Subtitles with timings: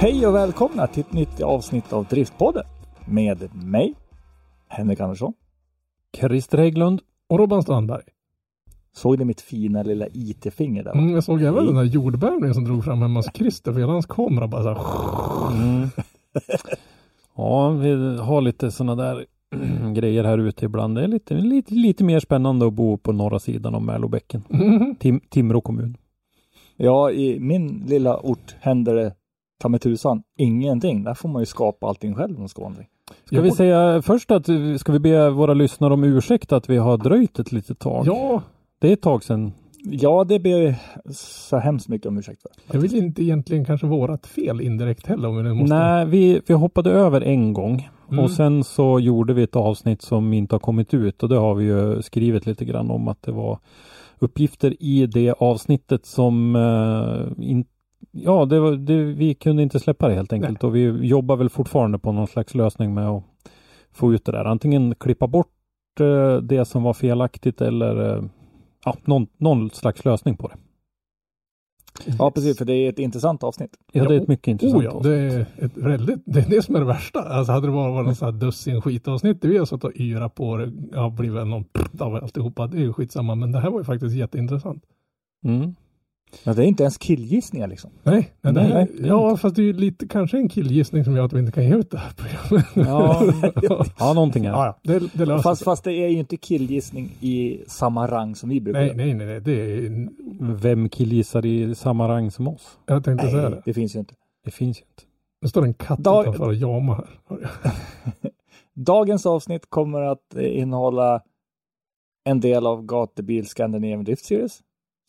[0.00, 2.64] Hej och välkomna till ett nytt avsnitt av Driftpodden
[3.06, 3.94] med mig,
[4.68, 5.32] Henrik Andersson.
[6.16, 8.02] Christer Hägglund och Robban Strandberg.
[8.92, 10.92] Såg ni mitt fina lilla IT-finger där?
[10.92, 13.92] Mm, jag såg även den där jordbävningen som drog fram hemma hos Christer för hela
[13.92, 15.56] hans kamera bara så här.
[15.56, 15.88] Mm.
[17.36, 19.26] Ja, vi har lite sådana där
[19.94, 20.94] grejer här ute ibland.
[20.94, 24.42] Det är lite, lite, lite mer spännande att bo på norra sidan av Mälobäcken.
[24.50, 24.94] Mm.
[25.00, 25.96] Tim, Timrå kommun.
[26.76, 29.12] Ja, i min lilla ort händer det
[29.58, 31.04] ta med tusan ingenting.
[31.04, 32.86] Där får man ju skapa allting själv om man ska någonting.
[33.24, 34.46] Ska vi säga först att
[34.80, 38.06] ska vi be våra lyssnare om ursäkt att vi har dröjt ett litet tag?
[38.06, 38.42] Ja,
[38.78, 39.52] Det är ett tag sedan.
[39.90, 40.74] Ja, det ber
[41.12, 42.50] så hemskt mycket om ursäkt för.
[42.74, 45.74] jag vill inte egentligen kanske vårat fel indirekt heller om vi nu måste.
[45.74, 48.24] Nej, vi, vi hoppade över en gång Mm.
[48.24, 51.54] och sen så gjorde vi ett avsnitt som inte har kommit ut och det har
[51.54, 53.58] vi ju skrivit lite grann om att det var
[54.18, 57.64] uppgifter i det avsnittet som eh, in,
[58.10, 61.48] Ja, det var, det, vi kunde inte släppa det helt enkelt och vi jobbar väl
[61.48, 63.24] fortfarande på någon slags lösning med att
[63.92, 64.44] få ut det där.
[64.44, 65.52] Antingen klippa bort
[66.00, 68.24] eh, det som var felaktigt eller eh,
[68.84, 70.56] ja, någon, någon slags lösning på det.
[72.18, 73.76] Ja, precis, för det är ett intressant avsnitt.
[73.92, 75.12] Ja, det är ett mycket intressant Oh ja, avsnitt.
[75.12, 77.20] det är ett väldigt, det är det som är det värsta.
[77.20, 79.96] Alltså hade det bara varit någon sån här dussin skitavsnitt där vi har suttit och
[79.96, 81.64] yrat på det, ja, blivit någon
[81.98, 83.34] av alltihopa, det är ju skitsamma.
[83.34, 84.84] Men det här var ju faktiskt jätteintressant.
[85.44, 85.74] Mm.
[86.44, 87.90] Men det är inte ens killgissningar liksom.
[88.02, 91.04] Nej, nej, Nej, nej, det är ja, fast det är ju lite, kanske en killgissning
[91.04, 92.66] som gör att vi inte kan ge ut det här programmet.
[93.62, 94.56] Ja, ja, någonting är det.
[94.58, 98.34] Ja, ja, det, det löser Fast, fast det är ju inte killgissning i samma rang
[98.34, 100.08] som vi brukar Nej, nej, nej, nej, det är,
[100.54, 102.78] Vem killgissar i samma rang som oss?
[102.86, 103.62] jag tänkte säga Nej, det.
[103.64, 104.14] det finns ju inte.
[104.44, 105.02] Det finns ju inte.
[105.42, 107.50] Det står en katt Dag- utanför och jamar här.
[108.74, 111.20] Dagens avsnitt kommer att eh, innehålla
[112.24, 114.60] en del av Gatubil Scandinavian Drift Series,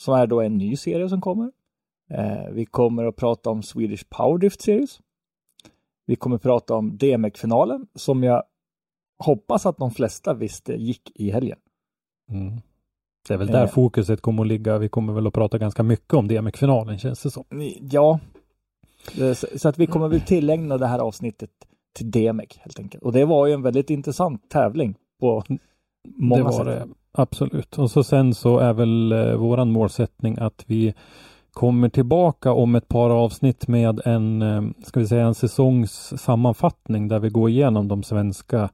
[0.01, 1.51] som är då en ny serie som kommer.
[2.09, 4.99] Eh, vi kommer att prata om Swedish Power Drift Series.
[6.05, 8.43] Vi kommer att prata om DMEC-finalen, som jag
[9.23, 11.59] hoppas att de flesta visste gick i helgen.
[12.31, 12.53] Mm.
[13.27, 13.69] Det är väl där Eh.
[13.69, 14.77] fokuset kommer att ligga.
[14.77, 17.43] Vi kommer väl att prata ganska mycket om DMX-finalen känns det som.
[17.81, 18.19] Ja,
[19.21, 21.49] Eh, så så att vi kommer väl tillägna det här avsnittet
[21.93, 23.03] till DMEC helt enkelt.
[23.03, 25.43] Och det var ju en väldigt intressant tävling på
[26.03, 26.65] många det var sätt.
[26.65, 26.87] det.
[27.11, 27.77] Absolut.
[27.77, 30.93] Och så sen så är väl eh, våran målsättning att vi
[31.51, 37.19] kommer tillbaka om ett par avsnitt med en, eh, ska vi säga en säsongssammanfattning där
[37.19, 38.69] vi går igenom de svenska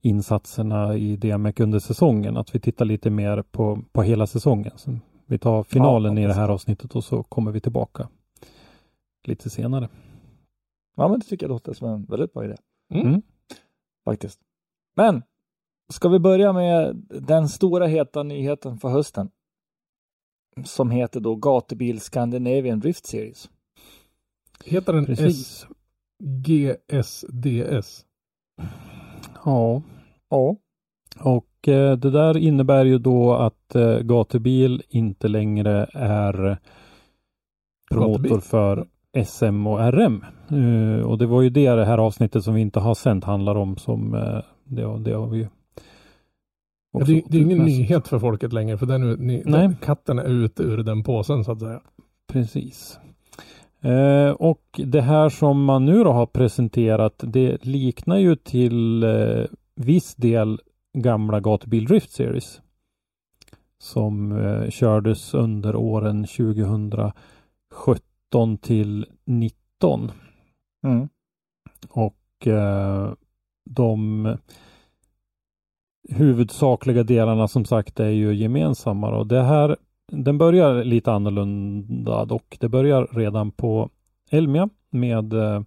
[0.00, 2.36] insatserna i DMX under säsongen.
[2.36, 4.72] Att vi tittar lite mer på, på hela säsongen.
[4.76, 8.08] Så vi tar finalen Ja, i det här avsnittet och så kommer vi tillbaka
[9.24, 9.88] lite senare.
[10.96, 12.56] Ja, men det tycker jag låter som en väldigt bra idé.
[12.94, 13.22] Mm.
[14.04, 14.40] Faktiskt.
[14.94, 15.22] Men,
[15.92, 19.30] ska vi börja med den stora heta nyheten för hösten?
[20.64, 23.50] Som heter då Gatubil Scandinavian Drift Series.
[24.64, 25.66] Heter den Precis.
[27.00, 28.04] SGSDS?
[29.44, 29.82] Ja,
[30.30, 30.56] Ja.
[31.20, 36.58] och eh, det där innebär ju då att eh, gatubil inte längre är
[37.90, 38.40] promotor Gatubil.
[38.40, 38.86] för
[39.24, 40.24] SM och RM.
[40.50, 43.54] Eh, och det var ju det det här avsnittet som vi inte har sänt handlar
[43.54, 45.48] om som eh, det, det har vi
[46.92, 50.24] Ja, det, det är ingen nyhet för folket längre för den, ni, den, katten är
[50.24, 51.80] ute ur den påsen så att säga.
[52.32, 52.98] Precis.
[53.80, 59.44] Eh, och det här som man nu då har presenterat det liknar ju till eh,
[59.74, 60.60] viss del
[60.98, 62.60] gamla Gatubil Drift Series.
[63.78, 70.10] Som eh, kördes under åren 2017 till 19.
[70.84, 71.08] Mm.
[71.88, 73.12] Och eh,
[73.70, 74.26] de
[76.12, 79.16] huvudsakliga delarna som sagt är ju gemensamma.
[79.16, 79.76] Och det här,
[80.12, 82.56] den börjar lite annorlunda dock.
[82.60, 83.90] Det börjar redan på
[84.30, 85.62] Elmia med eh,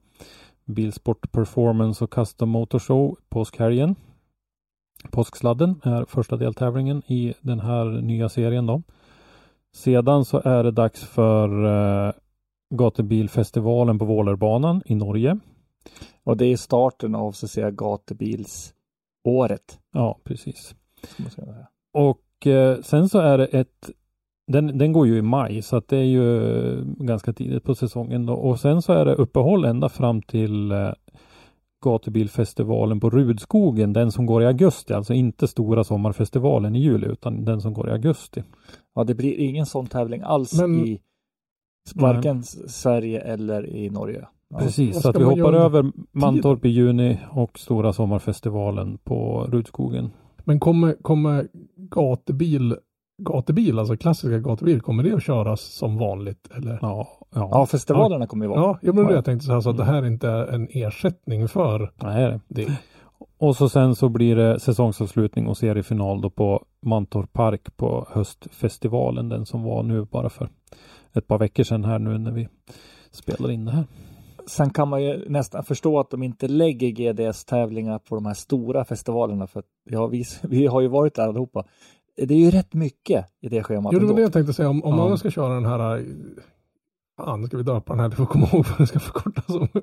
[0.66, 3.96] Bilsport Performance och Custom Motor Show påskhelgen.
[5.12, 8.82] Påsksladden är första deltävlingen i den här nya serien då.
[9.76, 12.14] Sedan så är det dags för eh,
[12.76, 15.40] Gatubilfestivalen på Vålerbanan i Norge.
[16.24, 17.72] Och det är starten av så att säga
[19.26, 19.80] gatubilsåret.
[19.94, 20.76] Ja, precis.
[21.94, 23.92] Och eh, sen så är det ett
[24.48, 28.26] den, den går ju i maj så att det är ju ganska tidigt på säsongen
[28.26, 28.34] då.
[28.34, 30.94] Och sen så är det uppehåll ända fram till eh,
[31.84, 37.46] gatubilfestivalen på Rudskogen, den som går i augusti, alltså inte stora sommarfestivalen i juli utan
[37.46, 38.44] den som går i augusti.
[38.96, 41.02] Ja, det blir ingen sån tävling alls Men- i
[41.96, 44.28] varken Sverige eller i Norge.
[44.60, 50.12] Precis, så att vi hoppar göra över Mantorp i juni och stora sommarfestivalen på Rudskogen.
[50.44, 51.48] Men kommer, kommer
[51.78, 52.76] gatubil,
[53.24, 56.50] gatubil, alltså klassiska gatubil, kommer det att köras som vanligt?
[56.58, 56.80] Eller?
[56.82, 57.50] Ja, ja.
[57.52, 58.60] Ja, festivalerna kommer ju vara.
[58.60, 59.12] Ja, jag, men Ja.
[59.14, 62.30] jag tänkte så här, så att det här inte är en ersättning för Nej, är
[62.30, 62.40] det.
[62.48, 62.80] det.
[63.38, 69.30] Och så sen så blir det säsongsavslutning och seriefinal då på Mantorp Park på höstfestivalen,
[69.30, 70.50] den som var nu bara för
[71.14, 72.48] ett par veckor sedan här nu när vi
[73.12, 73.84] spelar in det här.
[74.48, 78.86] Sen kan man ju nästan förstå att de inte lägger GDS-tävlingar på de här stora
[78.86, 81.66] festivalerna för att ja, vi, vi har ju varit där allihopa.
[82.18, 83.94] Det är ju rätt mycket i det schemat.
[83.94, 84.70] Jo, det var det jag tänkte säga.
[84.70, 85.08] Om, om Ja.
[85.10, 86.04] man ska köra den här, äh,
[87.18, 89.46] fan nu ska vi döpa den här, du får komma ihåg vad den ska förkortas
[89.46, 89.68] som.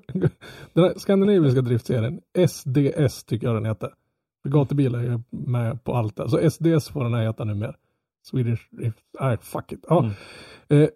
[0.73, 3.91] Den här skandinaviska driftserien, SDS tycker jag den heter.
[4.43, 6.27] För gatubil är ju med på allt där.
[6.29, 7.75] Så SDS får den här heta numera.
[8.31, 9.85] Swedish Drift, nej fuck it.
[9.89, 9.99] Ja.
[9.99, 10.83] Mm.
[10.83, 10.89] Eh,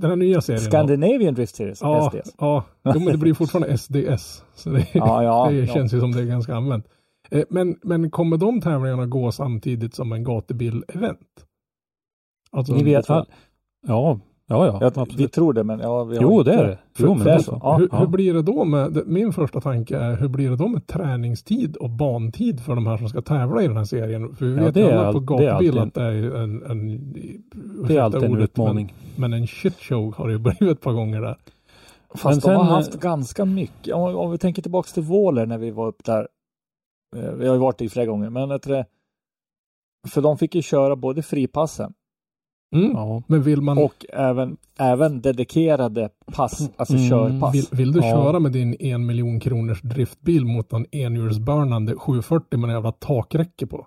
[0.00, 0.62] den här nya serien.
[0.62, 2.34] Scandinavian Drift Series, Ja, SDS.
[2.38, 2.64] ja.
[2.84, 4.44] Jo, men det blir fortfarande SDS.
[4.54, 6.86] Så det, Ja, ja, det känns ju som det är ganska använt.
[7.30, 11.44] Eh, Men, men kommer de tävlingarna gå samtidigt som en gatubil-event?
[12.50, 13.26] Alltså, Ni vet Ja,
[13.86, 15.14] ja, ja, ja Ja, absolut.
[15.14, 16.78] vi tror det, men ja, vi har Jo, inte- det är det.
[16.94, 17.60] För- Jo, men det är så.
[17.62, 17.98] Ja, hur, ja.
[17.98, 21.76] hur blir det då med, min första tanke är, hur blir det då med träningstid
[21.76, 24.34] och bantid för de här som ska tävla i den här serien?
[24.36, 27.12] För vi Ja, vet är alla på alltid att det är en, en
[27.88, 28.94] Det är alltid en ordet, utmaning.
[29.16, 31.36] Men, men en shitshow har det ju blivit ett par gånger där.
[32.10, 33.94] Fast Men de sen, har haft ganska mycket.
[33.94, 36.28] Om, om vi tänker tillbaks till Våler när vi var upp där.
[37.16, 38.86] Eh, Vi har ju varit i flera gånger, men jag det,
[40.08, 41.92] för de fick ju köra både fripassen
[42.76, 42.90] Mm.
[42.94, 43.22] Ja.
[43.26, 47.54] Men vill man, och även, även dedikerade pass, alltså Mm, körpass.
[47.54, 48.04] vill, vill du Ja.
[48.14, 53.66] köra med din en miljon kronors driftbil mot en enhjulsburnande 740 med en jävla takräcke
[53.66, 53.86] på?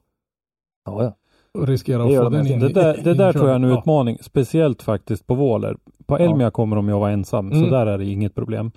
[0.85, 1.13] Ja, ja.
[1.61, 3.69] Och riskera att få de den in Det där, det där tror jag är en
[3.69, 3.79] Ja.
[3.79, 5.77] utmaning, speciellt faktiskt på Våler.
[6.05, 7.63] På Elmia kommer de att vara ensam, Mm.
[7.63, 8.71] så där är det inget problem.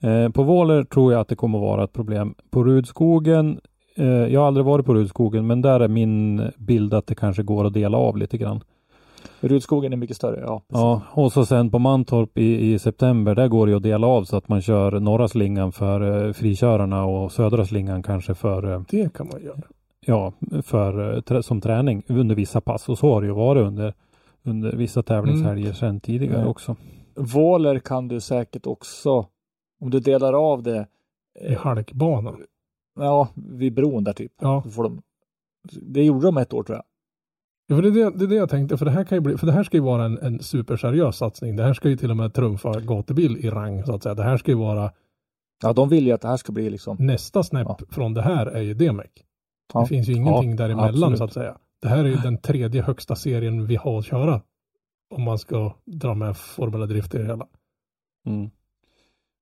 [0.00, 2.34] Eh, på Våler tror jag att det kommer att vara ett problem.
[2.50, 3.60] På Rudskogen,
[3.96, 7.42] eh, jag har aldrig varit på Rudskogen, men där är min bild att det kanske
[7.42, 8.60] går att dela av lite grann.
[9.48, 10.58] Rudskogen är mycket större, ja.
[10.68, 10.80] precis.
[10.82, 14.06] Ja, och så sen på Mantorp i, i september, där går det ju att dela
[14.06, 18.72] av så att man kör norra slingan för eh, frikörarna och södra slingan kanske för
[18.72, 19.60] eh, Det kan man göra.
[20.06, 20.32] ja,
[20.62, 22.88] för, eh, trä, som träning under vissa pass.
[22.88, 23.94] Och så har det ju varit under,
[24.42, 26.48] under vissa tävlingshelger sedan tidigare Mm.
[26.48, 26.76] också.
[27.14, 29.26] Våler kan du säkert också,
[29.80, 30.86] om du delar av det,
[31.40, 32.36] I eh, halkbanan.
[33.00, 34.32] ja, vid bron där typ.
[34.40, 34.62] Ja.
[34.62, 35.02] Får de,
[35.82, 36.84] det gjorde de ett år tror jag.
[37.66, 39.20] Ja, för det, är det, det är det jag tänkte, för det här kan ju
[39.20, 41.56] bli, för det här ska ju vara en, en superseriös satsning.
[41.56, 44.14] Det här ska ju till och med trumfa gatubil i rang så att säga.
[44.14, 44.90] Det här ska ju vara
[45.62, 47.78] Ja, de vill ju att det här ska bli liksom, nästa snäpp Ja.
[47.90, 49.06] från det här är ju DMEC.
[49.74, 49.80] Ja.
[49.80, 51.18] Det finns ju ingenting Ja, däremellan absolut.
[51.18, 51.56] så att säga.
[51.82, 54.40] Det här är ju den tredje högsta serien vi har att köra.
[55.14, 57.46] Om man ska dra med Formula Drift i det hela.
[58.26, 58.50] Mm.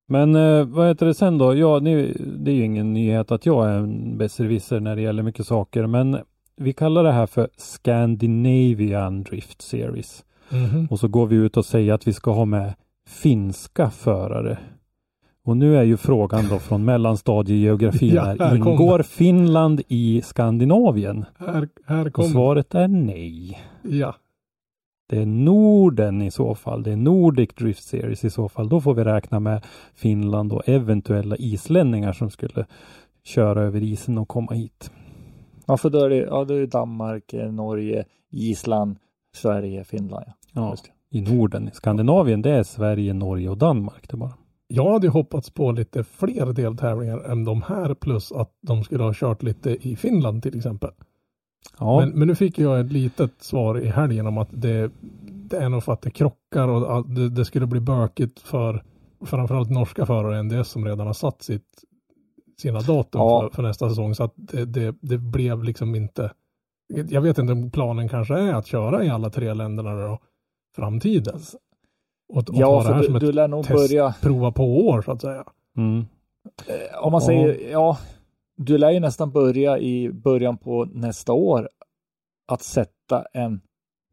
[0.07, 1.55] Men eh, vad heter det sen då?
[1.55, 5.23] Ja, ni, det är ju ingen nyhet att jag är en besserwisser när det gäller
[5.23, 6.17] mycket saker, men
[6.55, 10.25] vi kallar det här för Scandinavian Drift Series.
[10.49, 10.87] Mhm.
[10.91, 12.73] Och så går vi ut och säger att vi ska ha med
[13.07, 14.57] finska förare.
[15.45, 20.21] Och nu är ju frågan då från mellanstadiegeografin Ja, här, här kom ingår Finland i
[20.21, 21.25] Skandinavien?
[21.37, 23.59] Här, här Och kommer, svaret är nej.
[23.81, 24.15] ja.
[25.09, 26.83] Det är Norden i så fall.
[26.83, 28.69] Det är Nordic Drift Series i så fall.
[28.69, 32.65] Då får vi räkna med Finland och eventuella islänningar som skulle
[33.23, 34.91] köra över isen och komma hit.
[35.65, 38.97] Ja för då är det, ja, då är det Danmark, eh, Norge, Island,
[39.35, 40.25] Sverige, Finland.
[40.27, 40.33] Ja.
[40.53, 41.17] Ja, det.
[41.17, 41.69] i Norden.
[41.73, 44.09] Skandinavien, det är Sverige, Norge och Danmark.
[44.09, 44.33] Det bara.
[44.67, 49.03] Jag hade ju hoppats på lite fler deltävlingar än de här plus att de skulle
[49.03, 50.91] ha kört lite i Finland till exempel.
[51.79, 54.91] Ja, Men, men nu fick jag ett litet svar i helgen om att det,
[55.21, 58.83] det är nog för att det krockar och att det, det skulle bli bökigt för
[59.25, 61.72] framförallt norska förare än det som redan har satt sitt,
[62.57, 63.41] sina datum Ja.
[63.41, 64.15] för, för nästa säsong.
[64.15, 66.31] Så att det, det, det blev liksom inte,
[67.09, 70.19] jag vet inte om planen kanske är att köra i alla tre länderna då,
[70.75, 71.39] framtiden.
[72.29, 73.75] Och, och Ja, för du, du lär nog test.
[73.91, 75.43] börja, prova på år så att säga.
[75.77, 76.05] mm.
[76.67, 77.25] eh, om man Ja.
[77.27, 77.97] säger, ja,
[78.57, 81.69] du lär ju nästan börja i början på nästa år
[82.47, 83.61] att sätta en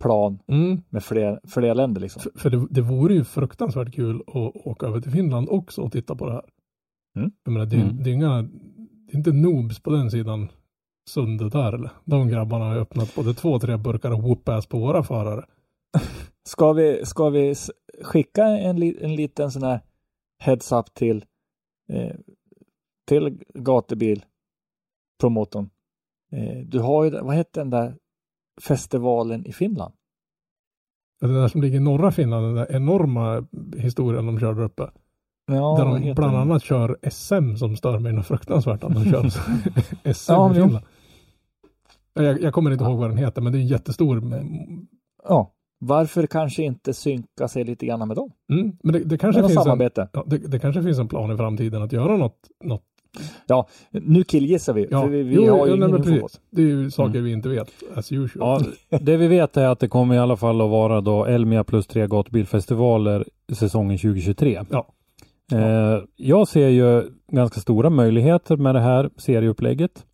[0.03, 0.83] plan Mm.
[0.89, 2.23] med fler, fler länder liksom.
[2.23, 5.93] För, för det, det vore ju fruktansvärt kul att åka över till Finland också och
[5.93, 6.45] titta på det här.
[7.17, 7.31] Mm.
[7.45, 8.03] Jag menar, det, Mm.
[8.03, 10.49] det är inga, det är inte noobs på den sidan
[11.09, 11.91] sundet där eller?
[12.05, 15.45] De grabbarna har öppnat både två, tre burkar och whoop-ass på våra förare.
[16.49, 17.55] ska vi, ska vi
[18.03, 19.81] skicka en, li- en liten sån här
[20.39, 21.25] heads up till,
[21.93, 22.17] eh,
[23.09, 24.25] till gatubil
[25.21, 25.71] promotorn?
[26.33, 27.97] Eh, du har ju, vad hette den där
[28.61, 29.95] festivalen i Finland?
[31.21, 34.91] Det där som ligger i norra Finland, den där enorma historien de kör där uppe.
[35.57, 36.41] Ja, där de bland den?
[36.41, 39.29] annat kör SM som stör mig något fruktansvärt att de kör
[40.13, 40.55] SM Ja, i.
[40.55, 40.85] Finland.
[42.15, 44.23] Jag, jag kommer inte ihåg vad den heter, men det är en jättestor.
[45.29, 48.31] Ja, varför kanske inte synka sig lite grann med dem?
[48.53, 51.37] Mm, men det, det kanske finns en, ja, det, det kanske finns en plan i
[51.37, 52.39] framtiden att göra något.
[52.65, 52.83] något.
[53.91, 56.11] Nu killgissar vi, Ja, för vi, vi jo, har ja, ju nej, ingen info.
[56.21, 56.41] precis.
[56.51, 57.25] Det är ju saker Mm.
[57.25, 58.65] vi inte vet, as usual.
[58.89, 61.65] Ja, det vi vet är att det kommer i alla fall att vara då Elmia
[61.65, 64.65] plus tre gatubilfestivaler säsongen 2023.
[64.71, 64.87] Ja.
[65.53, 70.05] Eh, jag ser ju ganska stora möjligheter med det här serieupplägget.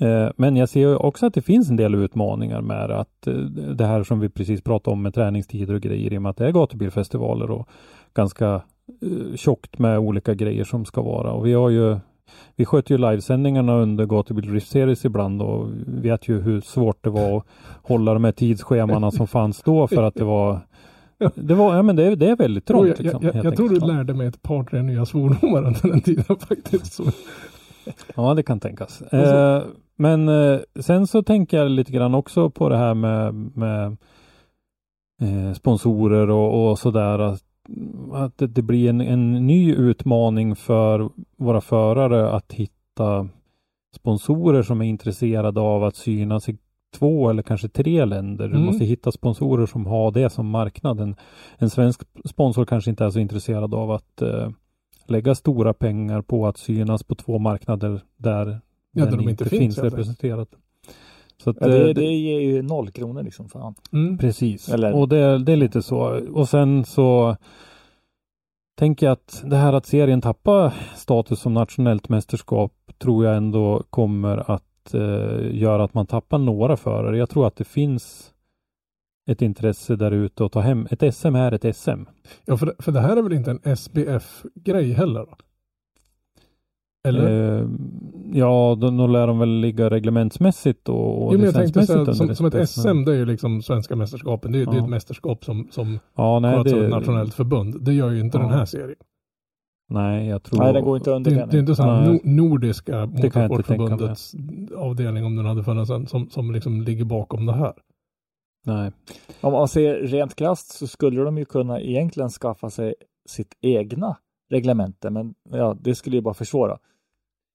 [0.00, 3.34] Eh, men jag ser ju också att det finns en del utmaningar med att eh,
[3.74, 6.36] det här som vi precis pratade om med träningstider och grejer i och med att
[6.36, 7.68] det är gatubilfestivaler och
[8.14, 8.54] ganska
[9.02, 11.32] eh, tjockt med olika grejer som ska vara.
[11.32, 11.96] Och vi har ju
[12.56, 17.10] vi sköter ju livesändningarna under Gatubil Rift Series ibland och vet ju hur svårt det
[17.10, 17.44] var att
[17.82, 20.60] hålla de här tidsschemana som fanns då för att det var
[21.34, 22.88] det var, ja men det, är- det är väldigt trångt.
[22.88, 25.88] jag, liksom, jag, jag, jag tror du lärde mig ett par, tre nya svordomar under
[25.88, 26.92] den tiden faktiskt.
[26.92, 27.04] Så.
[28.16, 29.02] Ja, det kan tänkas.
[29.02, 29.62] Eh,
[29.96, 33.96] men eh, sen så tänker jag lite grann också på det här med, med
[35.22, 37.18] eh, sponsorer och, och sådär.
[37.18, 37.42] Att,
[38.12, 43.28] att det, det blir en, en ny utmaning för våra förare att hitta
[43.96, 46.56] sponsorer som är intresserade av att synas i
[46.94, 48.48] två eller kanske tre länder.
[48.48, 48.66] Du Mm.
[48.66, 51.16] måste hitta sponsorer som har det som marknaden.
[51.58, 54.50] En svensk sponsor kanske inte är så intresserad av att eh,
[55.06, 58.60] lägga stora pengar på att synas på två marknader där
[58.92, 59.92] Ja, den de inte finns, helt enkelt.
[59.94, 60.48] representerat.
[61.42, 63.48] Så att, Ja, eh, det, det- det ger ju noll kronor liksom.
[63.48, 63.74] Fan.
[63.92, 64.18] Mm.
[64.18, 65.98] Precis, Eller- och det, det är lite så.
[66.32, 67.36] Och sen så
[68.78, 73.82] tänker jag att det här att serien tappar status som nationellt mästerskap tror jag ändå
[73.90, 74.62] kommer att
[74.94, 77.18] eh, göra att man tappar några förare.
[77.18, 78.30] Jag tror att det finns
[79.30, 80.86] ett intresse där ute att ta hem.
[80.90, 81.90] Ett SM är ett SM.
[82.44, 85.20] Ja, för, för det här är väl inte en SBF-grej heller?
[85.20, 85.36] Då?
[87.08, 87.58] Eller?
[87.60, 87.68] Eh,
[88.32, 92.14] ja, då, då lär de väl ligga reglementsmässigt och, och jo, men jag tänkte säga,
[92.14, 94.52] som, som ett SM, det är ju liksom svenska mästerskapen.
[94.52, 94.84] Det är, det är Ja.
[94.84, 97.84] ett mästerskap som, som Ja, nej, det, ett nationellt förbund.
[97.84, 98.42] Det gör ju inte Ja.
[98.42, 98.96] den här serien.
[99.88, 100.58] Nej, jag tror...
[100.58, 101.48] Nej, den går inte Det, under är- den.
[101.48, 103.06] det är inte så här no, nordiska mig.
[103.24, 104.34] motorsportförbundets
[104.76, 107.72] avdelning, om den hade funnits en, som, som liksom ligger bakom det här.
[108.66, 108.92] Nej.
[109.40, 112.94] Om man ser rent krasst så skulle de ju kunna egentligen skaffa sig
[113.28, 114.16] sitt egna
[114.50, 116.78] reglemente, men ja, det skulle ju bara försvåra.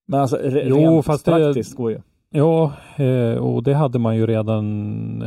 [0.07, 2.01] Men alltså re- Jo, rent fast det- praktiskt går ju.
[2.31, 4.65] Ja, eh, och det hade man ju redan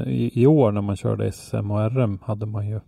[0.07, 2.81] i, i år när man körde SM och RM hade man ju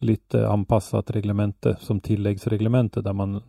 [0.00, 3.42] lite anpassat reglemente som tilläggsreglemente där man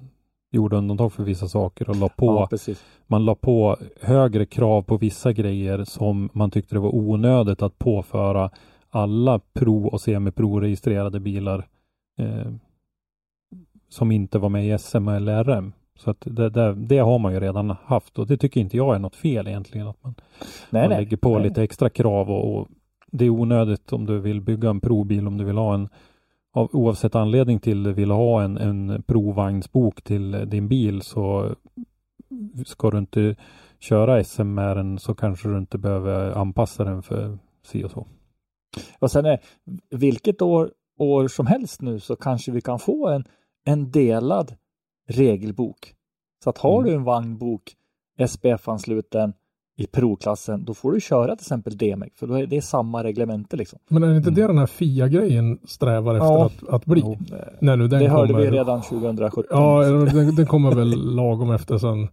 [0.52, 2.74] gjorde undantag för vissa saker och la på, Ja,
[3.08, 7.80] man la på högre krav på vissa grejer som man tyckte det var onödigt att
[7.80, 8.50] påföra
[8.90, 11.68] alla pro och semipro-registrerade bilar
[12.20, 12.52] eh,
[13.90, 15.74] som inte var med i SM eller RM.
[15.96, 18.96] Så att det, det, det har man ju redan haft och det tycker inte jag
[18.96, 19.88] är något fel egentligen.
[19.88, 20.16] Att man,
[20.70, 21.00] Nej, man nej.
[21.00, 21.48] lägger på nej.
[21.48, 22.68] lite extra krav och, och
[23.12, 25.90] det är onödigt om du vill bygga en probil, om du vill ha en
[26.54, 31.56] av, oavsett anledning till vill ha en, en provvagnsbok till din bil så
[32.66, 33.36] ska du inte
[33.80, 38.08] köra SM med den så kanske du inte behöver anpassa den för si och så.
[39.00, 39.40] Och sen är
[39.90, 43.24] vilket år, år som helst nu så kanske vi kan få en,
[43.66, 44.56] en delad
[45.08, 45.94] regelbok.
[46.44, 46.90] Så att har Mm.
[46.90, 47.76] du en vagnbok
[48.28, 49.34] SPF-ansluten
[49.78, 53.58] i provklassen, då får du köra till exempel DMEC, för då är det samma reglemente
[53.58, 53.80] liksom.
[53.90, 54.42] Men är det inte Mm.
[54.42, 56.46] det den här FIA-grejen strävar efter Ja.
[56.46, 57.02] att, att bli?
[57.06, 57.18] Jo.
[57.62, 59.44] När nu den det hörde kommer, vi redan 2017.
[59.50, 62.08] Ja, den, den kommer väl lagom efter sen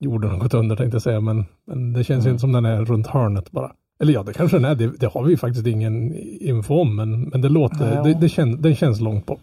[0.00, 2.32] jorden har gått under tänkte jag säga, men, men det känns Mm.
[2.34, 3.72] inte som den är runt hörnet bara.
[4.00, 7.22] Eller ja, det kanske den är, det, det har vi faktiskt ingen info om, men,
[7.22, 8.02] men det låter, Ja.
[8.02, 9.40] det, det, kän, det känns långt bort.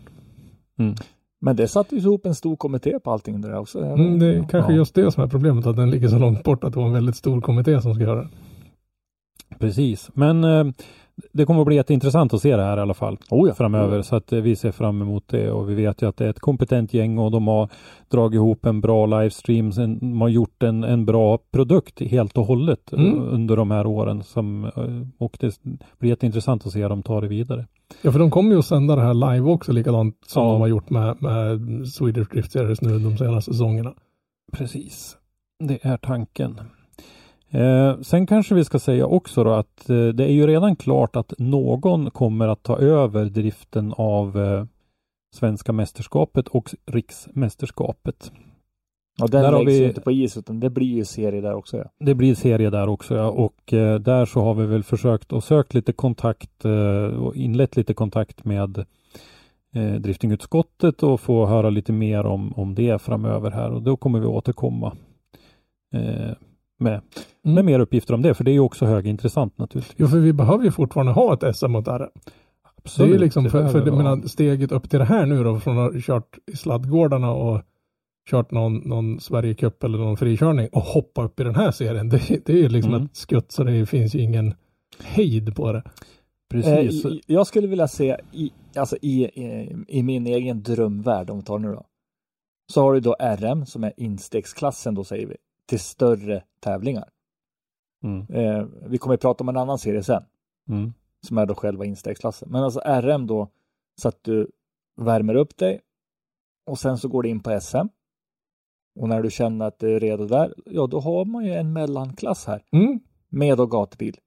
[1.44, 3.80] Men det satte ju ihop en stor kommitté på allting där också.
[3.84, 4.78] Mm, det är kanske Ja.
[4.78, 6.94] just det som är problemet, att den ligger så långt bort att det var en
[6.94, 8.30] väldigt stor kommitté som ska göra det.
[9.60, 10.66] Precis, men eh,
[11.34, 13.54] det kommer att bli jätteintressant att se det här i alla fall Oh ja.
[13.54, 16.26] framöver så att eh, vi ser fram emot det och vi vet ju att det
[16.26, 17.70] är ett kompetent gäng och de har
[18.12, 19.70] dragit ihop en bra livestream.
[20.00, 23.20] De har gjort en, en bra produkt helt och hållet eh, Mm.
[23.24, 25.60] under de här åren som, eh, och det
[26.00, 27.68] blir jätteintressant att se dem ta det vidare.
[28.02, 30.52] Ja, för de kommer ju att sända det här live också, likadant som Ja.
[30.52, 33.94] de har gjort med, med Swedish Drift Series nu de senaste säsongerna.
[34.54, 35.18] Precis,
[35.64, 36.60] det är tanken.
[37.54, 41.16] Eh, sen kanske vi ska säga också då att eh, det är ju redan klart
[41.16, 44.66] att någon kommer att ta över driften av eh,
[45.36, 48.32] Svenska mästerskapet och Riksmästerskapet.
[49.22, 51.54] Och den Där läggs vi- ju inte på is utan det blir ju serie där
[51.54, 51.78] också.
[51.78, 51.84] Ja.
[52.00, 53.30] Det blir serie där också ja.
[53.30, 57.76] och eh, där så har vi väl försökt och sökt lite kontakt eh, och inlett
[57.76, 58.78] lite kontakt med
[59.76, 64.20] eh, driftingutskottet och få höra lite mer om, om det framöver här och då kommer
[64.20, 64.96] vi återkomma
[66.88, 67.02] eh, med,
[67.44, 67.56] Mm.
[67.56, 69.96] med mer uppgifter om det för det är ju också högintressant naturligtvis.
[70.00, 72.10] Jo, för vi behöver ju fortfarande ha ett SM mot RM.
[72.98, 75.60] Det är ju liksom, för, för det, menar, steget upp till det här nu då,
[75.60, 77.62] från att ha kört i sladdgårdarna och
[78.30, 82.10] kört någon, någon Sverigecup eller någon frikörning och hoppa upp i den här serien.
[82.10, 83.06] Det, det är ju liksom Mm.
[83.06, 84.54] ett skutt så det finns ju ingen
[85.04, 85.84] hejd på det.
[86.52, 87.06] Precis.
[87.06, 91.44] Eh, jag skulle vilja se i, alltså i, i, i min egen drömvärld, om vi
[91.46, 91.86] tar nu då.
[92.74, 95.36] Så har du då RM som är instegsklassen då säger vi,
[95.72, 97.10] till större tävlingar.
[98.04, 100.24] Mm, Eh, vi kommer att prata om en annan serie sen,
[100.70, 100.94] mm,
[101.28, 102.50] som är då själva instegsklassen.
[102.52, 103.48] Men alltså RM då,
[104.02, 104.52] så att du
[105.02, 105.82] värmer upp dig
[106.66, 107.88] och sen så går du in på SM.
[109.00, 111.74] Och när du känner att du är redo där, ja då har man ju en
[111.74, 113.00] mellanklass här Mm.
[113.30, 114.18] med då gatubil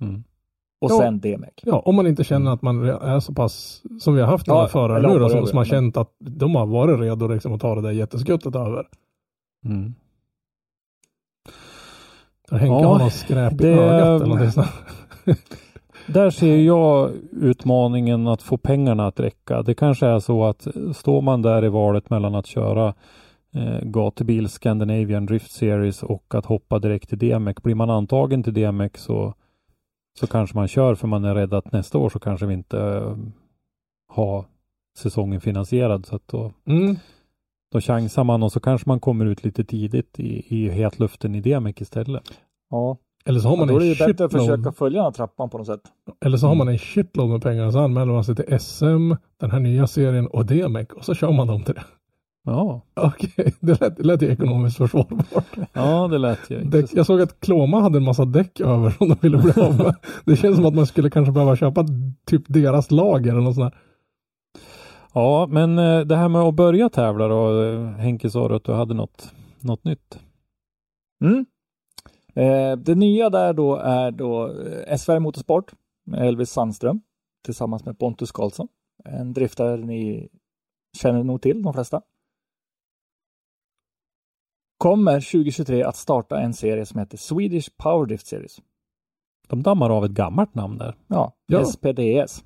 [0.00, 0.24] mm.
[0.80, 0.98] och Ja.
[0.98, 1.52] sen DMEC.
[1.62, 4.62] Ja, om man inte känner att man är så pass, som vi har haft några
[4.62, 7.60] Ja, förare nu då, som, som har känt att de har varit redo liksom att
[7.60, 8.88] ta det där jätteskuttet över.
[9.64, 9.94] Mm.
[12.50, 14.66] Där Henke Ja, har något skräp i det- ögat eller sånt.
[16.06, 19.62] Där ser jag utmaningen att få pengarna att räcka.
[19.62, 22.94] Det kanske är så att står man där i valet mellan att köra
[23.54, 27.56] eh, gatubil Scandinavian Drift Series och att hoppa direkt till DMEC.
[27.62, 29.34] Blir man antagen till DMEC så,
[30.20, 32.78] så kanske man kör för man är rädd att nästa år så kanske vi inte
[32.80, 33.16] eh,
[34.12, 34.44] har
[34.98, 36.06] säsongen finansierad.
[36.06, 36.96] Så att då, Mm.
[37.72, 41.40] Då chansar man och så kanske man kommer ut lite tidigt i, i hetluften i
[41.40, 42.22] DMEC istället.
[42.70, 45.04] Ja, Eller så har ja man då är det ju bättre att försöka följa den
[45.04, 45.80] här trappan på något sätt.
[46.24, 46.58] Eller så har Mm.
[46.66, 49.86] man en shitload med pengar och så anmäler man sig till SM, den här nya
[49.86, 51.84] serien och DMEC och så kör man dem till det.
[52.44, 55.44] Ja, Okej, det lät, det lät ju ekonomiskt försvarbart.
[55.72, 59.08] ja det lät ju Däck, jag såg att Kloma hade en massa däck över som
[59.08, 59.94] de ville bli av med.
[60.24, 61.84] Det känns som att man skulle kanske behöva köpa
[62.26, 63.80] typ deras lager eller något sånt där.
[65.12, 67.62] Ja, men eh, det här med att börja tävla då.
[67.62, 70.18] eh, Henke sa du att du hade något, något nytt.
[71.24, 71.46] Mm.
[72.34, 74.52] Eh, det nya där då är då
[74.98, 75.72] SVR Motorsport
[76.06, 77.00] med Elvis Sandström
[77.44, 78.68] tillsammans med Pontus Karlsson.
[79.04, 80.28] En driftare ni
[80.98, 82.02] känner nog till de flesta.
[84.78, 88.56] Kommer 2023 att starta en serie som heter Swedish Power Drift Series.
[89.48, 90.94] De dammar av ett gammalt namn där.
[91.06, 91.64] Ja, Ja.
[91.64, 92.44] SPDS.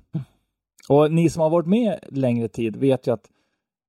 [0.89, 3.31] Och ni som har varit med längre tid vet ju att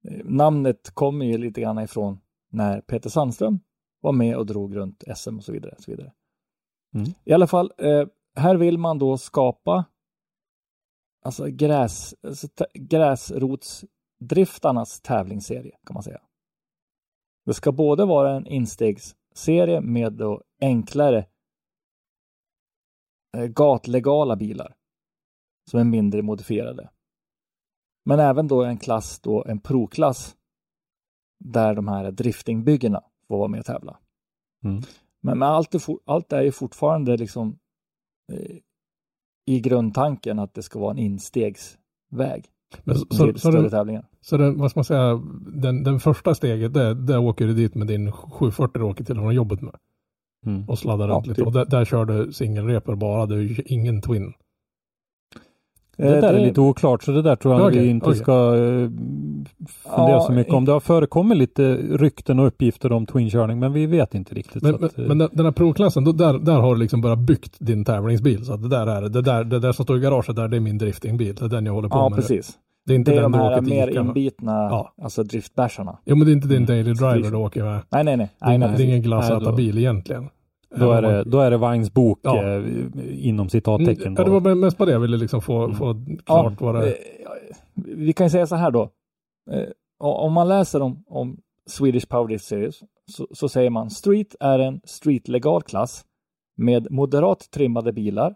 [0.08, 3.60] eh, namnet kommer ju lite grann ifrån när Peter Sandström
[4.00, 5.74] var med och drog runt SM och så vidare.
[5.76, 6.12] Och så vidare.
[6.94, 7.06] Mm.
[7.24, 9.84] I alla fall, eh, här vill man då skapa
[11.22, 16.20] alltså gräs, alltså gräsrotsdriftarnas tävlingsserie kan man säga.
[17.46, 21.26] Det ska både vara en instegsserie med då enklare
[23.36, 24.76] eh, gatlegala bilar
[25.70, 26.90] som är mindre modifierade.
[28.04, 30.36] Men även då en klass, då en proklass
[31.44, 33.98] där de här driftingbyggena får vara med och tävla.
[34.64, 34.82] Mm.
[35.22, 37.58] Men, men allt, är for, allt är ju fortfarande liksom
[38.32, 38.56] eh,
[39.46, 42.44] i grundtanken att det ska vara en instegsväg
[42.84, 44.06] Men så, till så, så, större den, tävlingar.
[44.20, 45.22] så den, vad ska man säga,
[45.62, 49.16] den, den första steget, där, där åker du dit med din 740 du åker till
[49.18, 49.74] och från jobbet med
[50.46, 50.68] Mm.
[50.68, 51.36] och sladdar Ja, runt lite.
[51.36, 51.46] typ.
[51.46, 54.32] Och där, där kör du singelreper bara, ju ingen twin.
[55.96, 58.18] Det Eh, där är lite oklart så det där tror jag Okej, vi inte okej.
[58.18, 58.88] ska eh,
[59.94, 60.64] fundera Ja, så mycket om.
[60.64, 64.62] Det har förekommit lite rykten och uppgifter om twinkörning men vi vet inte riktigt.
[64.62, 67.00] Men, så men, att, eh, men den, här provklassen, då, där, där har du liksom
[67.00, 68.44] bara byggt din tävlingsbil.
[68.44, 69.08] Så att det där är det.
[69.08, 71.34] Det där, det där som står i garaget där, det är min driftingbil.
[71.34, 72.16] Det är den jag håller på Ja, med.
[72.16, 72.52] precis.
[72.86, 74.92] Det är inte Det är den de du här åker till mer Ica inbitna, Ja.
[75.02, 75.98] alltså driftbärsarna.
[76.04, 76.66] Jo, men det är inte din Mm.
[76.66, 77.80] daily driver du åker med.
[77.92, 78.30] Nej, nej, nej.
[78.40, 78.76] Det är, nej, ingen- nej.
[78.76, 80.28] det är ingen Nej, glasätarbil egentligen.
[80.76, 82.42] Då, är det, då är det vagnsbok Ja.
[82.42, 82.64] eh,
[83.28, 84.14] inom citattecken.
[84.18, 85.76] Ja, det var mest på det jag ville liksom få, Mm.
[85.76, 86.96] få klart vad det eh,
[87.74, 88.82] Vi kan ju säga så här då.
[89.50, 94.34] Eh, Om man läser om, om Swedish Power Drift Series så, så säger man Street
[94.40, 96.04] är en streetlegal klass
[96.56, 98.34] med moderat trimmade bilar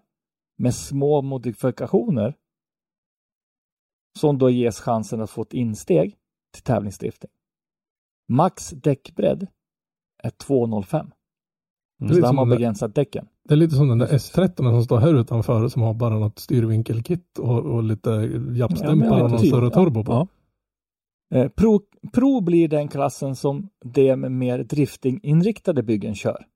[0.58, 2.34] med små modifikationer
[4.18, 6.16] som då ges chansen att få ett insteg
[6.54, 7.30] till tävlingsdrifting.
[8.28, 9.46] Max däckbredd
[10.22, 11.10] är 205.
[12.00, 12.14] Mm.
[12.14, 13.28] Så där har man begränsat däcken.
[13.48, 16.38] Det är lite som den där S13 som står här utanför som har bara något
[16.38, 19.70] styrvinkelkit och, och lite Ja, jappstämplar men och någon större ja.
[19.70, 20.12] turbo på.
[20.12, 20.28] Ja.
[21.38, 21.80] Eh, Pro,
[22.12, 26.46] Pro blir den klassen som de med mer driftinginriktade byggen kör.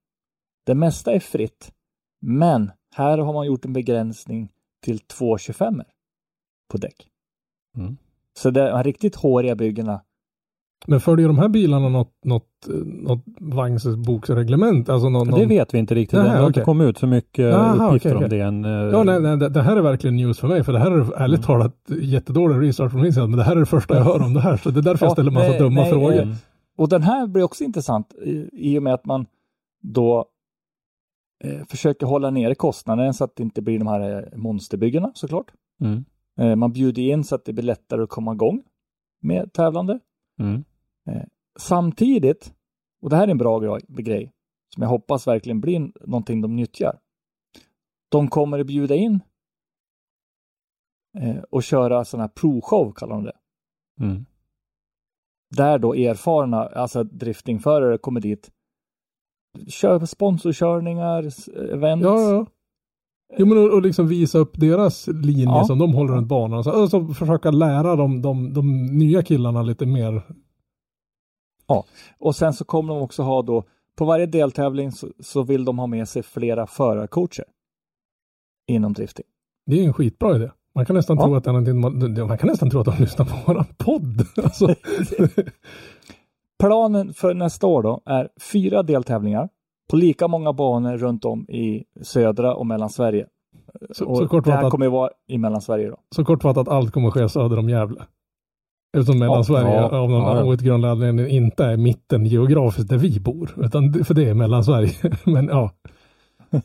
[0.67, 1.73] Det mesta är fritt,
[2.21, 4.49] men här har man gjort en begränsning
[4.85, 5.83] till 2,25
[6.71, 7.09] på däck.
[7.77, 7.97] Mm.
[8.39, 10.03] Så är riktigt håriga byggena.
[10.87, 12.49] Men följer de här bilarna något, något,
[12.85, 14.89] något vagnsboksreglement?
[14.89, 15.49] Alltså någon, Det någon...
[15.49, 16.19] vet vi inte riktigt.
[16.19, 16.65] Det har inte okej.
[16.65, 18.39] kommit ut så mycket Aha, uppgifter okej, om okej.
[18.39, 18.65] det än.
[18.65, 20.91] eh, Ja, nej, nej, det, det här är verkligen news för mig, för det här
[20.91, 21.47] är ärligt Mm.
[21.47, 24.35] talat jättedålig research från min sida, men det här är det första jag hör om
[24.35, 26.13] det här, så det är därför jag Ja, ställer massa nej, dumma nej, frågor.
[26.23, 26.29] eh,
[26.77, 29.27] Och den här blir också intressant i, i och med att man
[29.83, 30.25] då
[31.45, 35.47] eh, försöker hålla nere kostnaden så att det inte blir de här eh, monsterbyggena såklart.
[35.81, 36.05] Mm.
[36.41, 38.63] Eh, man bjuder in så att det blir lättare att komma igång
[39.23, 39.99] med tävlande.
[40.41, 40.65] Mm.
[41.59, 42.55] Samtidigt,
[43.03, 44.33] och det här är en bra grej,
[44.75, 46.99] som jag hoppas verkligen blir någonting de nyttjar.
[48.09, 49.21] De kommer att bjuda in
[51.19, 53.37] eh, och köra sådana här provshow kallar de det.
[54.01, 54.27] Mm.
[55.57, 58.51] Där då erfarna, alltså driftingförare kommer dit,
[59.69, 61.23] kör sponsorkörningar,
[61.73, 62.03] event.
[62.03, 62.47] Ja, ja.
[63.39, 65.65] Jo, men och, och liksom visa upp deras linje Ja.
[65.65, 66.65] som de håller runt banan.
[66.65, 70.23] Så, alltså försöka lära dem, de, de nya killarna lite mer.
[72.19, 73.65] Och sen så kommer de också ha då,
[73.97, 77.45] på varje deltävling så, så vill de ha med sig flera förarcoacher
[78.67, 79.27] inom drifting.
[79.67, 80.51] Det är en skitbra idé.
[80.75, 81.25] Man kan nästan Ja.
[81.25, 84.27] tro att är man, kan nästan tro att de lyssnar på våran podd.
[84.45, 84.75] Alltså,
[86.59, 89.49] Planen för nästa år då är fyra deltävlingar
[89.91, 93.27] på lika många banor runt om i södra och Mellansverige.
[93.91, 95.97] så, Och så, det här kommer ju vara i Mellansverige då.
[96.15, 98.05] så kortfattat allt kommer ske söder om Gävle.
[98.93, 100.45] Eftersom Ja, Mellansverige ja, av någon ja, ja.
[100.45, 103.51] outgrundlig anledning inte är mitten geografiskt där vi bor.
[103.57, 104.93] Utan, för det är Mellansverige.
[105.25, 105.71] Men ja,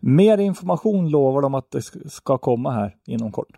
[0.00, 3.48] Mer information lovar de att det sk- ska komma här inom kort.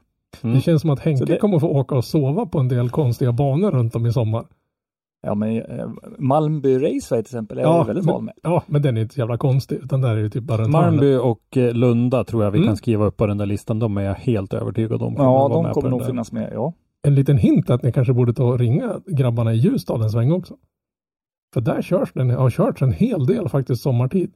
[0.42, 0.55] Mm.
[0.57, 3.33] det känns som att Henke det- kommer få åka och sova på en del konstiga
[3.33, 4.44] banor runt om i sommar.
[5.22, 8.35] Ja, men eh, Malmby Raceway till exempel är jag väldigt van med.
[8.42, 9.77] ja, men den är inte så jävla konstig.
[9.77, 10.70] Utan där är det typ bara runt.
[10.70, 12.68] Malmby och eh, Lunda tror jag vi Mm.
[12.68, 13.79] kan skriva upp på den där listan.
[13.79, 15.14] De är jag helt övertygad om.
[15.18, 16.07] Ja, de kommer nog där.
[16.07, 16.51] finnas med.
[16.55, 16.72] Ja.
[17.07, 20.33] En liten hint att ni kanske borde ta och ringa grabbarna i Ljusdal en sväng
[20.33, 20.57] också.
[21.55, 24.33] För där körs den, har körts en hel del faktiskt sommartid.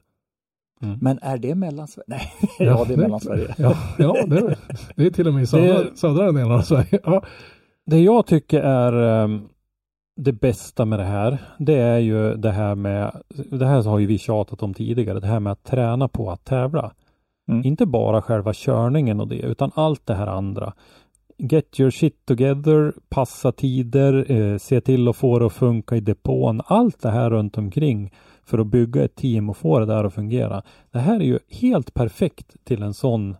[1.01, 2.05] Men är det Mellansverige?
[2.07, 3.55] Nej, ja, det är Mellansverige.
[3.57, 4.57] Ja, ja det, är,
[4.95, 6.99] det är till och med i södra, Det- södra delen av Sverige.
[7.03, 7.23] Ja,
[7.85, 9.41] Det jag tycker är ehm,
[10.15, 14.05] det bästa med det här, det är ju det här med, det här har ju
[14.05, 16.91] vi tjatat om tidigare, det här med att träna på att tävla.
[17.51, 17.65] Mm.
[17.65, 20.73] Inte bara själva körningen och det, utan allt det här andra.
[21.43, 25.99] Get your shit together, passa tider, eh, se till att få det att funka i
[25.99, 26.61] depån.
[26.65, 28.11] Allt det här runt omkring
[28.43, 30.61] för att bygga ett team och få det där att fungera.
[30.91, 33.35] Det här är ju helt perfekt till en sån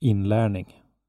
[0.00, 0.66] inlärning.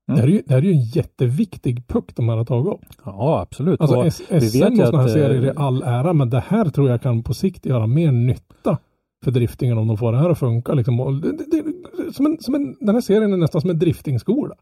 [0.07, 0.15] Mm.
[0.15, 2.73] det, här är ju, det här är ju en jätteviktig puck de här har tagit
[2.73, 2.85] upp.
[3.05, 3.81] Ja, absolut.
[3.81, 7.01] Alltså SM och sådana här serier eh, är all ära, men det här tror jag
[7.01, 8.77] kan på sikt göra mer nytta
[9.23, 10.73] för driftingen om de får det här att funka.
[10.73, 11.21] Liksom.
[11.21, 14.55] Det, det, det, som en, som en, den här serien är nästan som en driftingskola.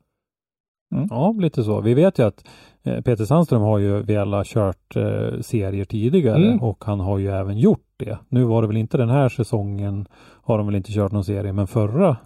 [1.10, 1.82] Ja, lite så.
[1.82, 2.46] Vi vet ju att
[2.84, 6.62] eh, Peter Sandström har ju velat kört eh, serier tidigare Mm.
[6.62, 8.18] och han har ju även gjort det.
[8.30, 10.08] Nu var det väl inte den här säsongen
[10.44, 12.18] har de väl inte kört någon serie, men förra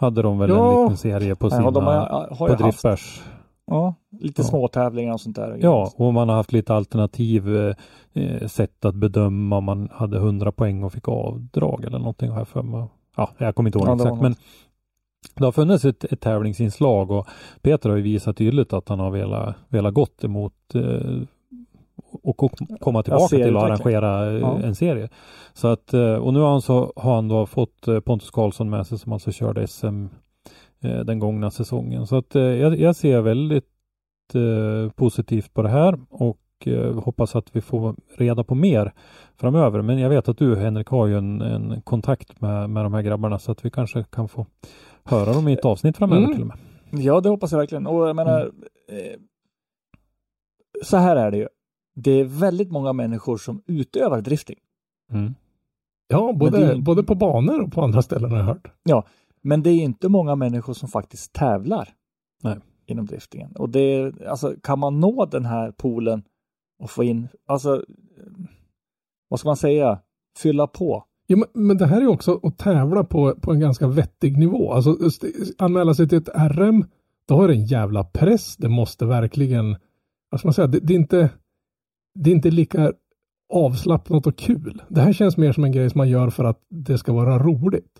[0.00, 0.72] hade de väl Ja.
[0.76, 3.22] en liten serie på sina Ja, de har, har på driftbärs.
[3.66, 4.46] ja, lite Ja.
[4.48, 5.58] små tävlingar och sånt där.
[5.60, 7.74] Ja, och man har haft lite alternativ eh,
[8.12, 12.48] eh, sätt att bedöma om man hade 100 poäng och fick avdrag eller någonting jag
[12.48, 12.84] för mig.
[13.16, 14.34] Ja, jag kommer inte ihåg Ja, exakt, men
[15.36, 17.26] det har funnits ett, ett tävlingsinslag och
[17.62, 21.20] Peter har ju visat tydligt att han har velat, velat gått emot eh,
[22.22, 22.48] och ko-
[22.80, 24.58] komma tillbaka till att arrangera eh, Ja.
[24.62, 25.08] en serie.
[25.52, 28.70] Så att, eh, och nu har han, så, har han då fått eh, Pontus Karlsson
[28.70, 30.06] med sig som alltså körde SM
[30.84, 32.06] eh, den gångna säsongen.
[32.06, 33.66] Så att eh, jag, ser väldigt
[34.96, 36.38] positivt på det här och
[37.04, 38.92] hoppas att vi får reda på mer
[39.40, 39.82] framöver.
[39.82, 43.02] Men jag vet att du Henrik har ju en, en kontakt med, med de här
[43.02, 44.46] grabbarna så att vi kanske kan få
[45.10, 46.32] höra dem i ett avsnitt framöver Mm.
[46.34, 46.58] till och med.
[47.04, 47.86] Ja, det hoppas jag verkligen.
[47.86, 48.40] Och jag menar,
[48.88, 49.18] eh,
[50.84, 51.48] så här är det ju.
[51.94, 54.58] Det är väldigt många människor som utövar drifting.
[55.12, 55.34] Mm.
[56.08, 58.72] Ja, både, är- både på banor och på andra ställen har jag hört.
[59.42, 61.88] Men det är inte många människor som faktiskt tävlar
[62.42, 62.56] Nej.
[62.86, 63.52] inom driftingen.
[63.56, 66.22] Och det är, alltså, kan man nå den här poolen
[66.78, 67.82] och få in, alltså, eh,
[69.28, 70.00] vad ska man säga,
[70.38, 71.04] fylla på.
[71.30, 74.72] Ja, men, men det här är också att tävla på, på en ganska vettig nivå.
[74.72, 74.96] Alltså
[75.58, 76.84] anmäla sig till ett RM,
[77.28, 78.56] då är det en jävla press.
[78.56, 79.76] Det måste verkligen,
[80.30, 81.30] vad ska man säga, det, det är inte,
[82.14, 82.92] det är inte lika
[83.52, 84.82] avslappnat och kul.
[84.88, 87.38] Det här känns mer som en grej som man gör för att det ska vara
[87.38, 87.92] roligt.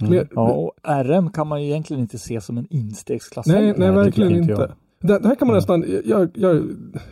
[0.00, 0.12] Mm.
[0.12, 0.72] Mer, Ja, och
[1.04, 3.46] RM kan man ju egentligen inte se som en instegsklass.
[3.46, 4.74] nej, nej, verkligen inte.
[5.00, 6.62] Det, det här kan man nästan, jag, jag,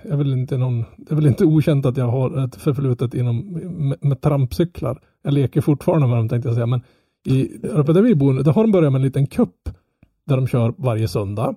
[0.02, 3.52] jag väl inte någon, det är väl inte okänt att jag har ett förflutet inom,
[3.88, 5.00] med, med trampcyklar.
[5.22, 6.82] Jag leker fortfarande med dem tänkte jag säga, men
[7.26, 9.68] i, uppe där vi bor, där har de börjat med en liten kupp
[10.26, 11.54] där de kör varje söndag.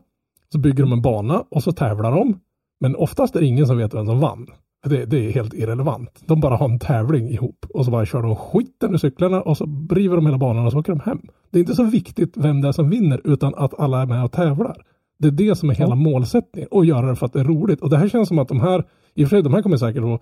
[0.51, 2.39] Så bygger de en bana och så tävlar de.
[2.79, 4.47] Men oftast är det ingen som vet vem som vann.
[4.85, 6.23] Det, det är helt irrelevant.
[6.25, 9.57] De bara har en tävling ihop och så bara kör de skiten ur cyklarna och
[9.57, 11.21] så river de hela banan och så åker de hem.
[11.51, 14.23] Det är inte så viktigt vem det är som vinner utan att alla är med
[14.23, 14.83] och tävlar.
[15.17, 17.81] Det är det som är hela målsättningen och göra det för att det är roligt.
[17.81, 18.83] Och det här känns som att de här,
[19.15, 20.21] i och för sig de här kommer säkert att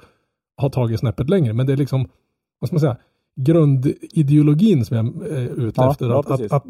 [0.62, 2.08] ha tagit snäppet längre, men det är liksom,
[2.60, 2.97] vad ska man säga,
[3.41, 6.10] grundideologin som jag är ute Ja, efter.
[6.10, 6.63] ja, att, att, att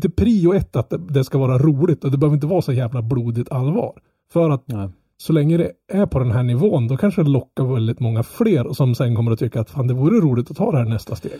[0.00, 2.72] det, prio ett att det, det ska vara roligt och det behöver inte vara så
[2.72, 3.92] jävla blodigt allvar.
[4.32, 4.88] För att Nej.
[5.16, 8.72] så länge det är på den här nivån, då kanske det lockar väldigt många fler
[8.72, 11.16] som sen kommer att tycka att fan det vore roligt att ta det här nästa
[11.16, 11.32] steg.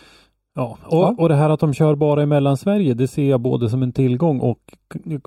[0.58, 3.70] Ja, och, och det här att de kör bara i Mellansverige, det ser jag både
[3.70, 4.58] som en tillgång och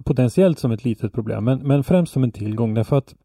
[0.03, 1.43] potentiellt som ett litet problem.
[1.43, 3.15] Men, men främst som en tillgång därför att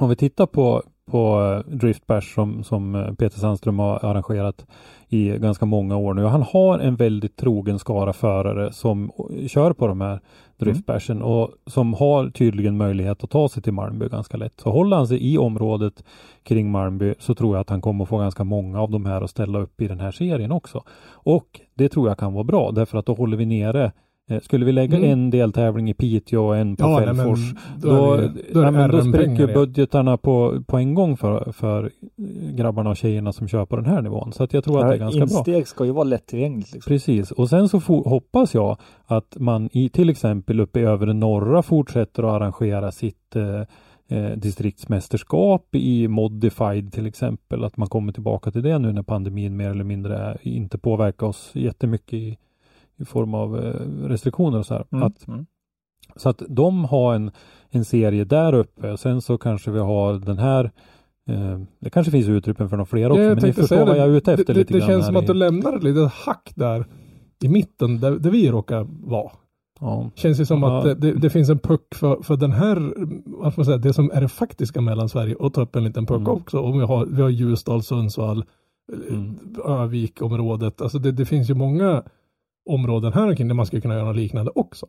[0.00, 4.66] om vi tittar på, på eh, Drift Bash som, som eh, Peter Sandström har arrangerat
[5.08, 6.24] i ganska många år nu.
[6.24, 10.20] Han har en väldigt trogen skara förare som eh, kör på de här
[10.60, 11.28] Driftbärsen mm.
[11.28, 14.60] och som har tydligen möjlighet att ta sig till Malmby ganska lätt.
[14.60, 16.04] Så håller han sig i området
[16.42, 19.30] kring Malmby så tror jag att han kommer få ganska många av de här att
[19.30, 20.82] ställa upp i den här serien också.
[21.12, 23.92] Och det tror jag kan vara bra därför att då håller vi nere
[24.42, 25.10] skulle vi lägga Mm.
[25.10, 28.60] en deltävling i Piteå och en på Ja, nej, men Fällfors då då, det- då
[28.70, 29.50] men då igen.
[29.54, 31.90] budgetarna på, på en gång för, för
[32.56, 34.32] grabbarna och tjejerna som kör på den här nivån.
[34.32, 35.38] Så att jag tror att det är ganska bra.
[35.38, 36.72] Insteg ska ju vara lättillgängligt.
[36.72, 36.88] Liksom.
[36.90, 41.62] Precis, och sen så hoppas jag att man i till exempel uppe i övre norra
[41.62, 43.60] fortsätter att arrangera sitt eh,
[44.18, 47.64] eh, distriktsmästerskap i modified till exempel.
[47.64, 51.50] Att man kommer tillbaka till det nu när pandemin mer eller mindre inte påverkar oss
[51.54, 52.36] jättemycket i,
[53.00, 54.84] i form av eh, restriktioner och så här.
[54.92, 55.02] Mm.
[55.06, 55.46] Att, Mm.
[56.16, 57.30] så att de har en,
[57.70, 58.96] en serie där uppe.
[58.96, 60.64] Sen så kanske vi har den här
[61.30, 63.96] eh, det kanske finns utrymme för några fler också, Ja, men ni förstår vad det.
[63.96, 65.76] jag är ute efter det, lite det, det grann känns som att i- du lämnar
[65.76, 66.84] ett litet hack där
[67.44, 69.30] i mitten där, där vi råkar vara.
[69.80, 70.10] ja.
[70.14, 70.78] Känns ju som Ja.
[70.78, 72.92] att det, det, det finns en puck för, för den här,
[73.26, 76.06] vad ska man säga, det som är det faktiska Mellansverige och ta upp en liten
[76.06, 76.32] puck Mm.
[76.32, 76.58] också.
[76.58, 79.38] Och vi har, vi har Ljusdal, Sundsvall, eh, Mm.
[79.66, 80.80] Övik-området.
[80.82, 82.02] Alltså det, det finns ju många
[82.70, 84.86] områden här omkring där man skulle kunna göra något liknande också.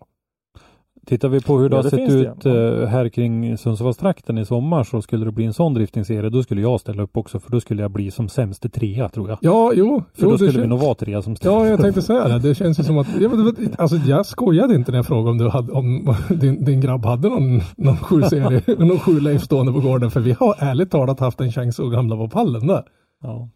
[1.06, 2.82] Tittar vi på hur det Ja, har det sett det, ut ja.
[2.82, 6.62] eh, här kring Sundsvallstrakten i sommar så skulle det bli en sån driftingserie då skulle
[6.62, 9.38] jag ställa upp också för då skulle jag bli som sämste trea tror jag.
[9.42, 10.04] Ja, jo.
[10.14, 12.28] För jo då det skulle kän- vi nog vara trea som Ja, jag tänkte säga
[12.28, 12.40] det.
[12.40, 13.32] Det känns ju som att, jag,
[13.78, 17.30] alltså jag skojade inte när jag frågade om, du hade, om din, din grabb hade
[17.30, 20.12] någon, någon sju serie, någon sju Leif stående på gården.
[20.12, 22.84] För vi har ärligt talat haft en chans att hamna på pallen där.
[23.24, 23.50] Ja.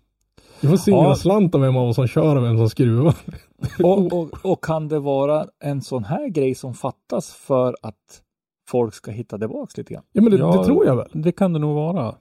[0.61, 1.15] Vi får singla Ja.
[1.15, 3.15] slant om vem av oss som kör och vem som skruvar.
[3.83, 8.21] Och, och, och kan det vara en sån här grej som fattas för att
[8.69, 10.03] folk ska hitta tillbaks lite grann?
[10.11, 10.57] Ja, men det, Ja.
[10.57, 11.07] det tror jag väl.
[11.13, 12.15] Det kan det nog vara.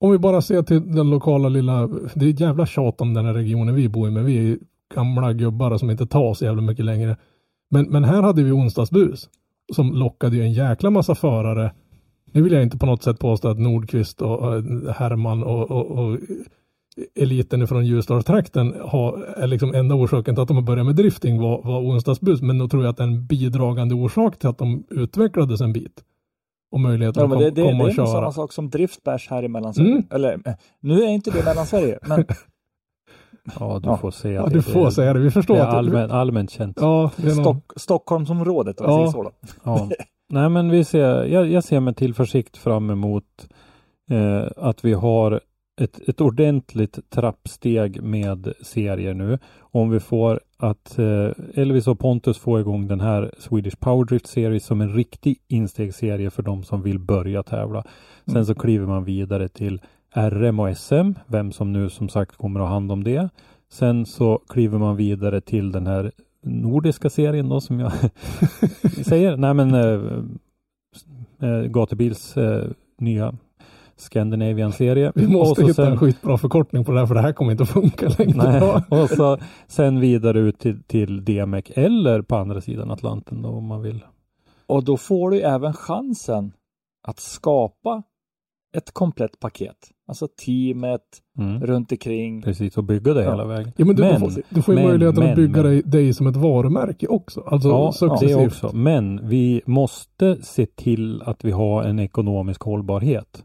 [0.00, 3.24] Om vi bara ser till den lokala lilla, det är ett jävla tjat om den
[3.26, 4.58] här regionen vi bor i, men vi är
[4.94, 7.16] gamla gubbar som inte tar så jävla mycket längre.
[7.70, 9.28] Men, men här hade vi onsdagsbus
[9.74, 11.72] som lockade ju en jäkla massa förare.
[12.32, 14.62] Nu vill jag inte på något sätt påstå att Nordqvist och, och
[14.94, 16.18] Herman och, och, och
[17.20, 21.40] eliten från Ljusdalstrakten har, är liksom enda orsaken till att de har börjat med drifting
[21.40, 22.42] var, var onsdagsbus.
[22.42, 26.04] Men då tror jag att en bidragande orsak till att de utvecklades en bit.
[26.72, 28.06] Och möjligheten Ja, att men kom, det, det, komma det och är nog köra.
[28.20, 29.90] samma sak som driftbärs här i Mellansverige.
[29.90, 30.04] Mm.
[30.10, 32.24] Eller, eh, nu är inte det Mellansverige, men
[33.60, 33.96] Ja, du Ja.
[33.96, 34.50] får säga Ja, det.
[34.54, 35.20] du får det, säga det.
[35.20, 36.78] Vi förstår Det är att det- allmänt, allmänt känt.
[36.80, 37.44] Ja, det är någon...
[37.44, 38.98] Stock, Stockholmsområdet, om jag Ja.
[38.98, 39.30] säger så då.
[39.64, 39.88] Ja.
[40.32, 43.24] Nej, men vi ser, jag, jag ser med tillförsikt fram emot
[44.10, 45.40] eh, att vi har
[45.82, 49.38] ett, ett ordentligt trappsteg med serier nu.
[49.60, 54.64] Om vi får att eh, Elvis och Pontus får igång den här Swedish Powerdrift Series
[54.64, 57.84] som en riktig instegsserie för de som vill börja tävla.
[58.24, 58.44] Sen Mm.
[58.44, 59.80] så kliver man vidare till
[60.14, 63.28] RM och SM, vem som nu som sagt kommer att ha hand om det.
[63.72, 67.92] Sen så kliver man vidare till den här nordiska serien då som jag
[69.06, 69.36] säger.
[69.36, 70.00] Nej men äh,
[71.50, 72.64] äh, Gatubils äh,
[72.98, 73.34] nya
[73.96, 75.12] Scandinavian-serie.
[75.14, 77.32] Vi Och måste så hitta sen- en skitbra förkortning på det här för det här
[77.32, 78.34] kommer inte att funka längre.
[78.90, 83.48] Nej, och så sen vidare ut till, till DMEC eller på andra sidan Atlanten då
[83.48, 84.04] om man vill.
[84.66, 86.52] Och då får du även chansen
[87.08, 88.02] att skapa
[88.76, 89.76] ett komplett paket.
[90.08, 91.00] Alltså teamet
[91.38, 91.60] Mm.
[91.62, 92.42] runt omkring.
[92.42, 93.30] Precis, och bygga det Ja.
[93.30, 93.72] hela vägen.
[93.76, 95.82] Ja, men du, Men- får, du får ju men- möjligheten men- att bygga men- dig,
[95.82, 97.40] dig som ett varumärke också.
[97.40, 98.38] Alltså Ja, successivt.
[98.38, 98.76] det också.
[98.76, 103.44] Men vi måste se till att vi har en ekonomisk hållbarhet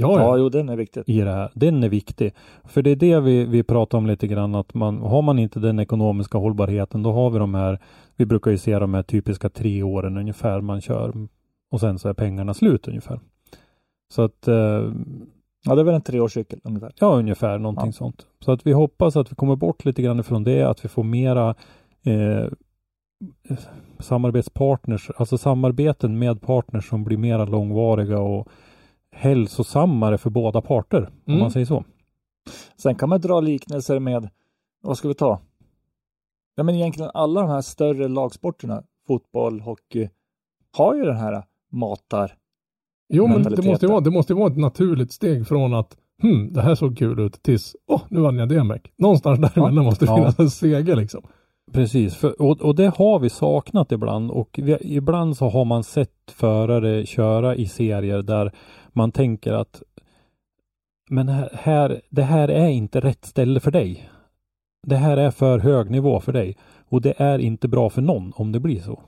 [0.00, 1.02] Ja, Ja, jo, den är viktig.
[1.06, 1.50] i det här.
[1.54, 2.32] Den är viktig.
[2.64, 5.60] För det är det vi, vi pratar om lite grann att man, har man inte
[5.60, 7.78] den ekonomiska hållbarheten då har vi de här,
[8.16, 11.12] vi brukar ju se de här typiska tre åren ungefär man kör
[11.70, 13.20] och sen så är pengarna slut ungefär.
[14.14, 14.92] Så att eh,
[15.64, 16.92] Ja, det är väl en treårscykel ungefär.
[17.00, 17.92] Ja, ungefär någonting Ja.
[17.92, 18.26] sånt.
[18.44, 21.04] Så att vi hoppas att vi kommer bort lite grann ifrån det, att vi får
[21.04, 21.54] mera
[22.04, 22.46] eh,
[23.98, 28.48] samarbetspartners, alltså samarbeten med partners som blir mera långvariga och
[29.16, 31.40] hälsosammare för båda parter, om Mm.
[31.40, 31.84] man säger så.
[32.76, 34.28] Sen kan man dra liknelser med,
[34.82, 35.40] vad ska vi ta?
[36.56, 40.08] Ja, men egentligen alla de här större lagsporterna, fotboll, hockey,
[40.76, 41.42] har ju den här
[41.72, 42.32] matar.
[43.08, 45.96] Jo, men det måste, ju vara, det måste ju vara ett naturligt steg från att
[46.22, 48.82] hmm, det här såg kul ut tills, åh, nu vann jag DMEC.
[48.98, 50.16] Någonstans däremellan måste det Ja.
[50.16, 51.22] finnas en seger liksom.
[51.72, 55.84] Precis, för, och, och det har vi saknat ibland och vi, ibland så har man
[55.84, 58.52] sett förare köra i serier där
[58.98, 59.82] man tänker att
[61.10, 64.08] men här, här, det här är inte rätt ställe för dig.
[64.86, 66.56] Det här är för hög nivå för dig
[66.88, 69.02] och det är inte bra för någon om det blir så.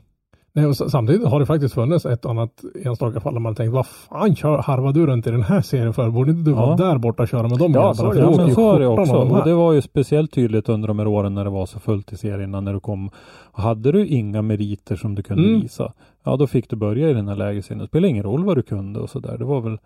[0.53, 2.51] Nej, och samtidigt har det faktiskt funnits ett annat
[2.85, 5.93] enstaka fall där man tänkt, vad fan kör, harvar du runt i den här serien
[5.95, 6.11] för?
[6.11, 6.67] Borde inte du Ja.
[6.67, 9.13] vara där borta och köra med dem Ja, så Ja, men så är det också.
[9.13, 9.31] de.
[9.31, 12.13] Och det var ju speciellt tydligt under de här åren när det var så fullt
[12.13, 13.11] i serierna när du kom.
[13.53, 15.61] Hade du inga meriter som du kunde Mm.
[15.61, 15.93] visa,
[16.25, 17.79] ja då fick du börja i den här lägesserien.
[17.79, 19.39] Det spelade ingen roll vad du kunde och sådär.
[19.39, 19.79] Det var väl,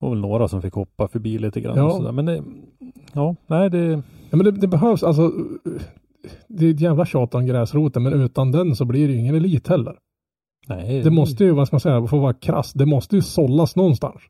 [0.00, 1.76] var väl några som fick hoppa förbi lite grann.
[1.76, 1.84] Ja.
[1.84, 2.12] Och sådär.
[2.12, 2.42] Men det,
[3.12, 5.32] ja, nej det, Ja, men det, det behövs alltså,
[6.48, 9.34] det är ett jävla tjat om gräsroten, men utan den så blir det ju ingen
[9.34, 9.96] elit heller.
[10.68, 11.02] nej.
[11.02, 14.22] Det måste ju, vad ska man säga, få vara krass, det måste ju sållas någonstans.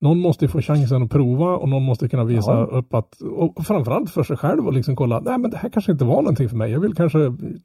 [0.00, 2.64] Någon måste ju få chansen att prova och någon måste kunna visa Ja.
[2.64, 5.92] upp att, och framförallt för sig själv och liksom kolla, nej men det här kanske
[5.92, 6.70] inte var någonting för mig.
[6.72, 7.18] Jag vill kanske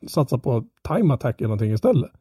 [0.07, 2.11] satsa på time attack eller någonting istället.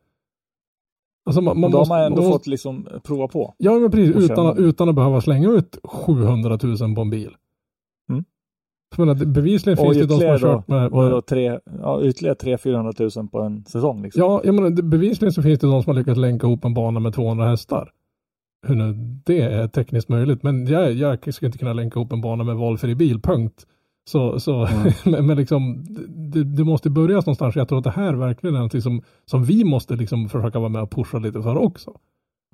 [1.24, 3.54] Alltså man, man och då måste, har man ändå man fått liksom prova på.
[3.58, 7.30] Ja men precis, och utan, utan att behöva slänga ut 700 000 på en bil.
[8.10, 8.24] Mm.
[8.96, 12.02] Menar, bevisligen Och finns det de som har kört med, Och med då tre, ja,
[12.02, 14.02] ytterligare 300-400 000 på en säsong.
[14.02, 14.20] Liksom.
[14.22, 17.00] Ja, jag menar, bevisligen så finns det de som har lyckats länka ihop en bana
[17.00, 17.90] med 200 hästar.
[18.66, 18.92] Hur nu
[19.26, 20.42] det är tekniskt möjligt.
[20.42, 23.66] Men jag, jag skulle inte kunna länka ihop en bana med valfri bil, punkt.
[24.10, 24.68] Så, så
[25.04, 25.84] men, men liksom,
[26.32, 27.56] det, det måste börjas någonstans.
[27.56, 30.68] Jag tror att det här verkligen är någonting som, som vi måste liksom försöka vara
[30.68, 31.90] med och pusha lite för också.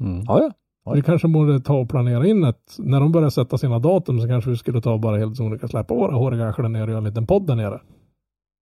[0.00, 0.24] Mm.
[0.26, 0.50] Ja, ja.
[0.84, 0.96] Oj.
[0.96, 4.28] Vi kanske borde ta och planera in ett, när de börjar sätta sina datum så
[4.28, 6.98] kanske vi skulle ta och bara helt sonika släppa våra håriga arslen ner och göra
[6.98, 7.80] en liten podd där nere.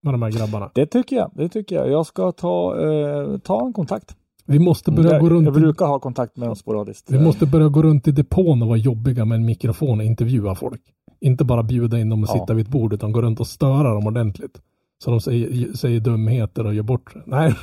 [0.02, 0.70] Med de här grabbarna.
[0.74, 1.30] Det tycker jag.
[1.34, 1.90] Det tycker jag.
[1.90, 4.16] Jag ska ta, eh, ta en kontakt.
[4.46, 7.10] Vi måste börja jag, gå runt jag i- brukar ha kontakt med dem sporadiskt.
[7.10, 10.54] Vi måste börja gå runt i depån och vara jobbiga med en mikrofon och intervjua
[10.54, 10.80] folk.
[11.20, 12.40] Inte bara bjuda in dem och Ja.
[12.40, 14.58] sitta vid ett bord utan gå runt och störa dem ordentligt.
[15.04, 17.22] Så de säger, säger dumheter och gör bort sig.
[17.26, 17.54] Nej.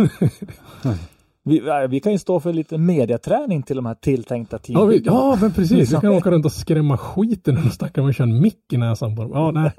[1.45, 4.97] Vi, nej, vi kan ju stå för lite mediaträning till de här tilltänkta ja, vi,
[4.97, 5.17] tiderna.
[5.17, 5.91] ja, men precis.
[5.93, 9.15] Vi kan åka runt och skrämma skiten ur stackarna och köra en mick i näsan
[9.15, 9.31] på dem.
[9.33, 9.71] Ja, nej.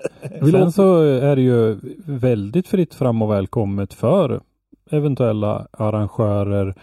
[0.51, 4.41] Sen så är det ju väldigt fritt fram och välkommet för
[4.91, 6.75] eventuella arrangörer,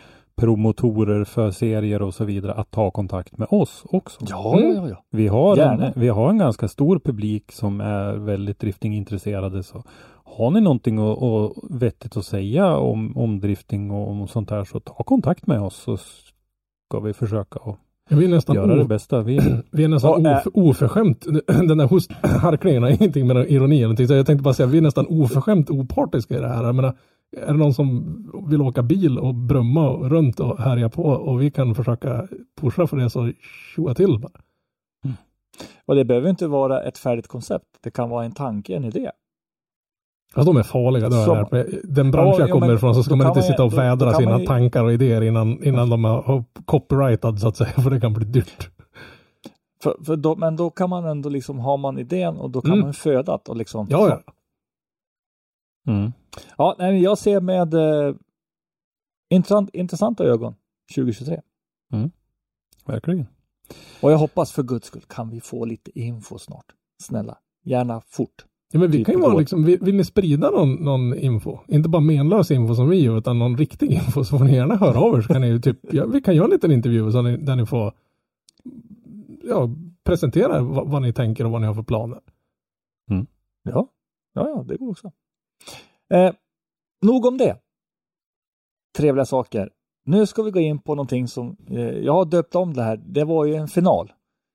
[0.41, 4.19] promotorer för serier och så vidare att ta kontakt med oss också.
[4.29, 5.03] Ja, ja, ja, ja.
[5.11, 5.87] Vi har, Gärna.
[5.87, 9.63] en, vi har en ganska stor publik som är väldigt driftingintresserade.
[9.63, 9.83] Så
[10.23, 14.63] har ni någonting och, och vettigt att säga om, om drifting och om sånt här
[14.63, 17.77] så ta kontakt med oss så ska vi försöka att
[18.09, 19.21] vi är nästan, göra det o, bästa.
[19.21, 19.39] Vi,
[19.71, 21.25] vi är nästan Ja, of, oförskämt.
[21.47, 24.07] Den där host, harklingen har ingenting med ironi eller någonting.
[24.07, 26.63] Så jag tänkte bara säga, vi är nästan oförskämt opartiska i det här.
[26.63, 26.93] Jag menar,
[27.37, 28.15] är det någon som
[28.49, 32.27] vill åka bil och brumma och runt och härja på och vi kan försöka
[32.61, 33.31] pusha för det så
[33.75, 34.31] tjoa till bara.
[35.85, 37.65] Och det behöver inte vara ett färdigt koncept.
[37.81, 39.11] Det kan vara en tanke, en idé.
[40.33, 41.65] Fast de är farliga, det har jag.
[41.83, 44.39] Den bransch Ja, jag ja, kommer ifrån så ska man inte sitta och vädra sina
[44.39, 48.13] ju- tankar och idéer innan, innan de har copyrightad så att säga, för det kan
[48.13, 48.69] bli dyrt.
[49.83, 52.71] För, för då, men då kan man ändå liksom, har man idén och då kan
[52.71, 52.83] Mm.
[52.85, 53.87] man föda och liksom.
[53.89, 54.33] Ja, ja.
[55.93, 56.11] mm.
[56.57, 58.15] Ja, nej, jag ser med eh,
[59.29, 60.55] intressant, intressanta ögon
[60.95, 61.41] 2023.
[62.85, 63.27] Verkligen.
[64.01, 66.65] Och jag hoppas för guds skull kan vi få lite info snart.
[67.01, 68.45] Snälla, gärna fort.
[68.71, 71.59] ja men vi Typ kan ju vara liksom, vill, vill ni sprida någon, någon info?
[71.67, 74.75] Inte bara menlös info som vi gör, utan någon riktig info så får ni gärna
[74.75, 77.11] höra av er så kan ni ju typ, ja, vi kan göra en liten intervju
[77.11, 77.93] så ni, där ni får
[79.43, 79.69] ja,
[80.03, 82.19] presentera vad, vad ni tänker och vad ni har för planer.
[83.63, 83.87] Ja,
[84.33, 85.11] ja, ja det går också.
[86.11, 86.31] Eh,
[87.01, 87.57] nog om det.
[88.97, 89.69] Trevliga saker.
[90.05, 92.97] Nu ska vi gå in på någonting som eh, jag har döpt om det här.
[93.05, 94.11] Det var ju en final.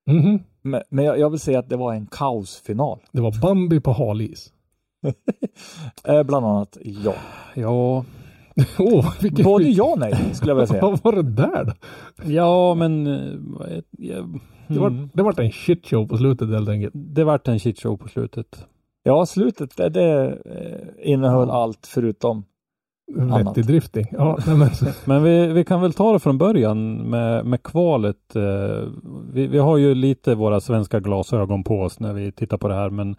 [0.06, 0.40] Mhm.
[0.62, 2.98] Men, men jag, jag vill säga att det var en kaosfinal.
[3.12, 4.52] Det var Bambi på halis.
[6.04, 7.14] Eh, bland annat ja.
[7.54, 8.04] Ja,
[8.78, 10.82] Åh, vilken, Både ja och nej skulle jag vilja säga.
[10.82, 11.72] Vad var det där då?
[12.32, 14.16] ja men eh, ja,
[14.68, 15.10] Det var, mm.
[15.14, 16.92] det var en shitshow på slutet helt enkelt.
[16.94, 18.66] det vart en shitshow på slutet.
[19.06, 22.44] Ja, slutet det, det eh, innehöll allt förutom
[23.20, 23.46] Annat.
[23.46, 24.06] vettig drifting.
[24.10, 24.70] Ja, men,
[25.04, 28.36] Men vi, vi kan väl ta det från början med, med kvalet.
[28.36, 28.88] Eh,
[29.32, 32.74] vi, vi har ju lite våra svenska glasögon på oss när vi tittar på det
[32.74, 33.10] här, men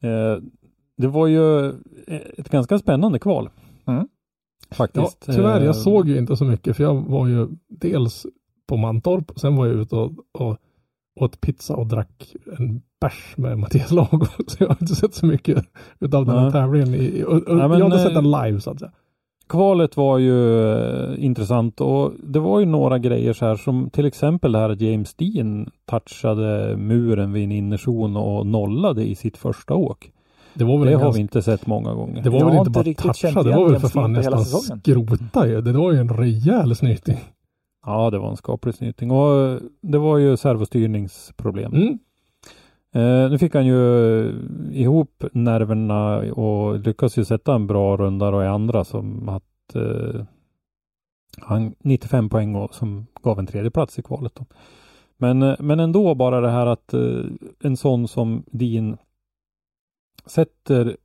[0.00, 0.42] eh,
[0.96, 1.68] det var ju
[2.36, 3.48] ett ganska spännande kval.
[3.86, 4.08] Mm.
[4.68, 5.26] ja, Faktiskt.
[5.26, 8.26] tyvärr, Eh, jag såg ju inte så mycket för jag var ju dels
[8.68, 10.58] på Mantorp sen var jag ute och, och
[11.16, 14.26] åt pizza och drack en bärs med Mattias Lago.
[14.46, 15.64] Så jag har inte sett så mycket
[16.00, 16.94] utav den här tävlingen.
[16.94, 18.92] I, och, och, Nej, men, jag har inte sett eh, den live så att säga.
[19.48, 24.06] Kvalet var ju eh, intressant och det var ju några grejer så här som till
[24.06, 29.36] exempel det här att James Dean touchade muren vid en innerzon och nollade i sitt
[29.36, 30.10] första åk.
[30.54, 32.22] Det var väl Det har ganska, vi inte sett många gånger.
[32.22, 34.44] det var Jag väl har inte inte bara toucha, det var väl för fan nästan
[34.44, 35.60] skrota ju.
[35.60, 37.18] Det var ju en rejäl snyting.
[37.86, 41.74] Ja, det var en skaplig snyting och eh, det var ju servostyrningsproblem.
[41.74, 41.98] Mm.
[42.92, 44.34] Eh, nu fick han ju eh,
[44.72, 50.24] ihop nerverna och lyckas ju sätta en bra runda då i andra som att eh,
[51.40, 54.34] han 95 poäng och som gav en tredje plats i kvalet.
[54.34, 54.44] Då.
[55.16, 57.24] Men, eh, men ändå bara det här att eh,
[57.60, 58.96] en sån som Dean
[60.26, 60.96] sätter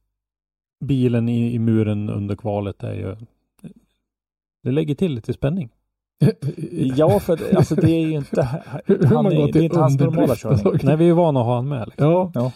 [0.85, 3.15] bilen i, i muren under kvalet är ju
[4.63, 5.69] det lägger till lite spänning.
[6.95, 10.35] Ja, för det- alltså det är ju inte, han är, det är inte hans normala
[10.35, 10.79] körning.
[10.83, 11.87] Nej, vi är vana att ha han med.
[11.87, 12.31] Liksom.
[12.33, 12.51] Ja,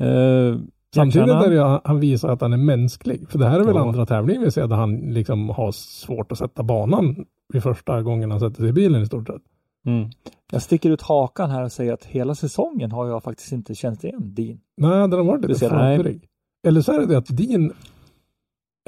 [0.00, 0.56] Eh,
[0.94, 3.28] samtidigt Jack är det han- visar att han är mänsklig.
[3.30, 3.88] För det här är väl Ja.
[3.88, 8.30] andra tävlingen vi ser där han liksom har svårt att sätta banan vid första gången
[8.30, 9.42] han sätter sig i bilen i stort sett.
[9.86, 10.10] mm.
[10.52, 14.04] Jag sticker ut hakan här och säger att hela säsongen har jag faktiskt inte känt
[14.04, 14.58] igen Dean.
[14.76, 16.24] Nej, den har varit lite fladdrig.
[16.66, 17.72] Eller så är det det att din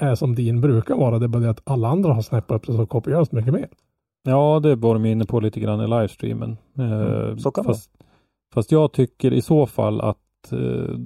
[0.02, 1.18] är som din brukar vara.
[1.18, 3.68] Det är bara det att alla andra har snäppat upp sig så kopiöst mycket mer.
[4.22, 6.56] Ja, det var de inne på lite grann i livestreamen.
[6.78, 7.90] Eh, Mm, så kan fast,
[8.54, 10.96] fast jag tycker i så fall att eh,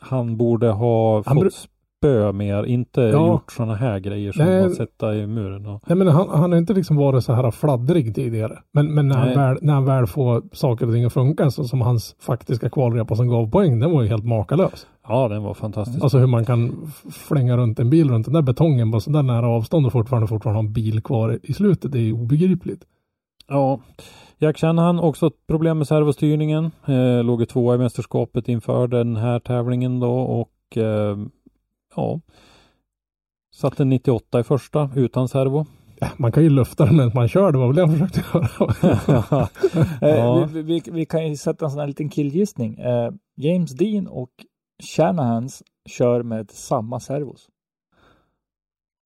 [0.00, 3.26] han borde ha Han fått spö mer, inte Ja.
[3.28, 4.64] gjort sådana här grejer som Nej.
[4.64, 5.66] att sätta i muren.
[5.66, 8.58] Och, Nej, men han, han har inte liksom varit så här fladdrig tidigare.
[8.72, 11.64] Men, men när, han väl, när han väl får saker och ting att funka, så
[11.64, 14.86] som hans faktiska kvalrepa som gav poäng, den var ju helt makalös.
[15.08, 16.02] Ja, den var fantastisk.
[16.02, 19.48] Alltså hur man kan flänga runt en bil runt den där betongen på sådär nära
[19.48, 21.92] avstånd och fortfarande, fortfarande ha en bil kvar i slutet.
[21.92, 22.84] Det är obegripligt.
[23.48, 23.80] Ja,
[24.38, 26.70] Jack Shanahan också ett problem med servostyrningen.
[26.86, 31.18] Eh, låg tvåa i mästerskapet inför den här tävlingen då och eh,
[31.96, 32.20] ja,
[33.54, 35.66] satte 98 i första utan servo.
[36.16, 39.48] Man kan ju lufta den medan man kör, det var väl det han försökte göra.
[40.08, 40.48] Eh, Ja.
[40.52, 42.78] vi, vi, vi kan ju sätta en sån här liten killgissning.
[42.78, 44.30] Eh, James Dean och
[44.82, 47.48] Shanahans kör med samma servos.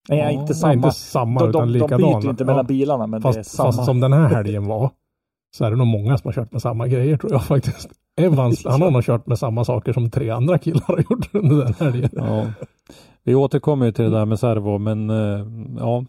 [0.09, 0.73] Nej, Ja, inte Nej, samma.
[0.73, 2.21] inte samma de, utan de, de likadana.
[2.21, 3.73] byter inte mellan bilarna, men det är fast, samma.
[3.73, 4.91] fast som den här helgen var
[5.57, 7.89] så är det nog många som har kört med samma grejer tror jag faktiskt.
[8.21, 11.65] Evans, han har nog kört med samma saker som tre andra killar har gjort under
[11.65, 12.11] den helgen.
[12.13, 12.47] Ja.
[13.23, 15.47] Vi återkommer ju till det där med servo, men eh,
[15.79, 16.05] ja.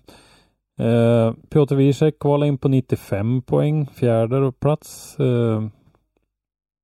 [0.86, 5.20] Eh, Piotr Wiesek kvalade in på 95 poäng, fjärde plats.
[5.20, 5.64] Eh,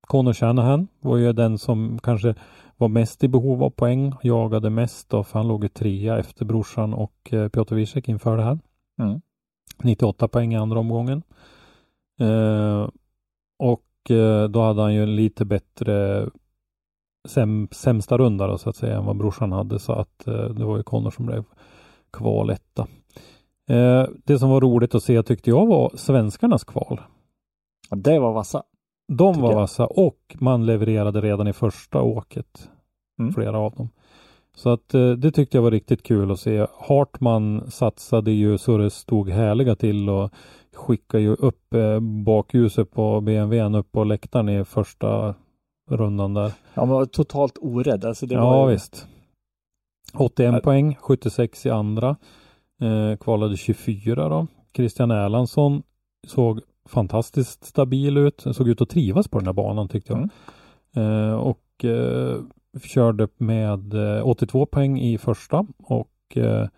[0.06, 2.34] Conor Shanahan var ju den som kanske
[2.76, 6.44] var mest i behov av poäng, jagade mest då, för han låg i trea efter
[6.44, 8.58] brorsan och eh, Piotr Wiesek inför det här.
[8.98, 9.20] Mm.
[9.82, 11.22] 98 poäng i andra omgången.
[12.20, 12.88] Eh,
[13.58, 16.26] och eh, då hade han ju en lite bättre
[17.28, 20.64] säm, sämsta runda då, så att säga än vad brorsan hade så att eh, det
[20.64, 21.44] var ju Connor som blev
[22.12, 22.86] kvaletta.
[23.70, 27.00] Eh, det som var roligt att se tyckte jag var svenskarnas kval.
[27.90, 28.62] Ja, det var vassa.
[29.08, 32.70] De var vassa och man levererade redan i första åket.
[33.18, 33.32] Mm.
[33.32, 33.88] Flera av dem.
[34.54, 36.66] Så att eh, det tyckte jag var riktigt kul att se.
[36.88, 40.30] Hartman satsade ju så det stod härliga till och
[40.74, 45.34] skickade ju upp eh, bakljuset på BMWn upp på läktaren i första
[45.90, 46.52] rundan där.
[46.74, 48.04] Ja, man var totalt orädd.
[48.04, 49.06] Alltså det ja var ju, visst.
[50.14, 50.60] 81 Ja.
[50.60, 52.16] poäng, 76 i andra.
[52.80, 54.46] Eh, kvalade 24 då.
[54.76, 55.82] Christian Erlandsson
[56.26, 58.44] såg fantastiskt stabil ut.
[58.52, 60.28] Såg ut att trivas på den här banan tyckte jag.
[61.04, 62.36] Eh, och eh,
[62.82, 66.68] körde med eh, 82 poäng i första och eh,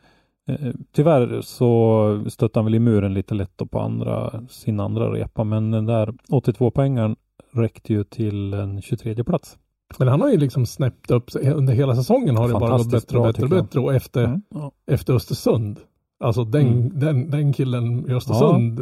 [0.49, 5.45] eh, tyvärr så stötte han väl i muren lite lätt på andra, sin andra repa
[5.45, 7.17] men den där 82 poängen
[7.53, 9.59] räckte ju till en 23 plats.
[9.99, 11.51] Men han har ju liksom snäppt upp sig.
[11.53, 13.81] Under hela säsongen har det bara gått bättre och bättre och bättre.
[13.81, 14.43] Och efter, Mm.
[14.51, 14.73] Ja.
[14.87, 15.81] efter Östersund.
[16.21, 16.91] Alltså den, Mm.
[16.99, 18.81] den, den killen i Östersund.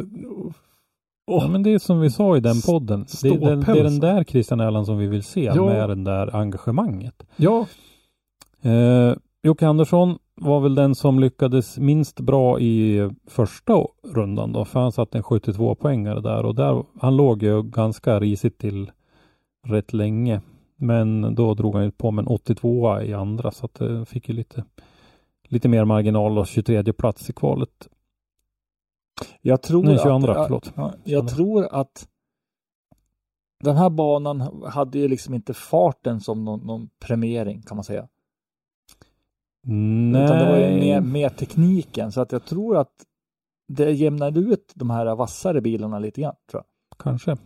[1.27, 3.05] Åh, Ja men det är som vi sa i den podden.
[3.21, 5.65] Det, är den, det är den där Christian Erlandsson vi vill se Ja.
[5.65, 7.23] med den där engagemanget.
[7.35, 7.65] ja,
[8.61, 9.13] Eh,
[9.43, 13.73] Jocke Andersson var väl den som lyckades minst bra i första
[14.13, 18.19] rundan då, för han satte en 72 poängare där och där, han låg ju ganska
[18.19, 18.91] risigt till
[19.67, 20.41] rätt länge.
[20.75, 24.29] Men då drog han ju på med en 82 i andra så att det fick
[24.29, 24.63] ju lite,
[25.47, 27.87] lite mer marginal och 23 plats i kvalet.
[29.41, 30.71] Jag tror Nej, 22, att, förlåt.
[30.75, 32.07] Ja, jag tror att
[33.63, 38.07] den här banan hade ju liksom inte farten som någon, någon premiering kan man säga.
[39.63, 40.23] Nej.
[40.23, 42.93] Utan det var ju mer, mer tekniken så att jag tror att
[43.67, 46.35] det jämnade ut de här vassare bilarna lite grann.
[46.51, 46.97] Tror jag.
[46.99, 47.37] Kanske.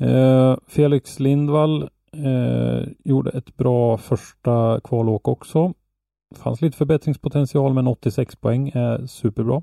[0.00, 1.82] Eh, Felix Lindvall
[2.12, 5.74] eh, gjorde ett bra första kvalåk också.
[6.36, 9.62] Fanns lite förbättringspotential men 86 poäng är superbra.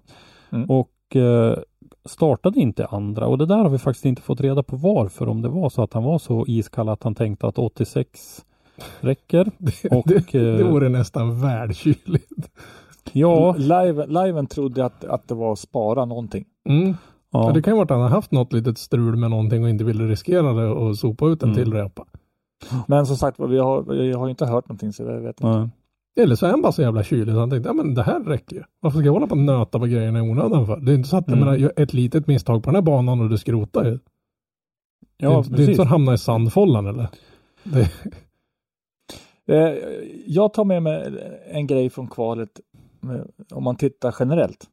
[0.51, 0.69] Mm.
[0.69, 1.53] Och eh,
[2.05, 5.27] startade inte andra och det där har vi faktiskt inte fått reda på varför.
[5.27, 8.45] Om det var så att han var så iskall att han tänkte att 86
[8.99, 9.51] räcker.
[9.91, 12.49] Och, det, det eh, vore nästan världskyligt.
[13.11, 16.45] Ja, Live, liven trodde att, att det var att spara någonting.
[16.69, 16.95] Mm.
[17.31, 17.47] Ja.
[17.47, 19.69] ja, det kan ju vara att han har haft något litet strul med någonting och
[19.69, 21.63] inte ville riskera det och sopa ut en Mm.
[21.63, 22.05] till repa.
[22.87, 25.47] Men som sagt vi har, vi har inte hört någonting så jag vet inte.
[25.47, 25.69] ja.
[26.19, 28.19] Eller så är han bara så jävla kylig så han tänkte, ja men det här
[28.23, 28.63] räcker ju.
[28.79, 30.77] Varför ska jag hålla på och nöta på grejerna i onödan för?
[30.79, 31.39] Det är inte så att, Mm.
[31.39, 33.91] jag menar, ett litet misstag på den här banan och du skrotar ju.
[35.17, 37.07] det, är, ja det är inte så att hamna i sandfållan eller?
[37.63, 37.91] Det,
[39.47, 39.73] Eh,
[40.25, 42.59] Jag tar med mig en grej från kvalet
[43.03, 43.21] eh,
[43.57, 44.69] om man tittar generellt.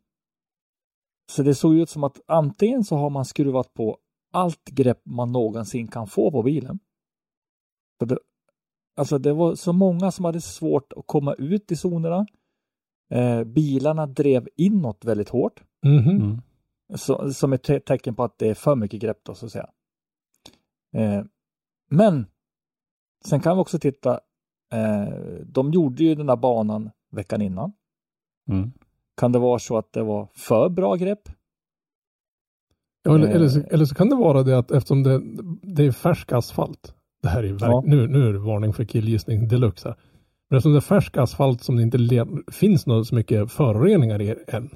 [1.33, 3.99] Så det såg ut som att antingen så har man skruvat på
[4.33, 6.79] allt grepp man någonsin kan få på bilen.
[8.97, 12.27] Alltså det var så många som hade svårt att komma ut i zonerna.
[13.11, 15.63] Eh, bilarna drev inåt väldigt hårt.
[15.87, 16.11] Mhm.
[16.11, 16.41] Mm.
[16.95, 19.53] Så, som ett te- tecken på att det är för mycket grepp då så att
[19.53, 19.71] säga.
[20.97, 21.25] Eh,
[21.91, 22.27] men
[23.25, 24.21] sen kan vi också titta.
[24.73, 25.15] Eh,
[25.47, 27.73] de gjorde ju den här banan veckan innan.
[28.51, 28.73] Mm.
[29.17, 31.29] Kan det vara så att det var för bra grepp?
[33.03, 33.35] Ja, eller, Eh.
[33.35, 35.21] eller, så, eller så kan det vara det att eftersom det,
[35.63, 36.95] det är färsk asfalt.
[37.23, 37.83] Det här är verk, Ja.
[37.87, 39.97] nu, nu är det varning för killgissning deluxe här.
[40.51, 44.23] Men eftersom det är färsk asfalt som det inte le, finns något så mycket föroreningar
[44.23, 44.71] i än.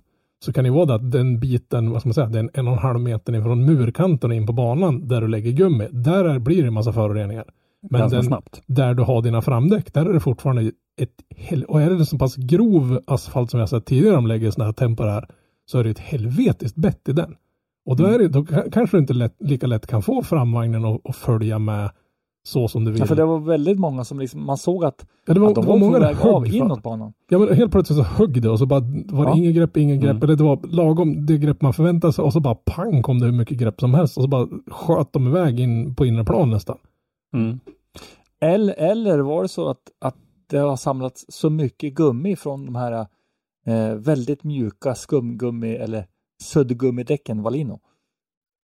[0.45, 2.73] Så kan det vara det att den biten, vad ska man säga, den en och
[2.73, 5.89] en halv meter ifrån murkanten och in på banan där du lägger gummi.
[5.91, 7.45] Där är, blir det en massa föroreningar.
[7.91, 8.63] Men den, snabbt.
[8.67, 10.63] där du har dina framdäck, där är det fortfarande
[11.01, 14.51] ett hel- Och är det så pass grov asfalt som jag sett tidigare de lägger
[14.51, 15.25] sådana här temporära
[15.67, 17.35] så är det ett helvetiskt bett i den.
[17.87, 20.85] Och då, är det, då ka- kanske du inte lätt, lika lätt kan få framvagnen
[20.85, 21.91] att att följa med
[22.43, 23.01] så som du vill.
[23.01, 25.55] Ja, för det var väldigt många som liksom, man såg att, ja, det var, att
[25.55, 27.13] de det var, var på många väg där av inåt banan.
[27.29, 29.37] Ja men helt plötsligt så högg det och så bara var det Ja.
[29.37, 30.11] inget grepp, ingen grepp.
[30.11, 30.23] Mm.
[30.23, 33.27] Eller det var lagom det grepp man förväntade sig och så bara pang kom det
[33.27, 36.51] hur mycket grepp som helst och så bara sköt de iväg in på inre plan
[36.51, 36.79] nästan.
[37.35, 37.61] Mm.
[38.41, 40.17] Eller, eller var det så att, att
[40.51, 43.07] det har samlats så mycket gummi från de här
[43.67, 46.07] eh, väldigt mjuka skumgummi eller
[46.43, 47.81] suddgummidäcken Valino.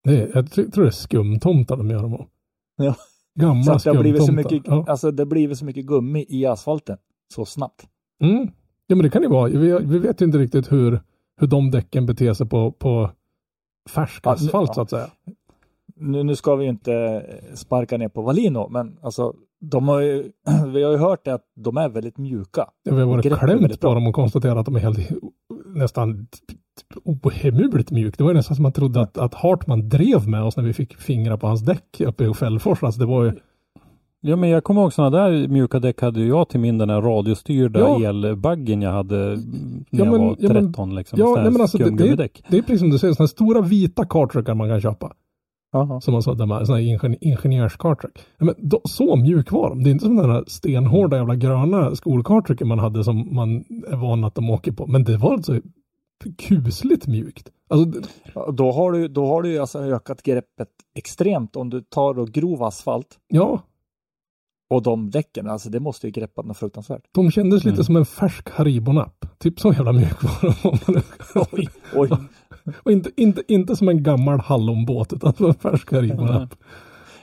[0.08, 2.26] Är, jag tror tror det är skumtomtar de gör dem av.
[2.78, 2.96] Ja.
[3.36, 4.86] Gamla Så att det har blivit så mycket, Ja.
[4.88, 6.98] alltså det blivit så mycket gummi i asfalten
[7.34, 7.88] så snabbt.
[8.22, 8.48] Mm.
[8.88, 9.50] ja men det kan ju vara.
[9.50, 11.00] Vi, vi vet ju inte riktigt hur,
[11.40, 13.10] hur de däcken beter sig på, på
[13.90, 14.74] färsk asfalt ja.
[14.74, 15.08] så att säga.
[15.96, 20.32] Nu, nu ska vi ju inte sparka ner på Valino, men alltså de har ju,
[20.74, 22.70] vi har ju hört det att de är väldigt mjuka.
[22.84, 25.00] Ja, Vi har varit klämt på dem och konstaterat att de är helt
[25.66, 26.28] nästan
[27.04, 28.18] ohemult mjukt.
[28.18, 30.74] Det var ju nästan som man trodde att, att Hartman drev med oss när vi
[30.74, 32.84] fick fingrar på hans däck uppe i Fällfors.
[32.84, 33.32] Alltså det var ju,
[34.22, 37.02] Ja men jag kommer ihåg sådana där mjuka däck hade jag till min den här
[37.02, 38.10] radiostyrda Ja.
[38.10, 39.36] elbaggen jag hade när
[39.90, 41.20] Ja, jag men- var ja, men- 13 liksom.
[41.20, 42.44] ja, nej, men alltså, det- det- skumgummidäck.
[42.50, 45.14] det är precis som du säger, sådana stora vita kartruckar man kan köpa.
[45.72, 46.02] Jaha.
[46.02, 48.12] Som man sa, de här, sådana här ingen, ingenjörskartruck.
[48.38, 49.84] Ja, men då, så mjuk var de.
[49.84, 53.56] Det är inte som den här stenhårda jävla gröna skolkartrucken man hade som man
[53.92, 54.88] är van att de åker på.
[54.88, 55.60] Men det var alltså
[56.38, 57.50] kusligt mjukt.
[57.68, 58.02] Alltså,
[58.52, 62.64] Då har du, då har du alltså ökat greppet extremt om du tar då grov
[62.64, 63.62] asfalt ja,
[64.70, 67.02] och de däcken, alltså det måste ju greppa något fruktansvärt.
[67.12, 67.84] de kändes lite Mm.
[67.84, 69.26] som en färsk Haribo-napp.
[69.40, 71.02] Typ så jävla mjuk var de.
[71.52, 72.10] Oj, oj.
[72.84, 76.56] Och inte, inte, inte som en gammal hallonbåt utan som en färsk Haribo-napp.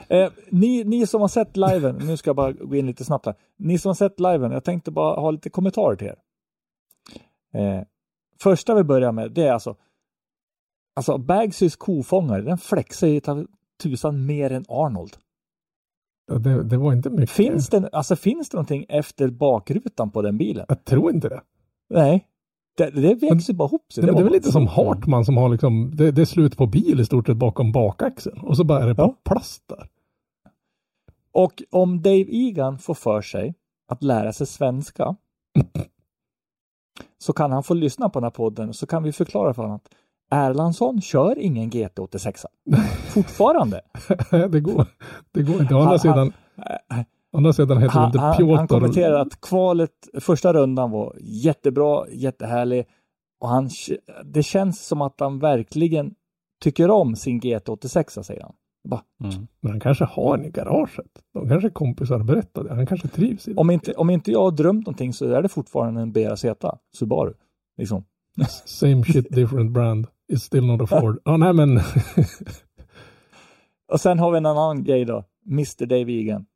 [0.09, 3.27] Eh, ni, ni som har sett liven, nu ska jag bara gå in lite snabbt
[3.27, 3.35] här.
[3.59, 6.17] Ni som har sett liven, jag tänkte bara ha lite kommentarer till er.
[7.55, 7.83] Eh,
[8.43, 9.77] första vi börjar med, det är alltså
[10.95, 13.21] Alltså Bagsys kofångare, den flexar ju
[13.83, 15.17] tusan mer än Arnold.
[16.41, 17.31] Det, det var inte mycket.
[17.31, 20.67] Finns det, alltså finns det någonting efter bakrutan på den bilen?
[20.69, 21.41] Jag tror inte det.
[21.91, 22.27] Nej.
[22.77, 24.01] Det, det växer bara ihop sig.
[24.03, 26.57] Det, det, är väl bara lite som Hartman som har liksom, det, det är slut
[26.57, 28.41] på bil i stort sett bakom bakaxeln.
[28.41, 29.17] Och så bara är det på Ja.
[29.25, 29.89] plast där.
[31.33, 33.55] Och om Dave Egan får för sig
[33.89, 35.17] att lära sig svenska
[37.23, 39.77] så kan han få lyssna på den här podden så kan vi förklara för honom
[39.77, 39.89] att
[40.35, 42.45] Erlandsson kör ingen GT86.
[43.15, 43.81] Fortfarande.
[44.51, 44.87] det går,
[45.33, 45.75] det går inte.
[45.75, 46.33] Å Han- andra han- sidan,
[46.91, 48.55] Eh, andra sidan heter det Han, inte han, Piotr.
[48.57, 52.87] han kommenterar att kvalet, första rundan var jättebra, jättehärlig
[53.41, 53.71] och han,
[54.25, 56.15] det känns som att han verkligen
[56.63, 58.53] tycker om sin GT86, säger han.
[58.85, 59.47] Bara, Mm.
[59.61, 61.23] Men han kanske har en i garaget.
[61.35, 62.75] De kanske kompisar berättade.
[62.75, 63.61] Han kanske trivs i det.
[63.61, 66.45] om, inte, om inte jag har drömt någonting så är det fortfarande en BRZ
[66.93, 67.35] Subaru.
[67.77, 68.05] Liksom.
[68.65, 70.07] Same shit different brand.
[70.33, 71.19] It's still not a Ford.
[71.25, 71.77] Ja, nej men.
[73.93, 75.25] Och sen har vi en annan grej då.
[75.47, 76.47] Mr Dave Egan.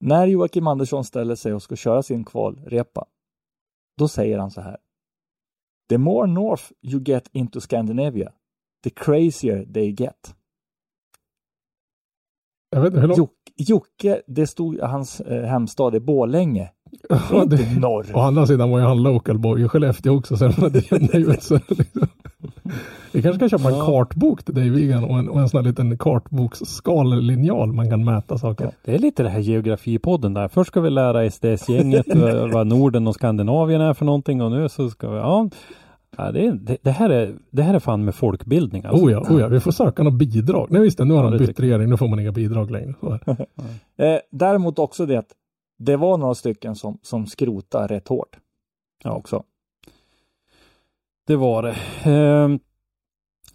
[0.00, 3.06] När Joakim Andersson ställer sig och ska köra sin kvalrepa,
[3.98, 4.76] då säger han så här.
[5.88, 8.32] The more north you get into Scandinavia,
[8.84, 10.34] the crazier they get.
[12.70, 13.18] jag vet inte hur långt.
[13.18, 15.98] Jock, Jocke, det stod hans eh, hemstad i.
[15.98, 18.06] Det är Ja, inte det, norr.
[18.14, 20.36] å andra sidan var ju han local boy i Skellefteå också.
[20.36, 21.18] Så det.
[21.18, 21.60] Liksom.
[23.12, 23.86] Vi kanske ska köpa en Ja.
[23.86, 28.38] kartbok till dig Vigan och en, och en sån här liten kartboksskalelinjal man kan mäta
[28.38, 28.70] saker.
[28.84, 30.48] Det är lite det här geografipodden där.
[30.48, 34.68] Först ska vi lära SDS-gänget vad vad Norden och Skandinavien är för någonting och nu
[34.68, 35.48] så ska vi, ja.
[36.16, 39.04] Ja det, det, det, här är, det här är fan med folkbildning alltså.
[39.06, 40.68] Oh ja, oh ja, vi får söka något bidrag.
[40.70, 42.94] Nej visst nu har han bytt regering, nu får man inga bidrag längre.
[43.96, 45.32] Eh, däremot också det att
[45.78, 48.38] det var några stycken som, som skrotade rätt hårt.
[49.04, 49.42] Ja, också.
[51.26, 51.76] Det var det.
[52.10, 52.58] Ehm,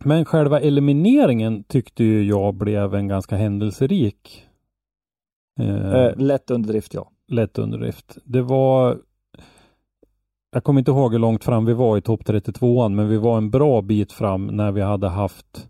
[0.03, 4.45] Men själva elimineringen tyckte ju jag blev en ganska händelserik.
[5.60, 7.12] Eh, Eh, lätt underdrift, ja.
[7.28, 8.18] lätt underdrift.
[8.24, 8.99] Det var
[10.52, 13.38] jag kommer inte ihåg hur långt fram vi var i topp 32an, men vi var
[13.38, 15.70] en bra bit fram när vi hade haft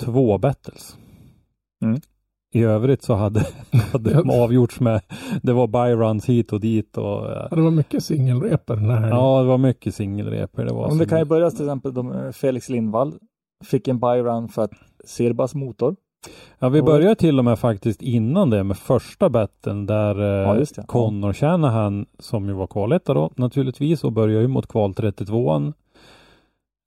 [0.00, 0.96] två battles.
[1.82, 2.00] Mm.
[2.54, 3.46] I övrigt så hade,
[3.92, 5.00] hade de avgjorts med,
[5.42, 9.08] det var byruns hit och dit och eh, Ja, det var mycket singelrepor den här
[9.08, 10.64] ja, det var mycket singelrepor.
[10.64, 13.14] Det var Om det kan ju börja till exempel de, Felix Lindvall
[13.64, 14.72] fick en byrun för att
[15.04, 15.96] Sirbas motor.
[16.58, 20.66] Ja, vi började till och med faktiskt innan det med första betten där Ja, eh,
[20.76, 20.86] det.
[20.86, 25.72] Connor Shanahan som ju var kvaletta då naturligtvis och började ju mot kval 32an.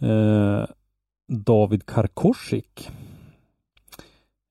[0.04, 0.66] Eh,
[1.28, 2.90] David Karkoschik.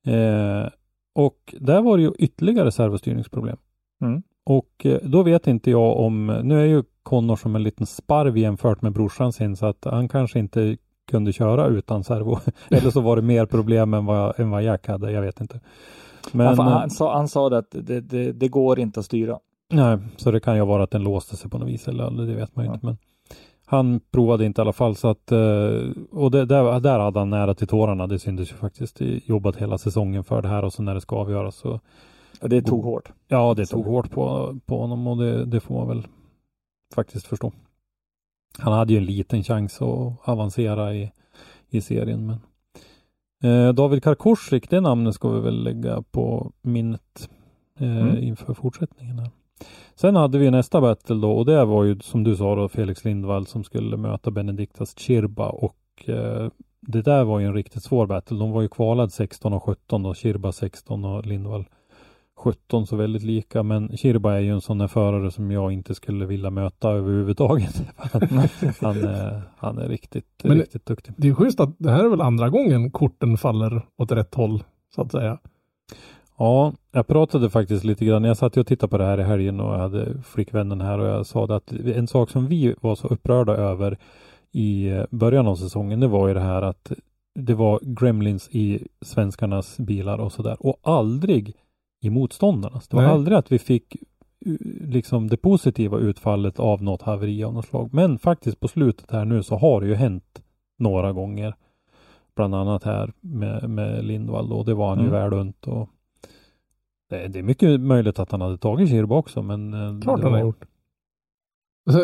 [0.06, 0.68] Eh,
[1.14, 3.56] och där var det ju ytterligare servostyrningsproblem.
[4.02, 4.22] Mm.
[4.46, 8.82] Och då vet inte jag om, nu är ju Connor som en liten sparv jämfört
[8.82, 10.76] med brorsan sin så att han kanske inte
[11.10, 12.38] kunde köra utan servo.
[12.70, 15.60] Eller så var det mer problem än vad, än vad Jack hade, jag vet inte.
[16.32, 19.06] Men, han, eh, han, sa, han sa det att det, det, det går inte att
[19.06, 19.38] styra.
[19.72, 22.34] nej, så det kan ju vara att den låste sig på något vis eller det
[22.34, 22.74] vet man ju Ja.
[22.74, 22.86] inte.
[22.86, 22.96] Men
[23.66, 25.38] han provade inte i alla fall så att, eh,
[26.10, 28.06] och det, där, där hade han nära till tårarna.
[28.06, 29.00] Det syntes ju faktiskt.
[29.00, 31.80] Jobbat hela säsongen för det här och så när det ska avgöras så
[32.40, 33.12] Ja, Det tog hårt.
[33.28, 36.06] Ja, det Så- tog hårt på, på honom och det, det får man väl
[36.94, 37.52] faktiskt förstå.
[38.58, 41.12] Han hade ju en liten chans att avancera i,
[41.70, 42.26] i serien.
[42.26, 42.40] Men
[43.68, 47.28] eh, David Karkoschik, det namnet ska vi väl lägga på minnet
[47.78, 48.18] eh, Mm.
[48.24, 49.18] inför fortsättningen.
[49.18, 49.30] Här.
[49.94, 53.04] Sen hade vi nästa battle då och det var ju som du sa då Felix
[53.04, 55.76] Lindvall som skulle möta Benediktas Chirba och
[56.06, 56.48] eh,
[56.80, 58.38] det där var ju en riktigt svår battle.
[58.38, 61.64] De var ju kvalad 16 och 17 då, Chirba 16 och Lindvall
[62.36, 65.94] 17 så väldigt lika men Chirba är ju en sån där förare som jag inte
[65.94, 67.82] skulle vilja möta överhuvudtaget.
[67.96, 68.48] han,
[68.80, 71.14] han, är, han är riktigt, Men- riktigt duktig.
[71.16, 74.64] Det är schysst att det här är väl andra gången korten faller åt rätt håll,
[74.94, 75.38] så att säga.
[76.38, 78.24] Ja, jag pratade faktiskt lite grann.
[78.24, 81.06] Jag satt och tittade på det här i helgen och jag hade flickvännen här och
[81.06, 83.98] jag sa det att en sak som vi var så upprörda över
[84.52, 86.92] i eh, början av säsongen, det var ju det här att
[87.34, 91.54] det var gremlins i svenskarnas bilar och sådär och aldrig
[92.04, 92.88] i motståndarnas.
[92.88, 93.12] Det var Nej.
[93.12, 93.96] aldrig att vi fick
[94.46, 94.56] uh,
[94.88, 97.90] liksom det positiva utfallet av något haveri av något slag.
[97.94, 100.42] Men faktiskt på slutet här nu så har det ju hänt
[100.78, 101.54] några gånger.
[102.36, 105.12] Bland annat här med, med Lindvall och det var han ju Mm.
[105.20, 105.88] värd runt och
[107.10, 110.32] det, det är mycket möjligt att han hade tagit Kirba också men eh, Klart han
[110.32, 110.64] har gjort.
[111.90, 111.98] Så,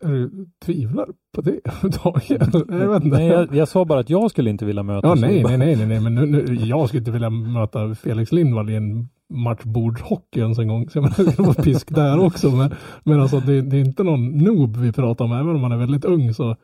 [0.00, 2.28] är du tvivlar på det överhuvudtaget?
[2.68, 3.16] Jag vet inte.
[3.16, 5.86] Nej, jag, jag sa bara att jag skulle inte vilja möta Ja, nej, nej, nej,
[5.86, 10.58] nej, men nu, nu, jag skulle inte vilja möta Felix Lindvall i en matchbordshockey ens
[10.58, 10.90] en gång.
[10.90, 12.50] Så jag menar, det var pisk där också.
[12.50, 12.74] Men,
[13.04, 15.32] men alltså det, det är inte någon noob vi pratar om.
[15.32, 16.56] Även om han är väldigt ung så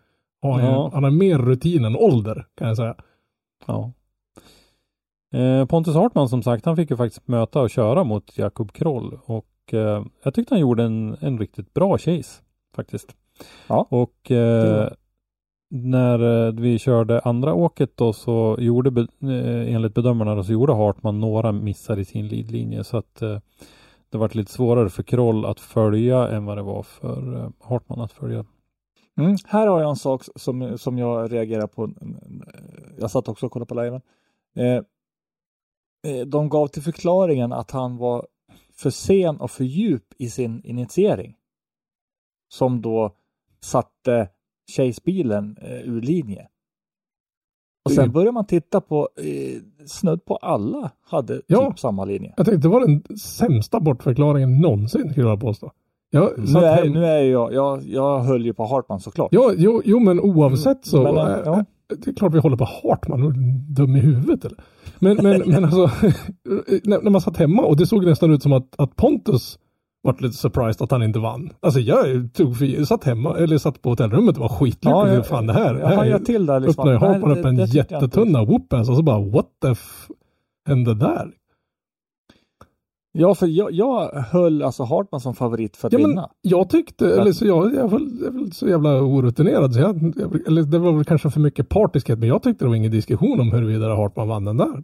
[0.42, 0.84] har han, Ja.
[0.84, 2.94] ju, han har mer rutin än ålder kan jag säga.
[3.66, 3.92] Ja.
[5.34, 9.18] Eh, Pontus Hartman som sagt, han fick ju faktiskt möta och köra mot Jakob Kroll
[9.24, 12.42] och eh, jag tyckte han gjorde en, en riktigt bra chase
[12.76, 13.16] faktiskt.
[13.66, 13.86] Ja.
[13.90, 14.88] Och eh,
[15.84, 20.52] när eh, vi körde andra åket då så gjorde be, eh, enligt bedömarna då, så
[20.52, 23.38] gjorde Hartman några missar i sin lidlinje så att eh,
[24.10, 28.12] det varit lite svårare för Kroll att följa än vad det var för Hartman att
[28.12, 28.44] följa.
[29.18, 29.36] Mm.
[29.46, 31.90] Här har jag en sak som, som jag reagerar på.
[32.98, 34.00] Jag satt också och kollade på liven.
[36.06, 38.26] Eh, de gav till förklaringen att han var
[38.72, 41.36] för sen och för djup i sin initiering.
[42.48, 43.16] Som då
[43.60, 44.28] satte
[44.76, 46.46] Chase-bilen eh, ur linje.
[47.84, 48.12] Och sen Mm.
[48.12, 51.70] börjar man titta på, eh, snudd på alla hade Ja.
[51.70, 52.34] typ samma linje.
[52.36, 55.72] Jag tänkte det var den sämsta bortförklaringen någonsin skulle jag påstå.
[56.10, 59.28] Jag Nu är, hem- nu är jag, jag, jag höll ju på Hartman såklart.
[59.32, 61.02] Ja, jo, jo, men oavsett så.
[61.02, 61.64] Men, äh, ja.
[61.88, 63.32] Det är klart vi håller på Hartman, du
[63.74, 64.58] dum i huvudet eller?
[64.98, 65.90] Men, men, men alltså,
[66.84, 69.58] när, när man satt hemma och det såg nästan ut som att, att Pontus
[70.06, 71.50] vart lite surprised att han inte vann.
[71.60, 74.92] Alltså jag tog för, satt hemma, eller satt på hotellrummet och var skitlycklig.
[74.92, 76.88] jag- fan det här, jag här hajade till där liksom.
[76.88, 80.06] Nej, Hartman det- upp en jag jättetunna whoop-ass och så bara what the f
[80.68, 81.30] hände där?
[83.18, 86.30] Ja, för jag, jag höll alltså Hartman som favorit för att Ja, men vinna.
[86.42, 90.46] jag tyckte, eller så jag, jag, var, jag var så jävla orutinerad så jag, jag,
[90.46, 93.40] eller det var väl kanske för mycket partiskhet men jag tyckte det var ingen diskussion
[93.40, 94.82] om huruvida Hartman vann den där.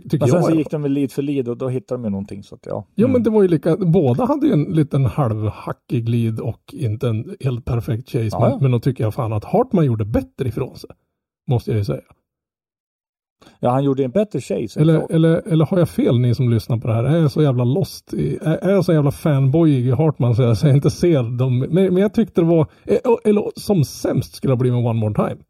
[0.08, 0.44] tycker Men jag.
[0.44, 2.54] sen så gick de väl lead för lead och då hittade de ju någonting så
[2.54, 2.84] att ja.
[2.94, 3.12] Jo Mm.
[3.12, 7.36] men det var ju lika, båda hade ju en liten halvhackig glid och inte en
[7.40, 8.28] helt perfekt chase.
[8.32, 8.58] Ja, men, ja.
[8.60, 10.90] men då tycker jag fan att Hartman gjorde bättre ifrån sig.
[11.50, 12.02] Måste jag ju säga.
[13.60, 14.80] Ja, han gjorde en bättre chase.
[14.80, 17.04] Eller, eller, eller har jag fel ni som lyssnar på det här?
[17.04, 18.14] Är jag så jävla lost?
[18.14, 21.58] I, är, jag så jävla fanboyig i Hartman så jag, så jag inte ser dem?
[21.58, 25.00] Men, men jag tyckte det var, eh, eller som sämst skulle det blivit med One
[25.00, 25.42] More Time.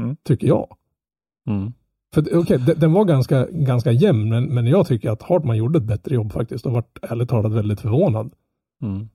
[0.00, 0.16] Mm.
[0.24, 0.76] Tycker jag.
[1.48, 1.72] Mm.
[2.14, 5.56] För det- okej, den, den var ganska, ganska jämn men, men jag tycker att Hartman
[5.56, 8.32] gjorde ett bättre jobb faktiskt och vart ärligt talat väldigt förvånad.
[8.82, 9.08] Mm.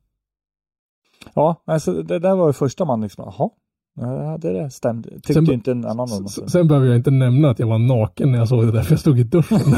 [1.34, 3.50] Ja, alltså det där var ju första man liksom, jaha.
[3.96, 5.10] Ja, det där stämde.
[5.10, 6.50] Tyckte Sen- inte en annan om S- det.
[6.50, 8.92] Sen behöver jag inte nämna att jag var naken när jag såg det där för
[8.92, 9.60] jag stod i duschen.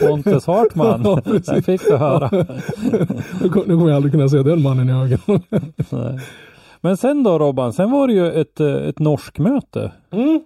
[0.00, 2.30] Pontus Hartman, Ja, där fick du höra.
[3.42, 5.42] nu kom- nu kommer jag aldrig kunna se den mannen i ögonen.
[6.80, 9.92] Men sen då Robban, sen var det ju ett, ett norsk möte.
[10.10, 10.40] Mm.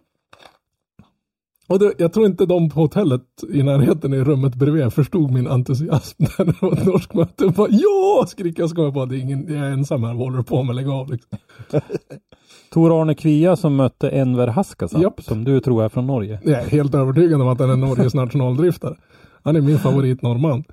[1.68, 5.46] Och det, jag tror inte de på hotellet i närheten i rummet bredvid förstod min
[5.46, 7.44] entusiasm när det var ett norskt möte.
[7.44, 8.24] Jag Bara, ja!
[8.28, 10.44] skriker jag och ska bara, det är ingen, jag är ensam här, vad håller du
[10.44, 10.76] på med?
[10.76, 11.38] Lägg av liksom.
[12.72, 15.22] Tor-Arne Kvia som mötte Enver Haskasa, Japp.
[15.22, 16.40] som du tror är från Norge.
[16.44, 18.96] Jag är helt övertygad om att han är Norges nationaldriftare.
[19.42, 20.64] Han är min favorit norrman.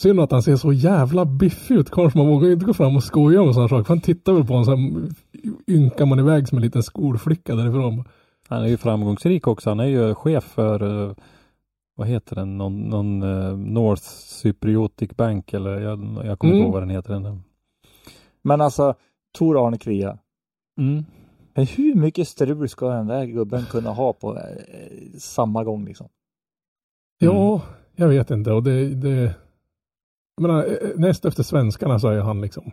[0.00, 1.90] Synd att han ser så jävla biffig ut.
[1.90, 3.88] Kanske man vågar inte gå fram och skoja om sådana saker.
[3.88, 5.08] Han tittar väl på honom så här
[5.66, 8.04] ynkar man iväg som en liten skolflicka därifrån.
[8.48, 9.70] Han är ju framgångsrik också.
[9.70, 11.14] Han är ju chef för, eh,
[11.94, 16.58] vad heter den, någon, någon eh, North Cypriotic Bank eller jag, jag kommer inte Mm.
[16.62, 17.12] ihåg vad den heter.
[17.12, 17.42] Den.
[18.42, 18.94] Men alltså,
[19.38, 20.18] Tor Arne Kvia.
[20.80, 21.04] Mm.
[21.54, 24.42] Men hur mycket strul ska den där gubben kunna ha på eh,
[25.18, 26.08] samma gång liksom?
[27.18, 27.62] Ja,
[27.96, 28.52] jag vet inte.
[28.52, 29.34] Och det, det,
[30.36, 32.70] jag menar, näst efter svenskarna så är han liksom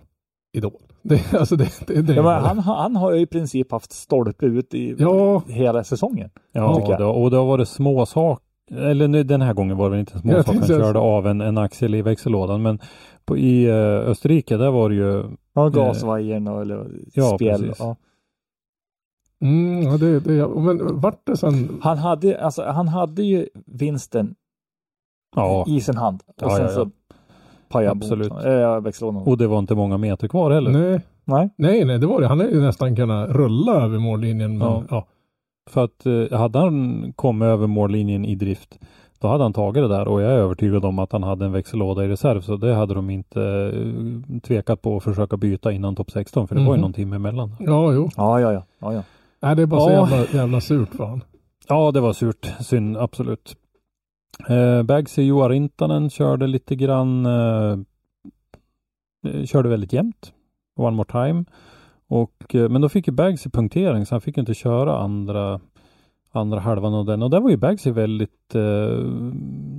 [0.56, 0.82] idol.
[1.08, 4.46] Det, alltså det, det, det Ja, men han, han har ju i princip haft stolpe
[4.46, 5.42] ut i Ja.
[5.48, 6.30] hela säsongen.
[6.52, 8.46] Ja, det, och det har varit små saker.
[8.72, 10.60] Eller nu, den här gången var det inte små saker.
[10.60, 12.62] Han körde av en, en axel i växellådan.
[12.62, 12.80] Men
[13.26, 13.76] på, i eh,
[14.10, 17.62] Österrike, där var det ju Ja, gasvajern och eller Ja, spjäll.
[17.62, 17.80] precis.
[17.80, 17.96] Ja.
[19.42, 21.80] Mm, ja, det, det, men vart det sen?
[21.82, 24.36] Han, hade, alltså, han hade ju vinsten
[25.36, 26.24] Ja, i sin hand.
[26.28, 26.76] Och Ja, sen ja, ja.
[26.76, 26.90] så
[27.70, 28.32] pajade Absolut.
[28.34, 28.62] motorn.
[28.62, 29.22] Äh, växellådan.
[29.24, 30.72] och det var inte många meter kvar heller.
[30.72, 31.50] Nej, Nej.
[31.58, 32.28] nej, nej, det var det.
[32.28, 34.58] Han hade ju nästan kunnat rulla över mållinjen.
[34.58, 34.84] Men, Ja.
[34.90, 35.06] ja.
[35.70, 38.80] För att eh, hade han kommit över mållinjen i drift
[39.20, 41.52] då hade han tagit det där och jag är övertygad om att han hade en
[41.52, 43.42] växellåda i reserv så det hade de inte
[43.76, 46.82] eh, tvekat på att försöka byta innan topp 16 för det var ju Mhm.
[46.82, 47.56] någon timme emellan.
[47.60, 48.10] ja, jo.
[48.18, 48.64] Ja, ja, ja.
[48.80, 49.04] ja, ja.
[49.42, 50.10] Nej, det är bara så Ja.
[50.10, 51.22] jävla, jävla surt för han.
[51.68, 52.54] Ja, det var surt.
[52.60, 53.56] Synd, absolut.
[54.50, 57.80] Eh, Bagsy Joa Rintanen körde lite grann, eh,
[59.28, 60.34] eh, körde väldigt jämnt.
[60.76, 61.46] One more time.
[62.08, 65.60] Och, eh, men då fick ju Bagsy punktering så han fick inte köra andra,
[66.32, 67.24] andra halvan av den.
[67.24, 69.00] Och där var ju Bagsy väldigt eh,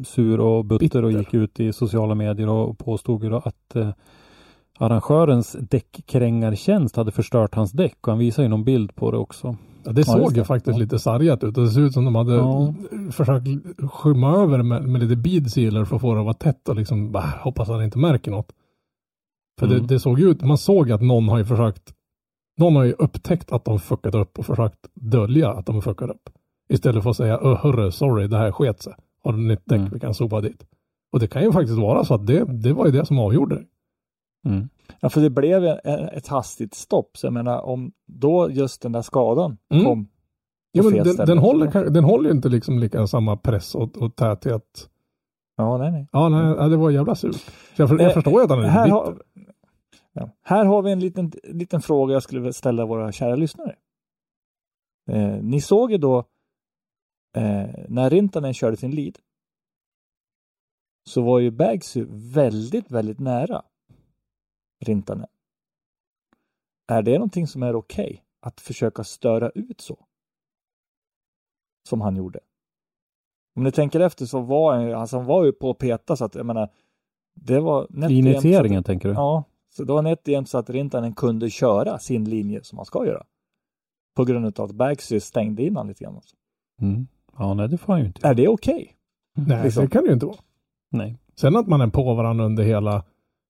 [0.05, 1.19] sur och butter och Bitter.
[1.19, 3.91] gick ut i sociala medier och påstod ju då att eh,
[4.79, 9.57] arrangörens däckkrängartjänst hade förstört hans däck och han visade ju någon bild på det också.
[9.87, 10.45] Ja, det Ja, såg just ju det.
[10.45, 10.83] faktiskt Ja.
[10.83, 11.55] lite sargat ut.
[11.55, 12.75] Det ser ut som de hade Ja.
[13.13, 13.47] försökt
[13.93, 16.77] skymma över med, med lite bead sealer för att få det att vara tätt och
[16.77, 18.53] liksom bara, hoppas han inte märker något.
[19.61, 19.79] För Mm.
[19.87, 21.95] det, det såg ut, man såg att någon har ju försökt,
[22.59, 26.31] någon har ju upptäckt att de fuckat upp och försökt dölja att de fuckar upp.
[26.69, 28.95] Istället för att säga, "Öh, hörru, sorry, det här sket sig.
[29.25, 29.91] Har du nytt däck, Mm.
[29.93, 30.67] vi kan sopa dit.
[31.13, 33.55] Och det kan ju faktiskt vara så att det, det var ju det som avgjorde
[33.55, 33.65] det.
[34.47, 34.69] Mm.
[35.01, 37.17] ja, för det blev ett hastigt stopp.
[37.17, 39.85] Så jag menar, om då just den där skadan Mm.
[39.85, 40.09] kom
[40.73, 44.17] Ja, men den, den, håller, den håller ju inte liksom lika samma press och, och
[44.17, 44.91] täthet.
[45.57, 46.09] Ja, nej, nej.
[46.13, 47.37] Ja, nej, det var jävla surt.
[47.77, 48.97] Jag, för, jag Eh, förstår ju att han är lite Här bitter.
[48.97, 49.23] har,
[50.13, 53.77] ja, här har vi en liten, liten fråga jag skulle vilja ställa våra kära lyssnare.
[55.11, 56.19] Eh, ni såg ju då
[57.37, 59.19] eh, när Rintanen körde sin lead
[61.09, 63.63] så var ju Bagsy väldigt, väldigt nära
[64.81, 65.27] Rintanen.
[66.89, 68.05] Är det någonting som är okej?
[68.05, 68.21] Okay?
[68.41, 70.07] Att försöka störa ut så?
[71.89, 72.41] Som han gjorde.
[73.57, 76.25] Om ni tänker efter så var han, alltså han var ju på att peta så
[76.25, 76.69] att jag menar
[77.35, 79.15] det var nätt I initieringen att, tänker du?
[79.15, 82.85] Ja, så det var nätt jämnt så att Rintanen kunde köra sin linje som han
[82.85, 83.25] ska göra.
[84.15, 86.15] På grund av att Bagsy stängde in han lite grann.
[86.15, 86.37] Alltså.
[86.81, 87.07] Mm.
[87.39, 88.29] Ja, nej det får han ju inte.
[88.29, 88.75] Är det okej?
[88.75, 89.47] Okay?
[89.47, 89.85] Nej, liksom.
[89.85, 90.39] det kan det ju inte vara.
[90.91, 91.19] Nej.
[91.35, 93.05] Sen att man är på varandra under hela,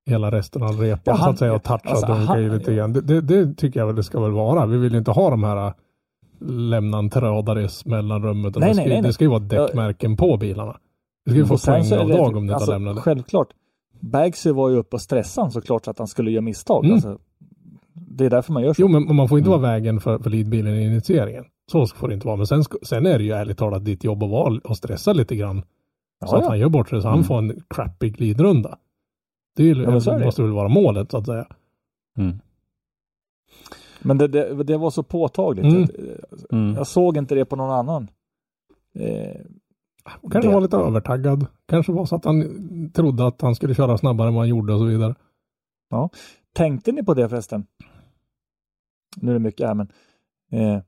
[0.07, 2.73] hela resten av repan ja, han, så att säga och touchar alltså, dunkar ju lite
[2.73, 2.93] igen.
[2.93, 4.67] Det, det, det, tycker jag väl det ska väl vara.
[4.67, 5.73] Vi vill ju inte ha de här äh,
[6.49, 8.57] lämna en trådare i mellanrummet.
[8.57, 10.77] Nej, det, ska, nej, nej, det ska ju vara däckmärken på bilarna.
[11.25, 13.01] Det ska ju få poäng av dag om alltså, inte lämnar det.
[13.01, 13.49] Självklart.
[14.01, 16.85] Bagsy var ju uppe och stressade såklart så att han skulle göra misstag.
[16.85, 16.95] Mm.
[16.95, 17.19] Alltså,
[17.93, 18.83] det är därför man gör så.
[18.83, 19.61] Jo, men man får inte mm.
[19.61, 21.45] vara vägen för, för leadbilen i initieringen.
[21.73, 22.37] Så får det inte vara.
[22.37, 25.37] Men sen, sen är det ju ärligt talat ditt jobb att vara och stressa lite
[25.37, 25.63] grann
[26.21, 27.25] Ja, så att han gör bort sig så han mm.
[27.25, 28.79] får en crappy glidrunda.
[29.57, 30.43] Det, är, ja, måste det.
[30.43, 31.47] väl vara målet så att säga.
[32.19, 32.41] Mm.
[34.03, 35.65] Men det, det, det, var så påtagligt.
[35.65, 35.89] Mm.
[36.53, 36.75] mm.
[36.75, 38.11] Jag såg inte det på någon annan.
[38.95, 39.41] Eh,
[40.31, 41.47] kanske var lite övertaggad.
[41.67, 44.73] Kanske var så att han trodde att han skulle köra snabbare än vad han gjorde
[44.73, 45.15] och så vidare.
[45.91, 46.11] Ja.
[46.53, 47.67] Tänkte ni på det förresten?
[49.17, 49.93] Nu är det mycket här men.
[50.51, 50.83] Eh,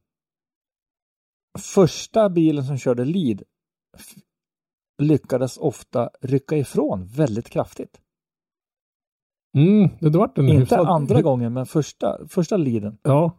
[1.59, 3.43] första bilen som körde lead
[5.03, 8.01] lyckades ofta rycka ifrån väldigt kraftigt.
[9.57, 10.89] Mm, det vart en Inte hyfsad...
[10.89, 12.99] andra gången, men första, första leaden.
[13.03, 13.33] Ja.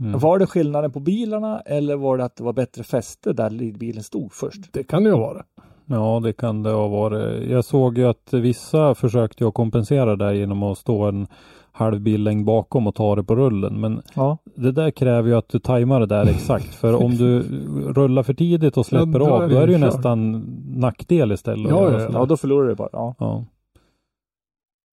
[0.00, 0.18] Mm.
[0.18, 4.02] Var det skillnaden på bilarna eller var det att det var bättre fäste där leadbilen
[4.02, 4.72] stod först?
[4.72, 5.42] Det kan det ju vara.
[5.86, 7.50] Ja, det kan det ha varit.
[7.50, 11.26] Jag såg ju att vissa försökte att kompensera det genom att stå en
[11.72, 13.80] halv billängd bakom och ta det på rullen.
[13.80, 14.38] Men ja.
[14.54, 16.74] det där kräver ju att du tajmar det där exakt.
[16.74, 17.42] För om du
[17.92, 20.44] rullar för tidigt och släpper ja, av, då är det ju nästan
[20.76, 21.70] nackdel istället.
[21.70, 22.88] Ja, ja, ja, då förlorar du bara.
[22.92, 23.44] Ja.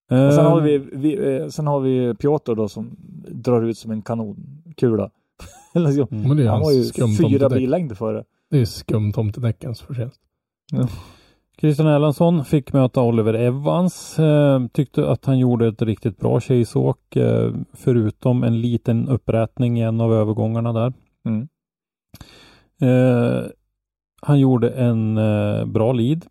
[0.07, 0.31] Ja.
[0.31, 2.95] sen, har vi, vi, eh, sen har vi Piotr då som
[3.31, 5.09] drar ut som en kanonkula.
[5.75, 6.47] mm.
[6.47, 8.23] Han har ju fyra billängder före.
[8.49, 10.21] Det är skumtomtedäckens förtjänst.
[10.71, 10.87] Ja.
[11.57, 14.19] Christian Erlandsson fick möta Oliver Evans.
[14.19, 17.15] Eh, tyckte att han gjorde ett riktigt bra tjejsåk.
[17.15, 20.93] Eh, förutom en liten upprätning i en av övergångarna där.
[21.25, 21.47] Mm.
[22.81, 23.43] Eh,
[24.21, 25.15] han gjorde en
[25.71, 26.25] bra lead.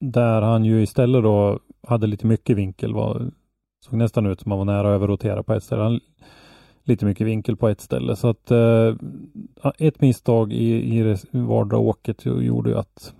[0.00, 2.94] Där han ju istället då hade lite mycket vinkel.
[2.94, 3.30] Var,
[3.84, 5.82] såg nästan ut som han var nära att överrotera på ett ställe.
[5.82, 6.00] Han,
[6.82, 8.16] lite mycket vinkel på ett ställe.
[8.16, 8.94] Så att eh,
[9.78, 13.14] ett misstag i, i vardera åket gjorde ju att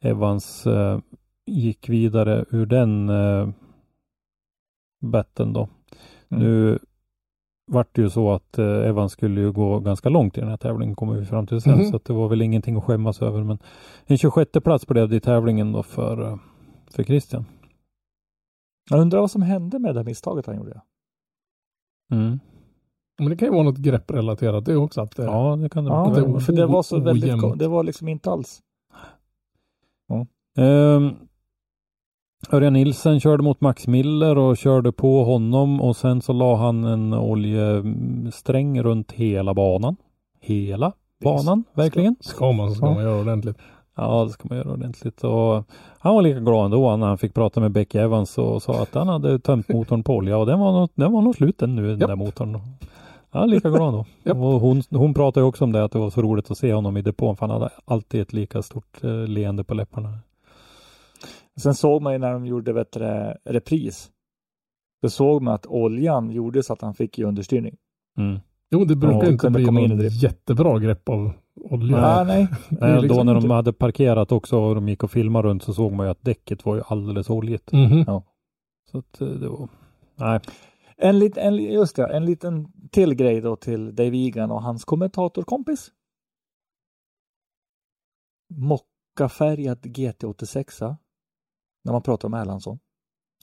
[0.00, 0.98] Evans eh,
[1.46, 3.48] gick vidare ur den eh,
[5.00, 5.68] betten då.
[6.28, 6.44] Mm.
[6.44, 6.78] Nu
[7.66, 10.56] vart det ju så att eh, Evans skulle ju gå ganska långt i den här
[10.56, 11.74] tävlingen kommer vi fram till sen.
[11.74, 11.90] Mm.
[11.90, 13.44] Så att det var väl ingenting att skämmas över.
[13.44, 13.58] Men
[14.06, 16.36] en 26 plats blev det i tävlingen då för, eh,
[16.90, 17.44] för Christian.
[18.90, 20.80] Jag undrar vad som hände med det misstaget han gjorde.
[22.12, 22.40] Mm.
[23.18, 25.00] Men det kan ju vara något grepprelaterat det också.
[25.00, 26.20] Att det, ja, det kan det vara.
[26.20, 28.62] Ja, för det var så väldigt, det var liksom inte alls
[30.08, 30.26] Ja.
[30.62, 31.16] Um,
[32.52, 36.84] Örjan Nilsen körde mot Max Miller och körde på honom och sen så la han
[36.84, 39.96] en oljesträng runt hela banan.
[40.40, 42.16] Hela banan, verkligen.
[42.20, 43.56] Ska man så ska man göra ordentligt.
[43.96, 45.24] Ja, det ska man göra ordentligt.
[45.24, 45.64] Och
[45.98, 48.94] han var lika glad ändå när han fick prata med Becky Evans och sa att
[48.94, 51.76] han hade tömt motorn på olja och den var nog, den var nog slut den
[51.76, 52.60] nu, den där motorn.
[53.32, 54.04] Ja, lika glad då.
[54.24, 54.36] Yep.
[54.36, 56.96] Och hon, hon pratade också om det, att det var så roligt att se honom
[56.96, 60.18] i depån, för han hade alltid ett lika stort eh, leende på läpparna.
[61.60, 62.96] Sen såg man ju när de gjorde vet
[63.44, 64.10] repris,
[65.02, 67.76] då såg man att oljan gjorde så att han fick i understyrning.
[68.18, 68.38] Mm.
[68.70, 71.96] Jo, det brukar inte bli någon jättebra grepp av olja.
[71.96, 72.48] Ja, nej.
[72.68, 75.74] nej liksom då när de hade parkerat också och de gick och filmade runt så
[75.74, 77.72] såg man ju att däcket var ju alldeles oljigt.
[77.72, 78.04] Mm -hmm.
[78.06, 78.22] ja.
[78.90, 79.68] Så att eh, det var,
[80.14, 80.40] nej.
[80.96, 84.84] En, lit, en, just det, en liten till grej då till Dave Egan och hans
[84.84, 85.90] kommentatorkompis.
[88.54, 90.96] Mockafärgad GT86.
[91.84, 92.78] När man pratar om Erlandsson.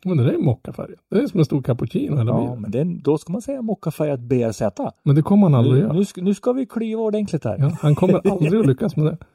[0.06, 1.00] Men det är mockafärgad.
[1.10, 4.28] Det är som en stor cappuccino hela Ja, men det, då ska man säga mockafärgad
[4.28, 4.62] BRZ.
[5.04, 5.94] Men det kommer han aldrig göra.
[5.94, 7.58] Nu, nu ska vi klyva ordentligt här.
[7.60, 9.18] Ja, han kommer aldrig att lyckas med det.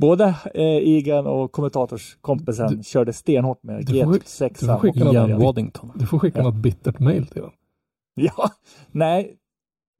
[0.00, 0.24] Både
[0.54, 5.12] eh, Egan och kommentatorskompisen körde stenhårt med G6.
[5.14, 5.92] Ian Waddington.
[5.94, 6.44] Du får skicka ja.
[6.44, 7.52] något bittert mail till dem.
[8.14, 8.50] Ja,
[8.90, 9.36] nej.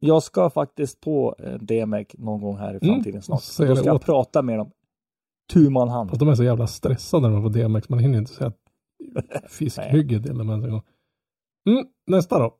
[0.00, 3.38] Jag ska faktiskt på eh, DMEC någon gång här i mm, framtiden mm, snart.
[3.38, 4.04] Då ska jag åt.
[4.04, 4.70] prata med dem.
[5.52, 6.10] Tu man hand.
[6.10, 7.88] Fast de är så jävla stressade när man får DMX.
[7.88, 8.63] Man hinner inte säga fiskhygge
[10.22, 10.82] till dem ens en gång.
[11.66, 12.54] Mm, nästa då.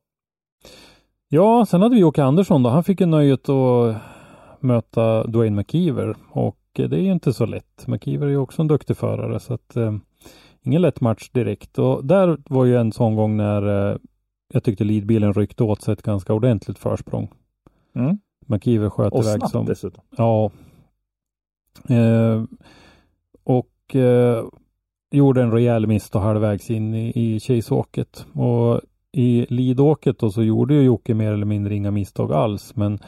[1.29, 2.71] Ja, sen hade vi Jocke Andersson då.
[2.71, 3.97] Han fick ju nöjet att
[4.61, 7.87] möta Dwayne McKeever och det är ju inte så lätt.
[7.87, 9.97] McKeever är ju också en duktig förare så att eh,
[10.63, 13.97] ingen lätt match direkt och där var ju en sån gång när eh,
[14.53, 17.31] jag tyckte leadbilen ryckte åt sig ett ganska ordentligt försprång.
[17.95, 18.19] Mm.
[18.47, 20.05] McKeever sköt Och iväg snabbt som dessutom.
[20.17, 20.51] Ja.
[21.89, 22.45] Eh,
[23.45, 24.45] och eh,
[25.17, 28.27] gjorde en rejäl miss halvvägs in i, i Chaseåket.
[28.33, 28.81] Och
[29.13, 32.77] i Lidåket då så gjorde ju Jocke mer eller mindre inga misstag alls.
[32.77, 32.99] Men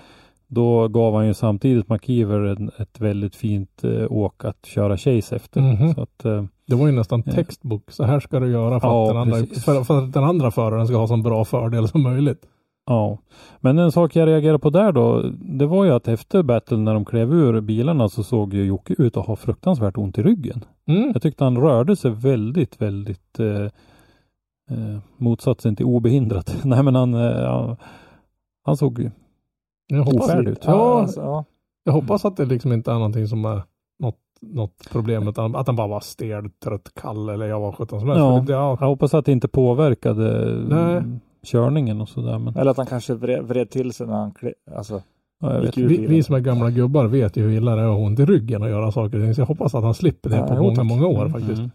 [0.49, 5.37] då gav han ju samtidigt McKeever en, ett väldigt fint eh, åk att köra Chase
[5.37, 5.61] efter.
[5.61, 5.95] Mhm.
[5.95, 7.33] Så att, eh, Det var ju nästan Ja.
[7.33, 7.91] textbok.
[7.91, 10.51] Så här ska du göra för, Ja, att den andra, för, för att den andra
[10.51, 12.43] föraren ska ha så bra fördel som möjligt.
[12.87, 13.19] Ja.
[13.61, 16.95] Men en sak jag reagerade på där då, det var ju att efter battle när
[16.95, 20.65] de klev ur bilarna så såg ju Jocke ut att ha fruktansvärt ont i ryggen.
[20.89, 21.11] Mm.
[21.13, 23.63] Jag tyckte han rörde sig väldigt, väldigt eh,
[24.71, 26.57] eh, motsatsen till obehindrat.
[26.65, 27.77] Nej men han, eh, han,
[28.65, 29.11] han såg ju
[29.87, 30.63] Jag hoppas, Ofärdig ut.
[30.67, 31.45] ja, alltså, ja.
[31.85, 33.63] jag hoppas att det liksom inte är någonting som är
[33.99, 35.29] något, något problem.
[35.29, 38.21] Utan att han bara var stel, trött, kall eller jag var sjutton som helst.
[38.21, 38.45] Ja.
[38.47, 41.03] Det- ja, Jag hoppas att det inte påverkade Nej.
[41.47, 42.39] Körningen och sådär.
[42.39, 44.35] Men Eller att han kanske vred, vred till sig när han
[44.77, 45.03] alltså,
[45.41, 47.87] ja, gick ur vi, vi som är gamla gubbar vet ju hur illa det är
[47.87, 49.33] att ha ont i ryggen och göra saker.
[49.33, 50.85] Så jag hoppas att han slipper det Ja, på jo, många, tack.
[50.87, 51.33] många år Mm.
[51.33, 51.59] faktiskt.
[51.59, 51.71] Mm.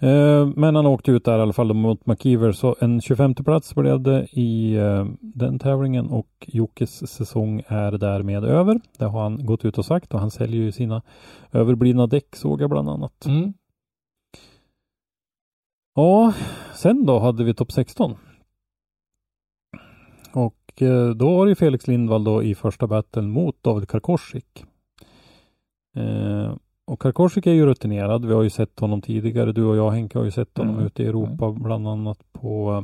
[0.00, 2.52] Eh, men han åkte ut där i alla fall mot McKeever.
[2.52, 8.44] Så en 25 plats blev det i eh, den tävlingen och Jockes säsong är därmed
[8.44, 8.80] över.
[8.98, 11.02] Det har han gått ut och sagt och han säljer ju sina
[11.52, 13.26] överblivna däck såg jag bland annat.
[13.26, 13.52] Mm.
[15.94, 16.32] Ja,
[16.74, 18.14] sen då hade vi topp 16.
[20.78, 24.64] Och eh, då var det ju Felix Lindvall då i första battlen mot David Karkoschik.
[25.96, 26.54] Eh,
[26.86, 28.24] och Karkoschik är ju rutinerad.
[28.24, 29.52] Vi har ju sett honom tidigare.
[29.52, 30.86] Du och jag Henke har ju sett honom Mm.
[30.86, 32.82] ute i Europa bland annat på eh,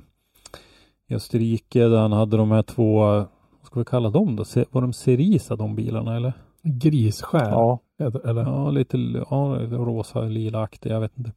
[1.08, 3.26] i Österrike där han hade de här två, vad
[3.62, 4.44] ska vi kalla dem då?
[4.70, 6.32] Var de Cerisa de bilarna eller?
[6.62, 7.50] Grisskär.
[7.50, 7.78] ja.
[8.24, 8.42] Eller?
[8.42, 8.96] Ja, lite
[9.30, 11.32] ja, rosa, lilaaktig, jag vet inte.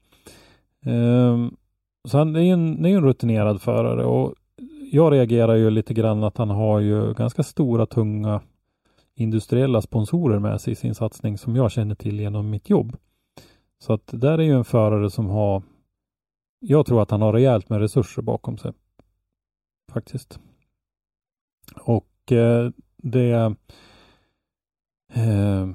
[0.86, 1.56] Ehm,
[2.08, 4.34] så han är ju en, är en rutinerad förare och
[4.92, 8.42] jag reagerar ju lite grann att han har ju ganska stora, tunga
[9.16, 12.98] industriella sponsorer med sig i sin satsning som jag känner till genom mitt jobb.
[13.80, 15.64] Så att där är ju en förare som har
[16.60, 18.72] jag tror att han har rejält med resurser bakom sig.
[19.92, 20.40] Faktiskt.
[21.82, 23.56] Och eh, det
[25.14, 25.70] eh,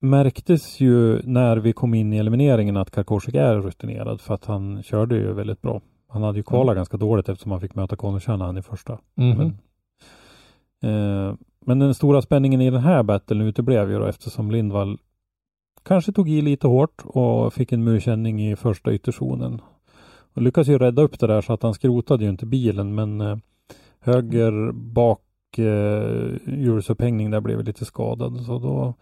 [0.00, 4.82] märktes ju när vi kom in i elimineringen att Karkoschik är rutinerad för att han
[4.82, 5.80] körde ju väldigt bra.
[6.12, 8.98] Han hade ju kvalat ganska dåligt eftersom han fick möta Conor Shanahan i första.
[9.14, 9.52] Mhm.
[10.80, 14.98] Men, eh, men den stora spänningen i den här battlen uteblev ju då eftersom Lindvall
[15.82, 19.60] kanske tog i lite hårt och fick en murkänning i första ytterzonen.
[20.34, 23.20] Och lyckades ju rädda upp det där så att han skrotade ju inte bilen men
[23.20, 23.36] eh,
[24.00, 25.20] höger bak
[25.58, 28.94] eh, hjulsupphängning där blev lite skadad så då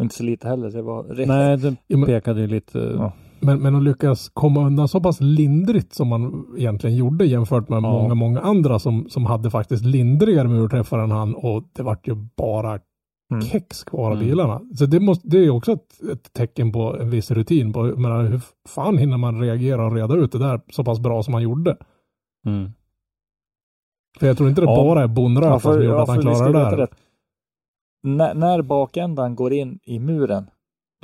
[0.00, 0.70] Inte så lite heller.
[0.70, 1.28] Det var rätt.
[1.28, 3.12] Nej, det pekade ju lite Ja.
[3.40, 7.76] Men, men att lyckas komma undan så pass lindrigt som man egentligen gjorde jämfört med
[7.76, 7.80] Ja.
[7.80, 12.14] många, många andra som, som hade faktiskt lindrigare murträffar än han och det vart ju
[12.36, 12.78] bara
[13.32, 13.42] Mm.
[13.42, 14.26] kex kvar av Mm.
[14.28, 14.60] bilarna.
[14.74, 17.72] Så det, måste, det är också ett, ett tecken på en viss rutin.
[17.72, 21.22] På, menar, hur fan hinner man reagera och reda ut det där så pass bra
[21.22, 21.76] som han gjorde?
[22.46, 22.72] mm.
[24.20, 24.76] För jag tror inte det Ja.
[24.76, 28.34] bara är bonröta Ja, som gjorde ja, att han klarade det där.
[28.34, 30.46] när bakändan går in i muren,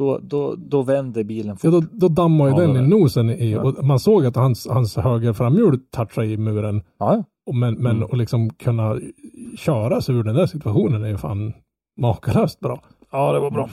[0.01, 1.65] då, då, då vänder bilen fort.
[1.65, 3.61] Ja, då, då dammar ju Ja, den i nosen i, Ja.
[3.63, 6.83] och man såg att hans, hans höger framhjul touchade i muren.
[6.99, 7.25] Ja.
[7.47, 8.09] Och Men, men Mm.
[8.13, 8.99] att liksom kunna
[9.59, 11.53] köra sig ur den där situationen är ju fan
[12.01, 12.81] makalöst bra.
[13.13, 13.69] Ja, det var bra.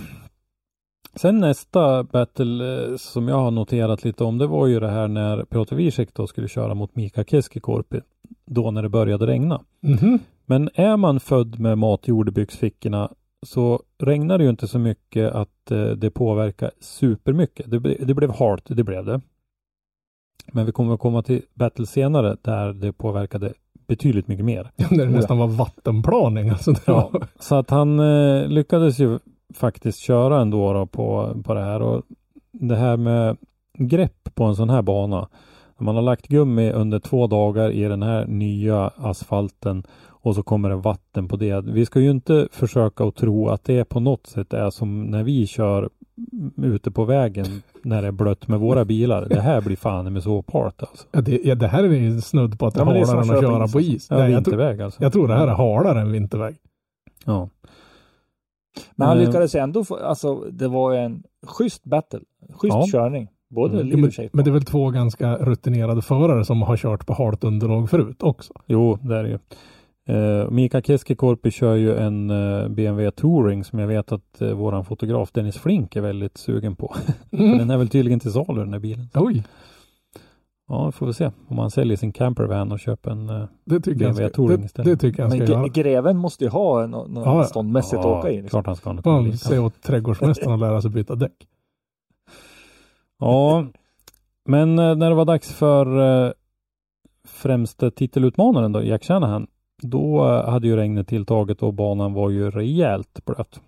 [1.15, 5.07] Sen nästa battle eh, som jag har noterat lite om, det var ju det här
[5.07, 7.99] när Piotr Wiesek då skulle köra mot Mika Keskikorpi.
[8.45, 9.61] Då när det började regna.
[9.81, 10.19] Mhm.
[10.45, 13.11] Men är man född med matjord i byxfickorna
[13.45, 17.71] så regnar det ju inte så mycket att eh, det påverkar supermycket.
[17.71, 19.21] Det, det blev halt, det blev det.
[20.51, 23.53] Men vi kommer att komma till battle senare där det påverkade
[23.87, 24.71] betydligt mycket mer.
[24.91, 26.49] När det nästan var vattenplaning.
[26.49, 29.19] Alltså Ja, så att han eh, lyckades ju
[29.53, 32.03] faktiskt köra ändå då på, på det här och
[32.51, 33.37] det här med
[33.77, 35.29] grepp på en sån här bana.
[35.79, 39.83] Man har lagt gummi under två dagar i den här nya asfalten
[40.27, 41.61] och så kommer det vatten på det.
[41.65, 45.23] Vi ska ju inte försöka att tro att det på något sätt är som när
[45.23, 45.89] vi kör
[46.57, 47.45] ute på vägen
[47.83, 49.25] när det är blött med våra bilar.
[49.29, 51.07] Det här blir fan med så part alltså.
[51.11, 53.23] ja, det, ja, det här är ju snudd på att det Ja, är är halare
[53.23, 53.87] än att köra på is.
[53.95, 54.07] is.
[54.09, 55.03] Ja, Nej, jag, tror, vinterväg alltså.
[55.03, 56.55] jag tror det här är halare än vinterväg.
[57.25, 57.49] Ja.
[58.95, 62.19] Men han Eh, lyckades ändå få, alltså det var ju en schysst battle.
[62.53, 62.85] Schysst Ja.
[62.91, 63.27] körning.
[63.49, 63.87] Både Mm.
[63.89, 67.43] Ja, men, men det är väl två ganska rutinerade förare som har kört på halt
[67.43, 68.53] underlag förut också.
[68.65, 69.39] Jo, det är det ju.
[70.07, 74.85] Eh, Mika Keskikorpi kör ju en eh, BMW Touring som jag vet att eh, våran
[74.85, 76.95] fotograf Dennis Flink är väldigt sugen på.
[77.29, 79.07] För den är väl tydligen till salu den här bilen.
[79.13, 79.43] Oj,
[80.69, 83.89] Ja, vi får vi se om han säljer sin campervan och köper en det tycker
[83.91, 84.99] jag BMW ska, Touring det, istället.
[84.99, 85.67] det tycker jag Men göra.
[85.67, 87.43] greven måste ju ha något no, Ja, ja.
[87.43, 88.41] ståndmässigt att åka i.
[88.41, 88.49] Liksom.
[88.49, 89.39] klart han ska ha något roligt.
[89.41, 91.31] se åt trädgårdsmästaren och lära sig byta däck.
[93.19, 93.65] Ja,
[94.45, 96.33] men när det var dags för
[97.27, 99.47] främste titelutmanaren då, Jack Shanahan,
[99.81, 103.61] då eh, hade ju regnet tilltagit och banan var ju rejält blöt.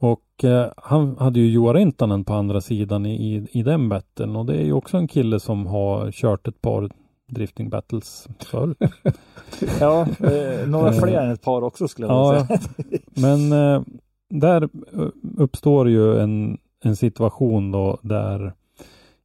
[0.00, 4.36] Och eh, han hade ju Joa Rintanen på andra sidan i, i, i den battlen
[4.36, 6.90] och det är ju också en kille som har kört ett par
[7.28, 8.76] drifting battles förut.
[9.80, 11.00] Ja, eh, några Eh.
[11.00, 12.60] fler än ett par också skulle jag Ja, säga.
[13.14, 13.82] Men eh,
[14.30, 18.52] där eh, uppstår ju en, en situation då där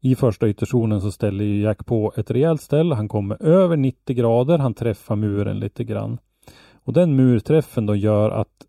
[0.06, 2.92] i första ytterzonen så ställer Jack på ett rejält ställ.
[2.92, 4.58] Han kommer över 90 grader.
[4.58, 6.18] Han träffar muren lite grann.
[6.74, 8.66] Och den murträffen då gör att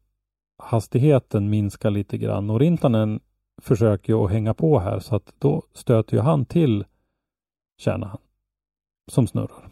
[0.63, 3.21] hastigheten minskar lite grann och Rintanen
[3.63, 6.85] försöker ju att hänga på här så att då stöter ju han till
[7.81, 8.21] Shanahan
[9.11, 9.69] som snurrar.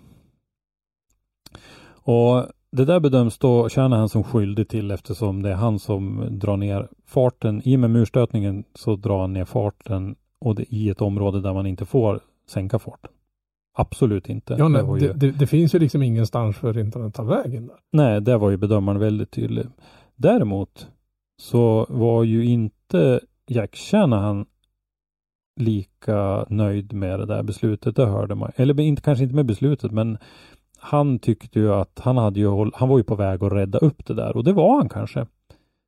[1.84, 6.56] Och det där bedöms då Shanahan som skyldig till eftersom det är han som drar
[6.56, 7.62] ner farten.
[7.64, 11.54] I och med murstötningen så drar han ner farten och det i ett område där
[11.54, 13.10] man inte får sänka farten.
[13.74, 14.54] Absolut inte.
[14.58, 17.14] Ja, det nej, var ju, det, det, det finns ju liksom ingenstans för internet att
[17.14, 17.76] ta vägen där.
[17.92, 19.66] nej, där var ju bedömaren väldigt tydlig.
[20.16, 20.88] Däremot
[21.40, 24.46] så var ju inte Jack Shanahan
[25.60, 27.96] lika nöjd med det där beslutet.
[27.96, 28.52] Det hörde man.
[28.56, 30.18] Eller inte, kanske inte med beslutet, men
[30.78, 33.78] han tyckte ju att han hade ju håll, han var ju på väg att rädda
[33.78, 35.26] upp det där och det var han kanske.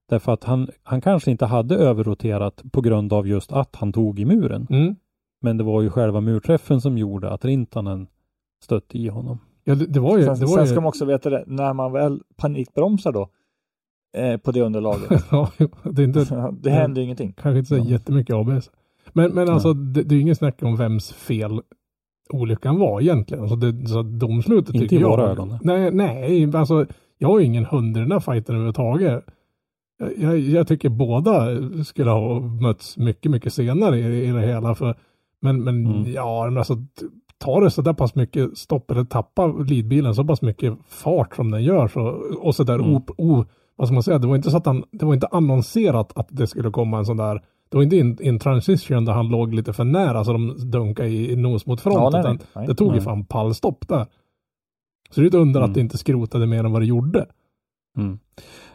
[0.08, 4.20] Därför att han, han kanske inte hade överroterat på grund av just att han tog
[4.20, 4.66] i muren.
[4.70, 4.94] Mm.
[5.40, 8.06] Men det var ju själva murträffen som gjorde att Rintanen
[8.62, 9.38] stötte i honom.
[9.64, 10.24] Ja, det, det var ju...
[10.24, 13.28] Sen, Det var sen ju ska man också veta det, när man väl panikbromsar då
[14.16, 15.24] eh, på det underlaget.
[15.30, 15.50] ja,
[15.82, 17.32] det är inte, det händer ju ingenting.
[17.32, 17.84] kanske inte så Ja.
[17.84, 18.70] jättemycket ABS.
[19.12, 21.60] Men, men alltså, det, det är ju ingen snack om vems fel
[22.30, 23.42] olyckan var egentligen.
[23.42, 25.08] Alltså det, så domslutet Inte tycker i jag.
[25.10, 25.58] våra ögon.
[25.62, 26.86] Nej, nej, alltså
[27.18, 29.24] jag har ju ingen hund i den här fighten överhuvudtaget.
[30.16, 31.46] Jag, jag, tycker båda
[31.84, 34.74] skulle ha mötts mycket, mycket senare i, i det hela.
[34.74, 34.94] För,
[35.40, 36.12] men men Mm.
[36.12, 36.76] ja, men alltså
[37.38, 41.50] tar det så där pass mycket stopp eller tappar leadbilen så pass mycket fart som
[41.50, 42.00] den gör så,
[42.40, 42.94] och så där Mm.
[42.94, 43.44] o, o,
[43.76, 46.28] vad ska man säga, det var inte så att han, det var inte annonserat att
[46.30, 49.54] det skulle komma en sån där det var inte in, in transition där han låg
[49.54, 52.14] lite för nära så de dunkade i, i nos mot front.
[52.14, 52.66] Ja, nej, nej.
[52.66, 54.06] det tog ju fan pallstopp där.
[55.10, 55.70] Så det är ett under Mm.
[55.70, 57.26] att det inte skrotade mer än vad det gjorde.
[57.98, 58.18] Mm.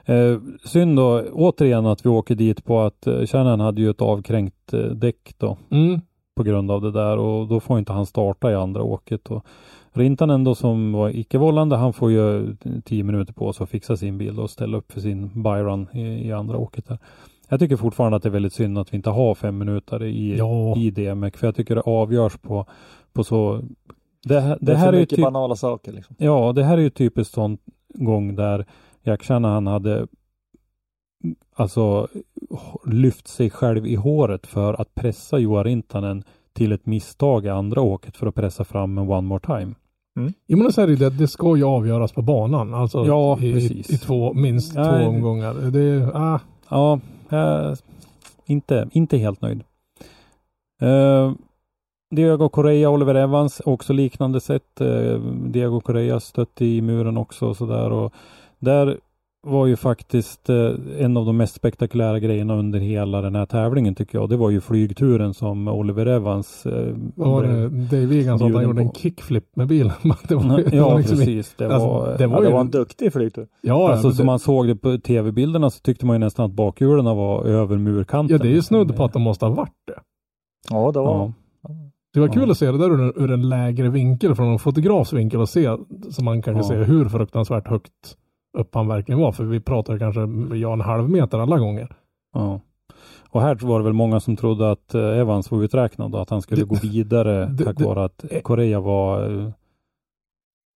[0.10, 4.01] Eh, synd då återigen att vi åker dit på att eh, Shannon hade ju ett
[4.01, 6.01] avkränkt eh, däck då Mm.
[6.36, 9.28] på grund av det där och då får inte han starta i andra åket.
[9.28, 9.45] Och
[9.93, 12.55] Rintanen då som var icke-vållande han får ju
[12.86, 16.28] tio minuter på sig att fixa sin bil och ställa upp för sin Byron i,
[16.28, 16.97] i andra åket där.
[17.49, 20.38] Jag tycker fortfarande att det är väldigt synd att vi inte har fem minuter i,
[20.38, 20.76] Ja.
[20.78, 22.66] i DMEC för jag tycker det avgörs på,
[23.14, 23.62] på så
[24.24, 26.16] det, Det, det är här är ju typ, banala saker liksom.
[26.20, 27.57] Ja, det här är ju typiskt sån
[27.93, 28.66] gång där
[29.10, 30.07] Jack Shanahan hade
[31.55, 32.07] alltså
[32.86, 37.82] lyft sig själv i håret för att pressa Joa Rintanen till ett misstag i andra
[37.82, 39.76] åket för att pressa fram en one more time.
[40.47, 42.74] Jo men så är det ju det, det ska ju avgöras på banan.
[42.74, 43.89] Alltså Ja, i, precis.
[43.89, 45.53] i två, minst Ja, två omgångar.
[45.53, 46.39] Det är, ah,
[46.70, 46.99] Ja,
[47.30, 47.78] jag,
[48.45, 49.64] inte, inte helt nöjd.
[50.84, 51.34] Uh,
[52.16, 54.82] Diego Correa, Oliver Evans, också liknande sätt.
[54.82, 57.91] Uh, Diego Correa stötte i muren också och sådär.
[57.91, 58.14] Och
[58.60, 58.97] där
[59.47, 63.95] var ju faktiskt eh, en av de mest spektakulära grejerna under hela den här tävlingen
[63.95, 64.30] tycker jag.
[64.30, 67.69] Det var ju flygturen som Oliver Evans eh, var det?
[67.69, 69.91] Dave Egan bjuden gjorde en kickflip med bilen.
[70.27, 71.56] det var, det Ja, var liksom, precis.
[71.57, 73.48] Det alltså, var, det Ja, var det ju, var en duktig flygtur.
[73.61, 76.45] ja, alltså ja, som det, man såg det på tv-bilderna så tyckte man ju nästan
[76.45, 78.38] att bakhjulen var över murkanten.
[78.38, 79.99] ja, det är ju snudd på att de måste ha varit det.
[80.69, 81.34] Ja, det var Ja.
[82.14, 82.34] Det var Ja.
[82.34, 85.41] kul att se det där ur en, ur en lägre vinkel, från en fotografs vinkel
[85.41, 85.69] och se,
[86.10, 86.80] så man kanske Ja.
[86.80, 87.91] ser hur fruktansvärt högt
[88.57, 89.31] upp han verkligen var.
[89.31, 91.95] För vi pratar kanske ja, en halv meter alla gånger.
[92.34, 92.59] Ja.
[93.31, 96.30] Och här var det väl många som trodde att eh, Evans var uträknad och att
[96.30, 99.49] han skulle Det- gå vidare det- tack vare att eh, Korea var eh,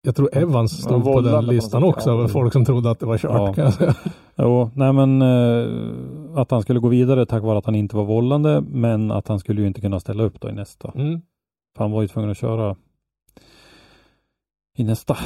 [0.02, 3.18] Jag tror Evans stod på den listan också, över folk som trodde att det var
[3.18, 3.56] kört.
[3.56, 3.94] Ja.
[4.36, 5.68] Jo, nej men eh,
[6.40, 9.38] att han skulle gå vidare tack vare att han inte var vållande men att han
[9.38, 10.92] skulle ju inte kunna ställa upp då i nästa.
[10.94, 11.20] Mm.
[11.76, 12.76] För han var ju tvungen att köra
[14.76, 15.16] i nästa.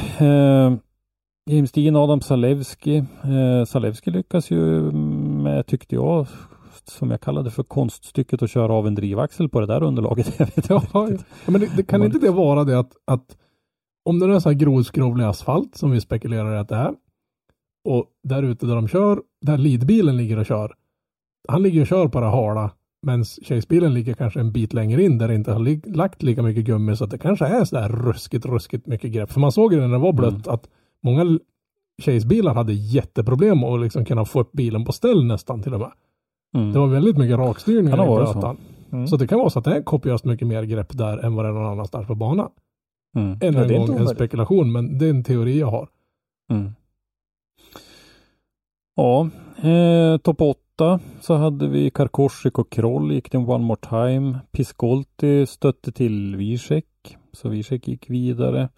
[1.46, 2.96] Dean, Adam Salewski.
[3.24, 6.26] Eh, Salewski lyckas ju med, tyckte jag,
[6.84, 10.34] som jag kallade för konststycket att köra av en drivaxel på det där underlaget.
[10.38, 11.08] Jag vet inte Ja,
[11.46, 13.36] men det, det, kan inte det vara det att, att
[14.04, 16.94] om det är så här grovskrovlig asfalt som vi spekulerar att det är.
[17.84, 20.74] Och där ute där de kör, där lidbilen ligger och kör.
[21.48, 22.70] Han ligger och kör på det hala.
[23.02, 26.64] Men Chase-bilen ligger kanske en bit längre in där det inte har lagt lika mycket
[26.64, 29.32] gummi så att det kanske är så där ruskigt, ruskigt mycket grepp.
[29.32, 30.68] För man såg ju när det var blött att
[31.04, 31.38] många
[32.02, 35.92] Chase-bilar hade jätteproblem att liksom kunna få upp bilen på ställ nästan till och med.
[36.54, 36.72] Mm.
[36.72, 38.56] Det var väldigt mycket rakstyrningar i varit så.
[38.92, 39.06] Mm.
[39.06, 41.44] Så det kan vara så att det är kopiöst mycket mer grepp där än vad
[41.44, 42.50] det är någon annanstans på banan.
[43.16, 43.30] Mm.
[43.30, 45.66] Än Ja, en det är inte gång en spekulation, men det är en teori jag
[45.66, 45.88] har.
[46.50, 46.72] Mm.
[48.96, 49.28] Ja,
[49.68, 54.38] eh, topp 8 så hade vi Karkorsik och Kroll gick den One More Time.
[54.52, 58.68] Piskolti stötte till Wiesek, så Wiesek gick vidare.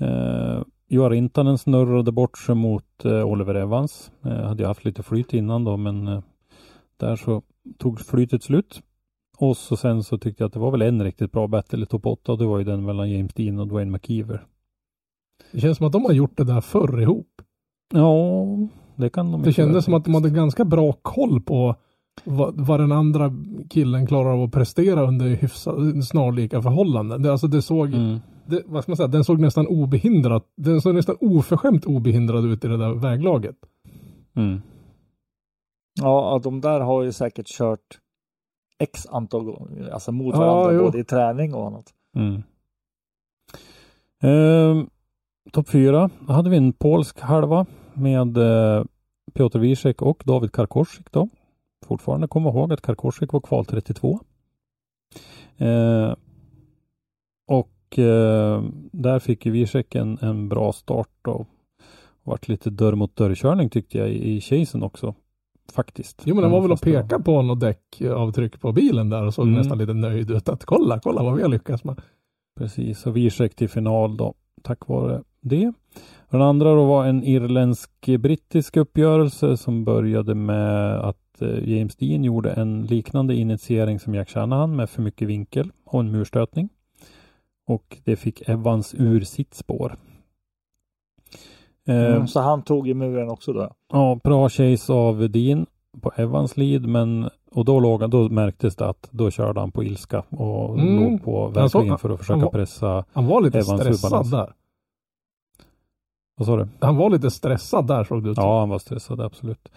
[0.00, 4.12] Eh, Joar Rintanen snurrade bort sig mot eh, Oliver Evans.
[4.24, 6.22] Eh, hade ju haft lite flyt innan då, men eh,
[6.96, 7.42] där så
[7.78, 8.82] tog flytet slut.
[9.38, 11.86] Och så sen så tyckte jag att det var väl en riktigt bra battle i
[11.86, 14.46] topp 8 och det var ju den mellan James Dean och Dwayne McKeever.
[15.52, 17.42] Det känns som att de har gjort det där förr ihop.
[17.94, 18.44] Ja,
[18.96, 21.74] det kan de Det kändes som att de hade ganska bra koll på
[22.24, 23.32] vad, vad den andra
[23.70, 27.22] killen klarar av att prestera under hyfsat snarlika förhållanden.
[27.22, 28.18] Det, alltså det såg, Mm.
[28.50, 32.64] Det, vad ska man säga, den såg nästan obehindrat, den såg nästan oförskämt obehindrad ut
[32.64, 33.56] i det där väglaget.
[34.32, 34.60] Ja, Mm.
[36.00, 37.98] ja, de där har ju säkert kört
[38.78, 40.82] x antal gånger, alltså mot Ja, varandra jo.
[40.84, 41.94] både i träning och annat.
[42.16, 42.42] Mm.
[44.22, 44.90] Ehm,
[45.52, 48.84] Topp fyra, då hade vi en polsk halva med eh,
[49.34, 51.28] Piotr Wiesek och David Karkorsik då.
[51.86, 54.20] Fortfarande komma ihåg att Karkorsik var kval 32.
[55.56, 56.14] Eh, och eh,
[58.92, 61.46] där fick ju Wiesek en, en bra start och
[62.24, 65.14] vart lite dörr mot dörrkörning tyckte jag i, i chasen också.
[65.72, 66.22] Faktiskt.
[66.24, 69.46] Jo men det var väl att peka på något däckavtryck på bilen där och såg
[69.46, 69.58] Mm.
[69.58, 70.48] nästan lite nöjd ut.
[70.48, 72.00] Att kolla, kolla vad vi har lyckats med.
[72.58, 75.72] Precis, och Wiesek till final då tack vare det.
[76.30, 82.50] Den andra då var en irländsk-brittisk uppgörelse som började med att eh, James Dean gjorde
[82.50, 86.68] en liknande initiering som Jack Shanahan med för mycket vinkel och en murstötning.
[87.68, 89.96] Och det fick Evans ur sitt spår.
[91.88, 93.70] Eh, Mm, så han tog i muren också då?
[93.92, 95.66] Ja, bra chase av Dean
[96.00, 99.72] på Evans lead, men och då, låg, han- då märktes det att då körde han
[99.72, 100.96] på ilska och Mm.
[101.10, 103.04] låg på verkligen för att han försöka var- pressa.
[103.12, 104.30] Han var lite Evans stressad obalans.
[104.30, 104.52] där.
[106.36, 106.68] Vad sa du?
[106.80, 108.36] Han var lite stressad där såg det ut.
[108.36, 109.68] Ja, han var stressad, absolut.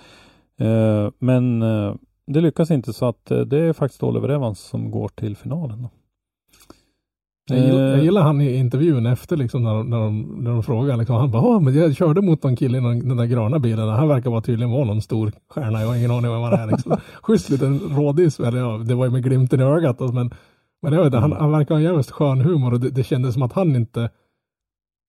[0.58, 1.96] Eh, men eh,
[2.26, 5.82] det lyckas inte så att eh, det är faktiskt Oliver Evans som går till finalen.
[5.82, 5.90] Då.
[7.50, 10.52] Jag gillar, jag Eh, gillar han i intervjun efter liksom när, de- när, de, när
[10.52, 13.18] de frågar liksom, han bara, "Ja, men jag körde mot någon kille i någon- den
[13.18, 13.90] där gröna bilen.
[13.90, 15.82] Han verkar vara tydligen vara någon stor stjärna.
[15.82, 16.98] Jag har ingen aning om vad han är liksom.
[17.22, 20.02] Schysst liten rådis, eller ja, det var ju med glimten i ögat.
[20.02, 20.32] alltså, Men,
[20.82, 23.34] men jag vet, han, han verkar ha en jävligt skön humor och det, det kändes
[23.34, 24.10] som att han inte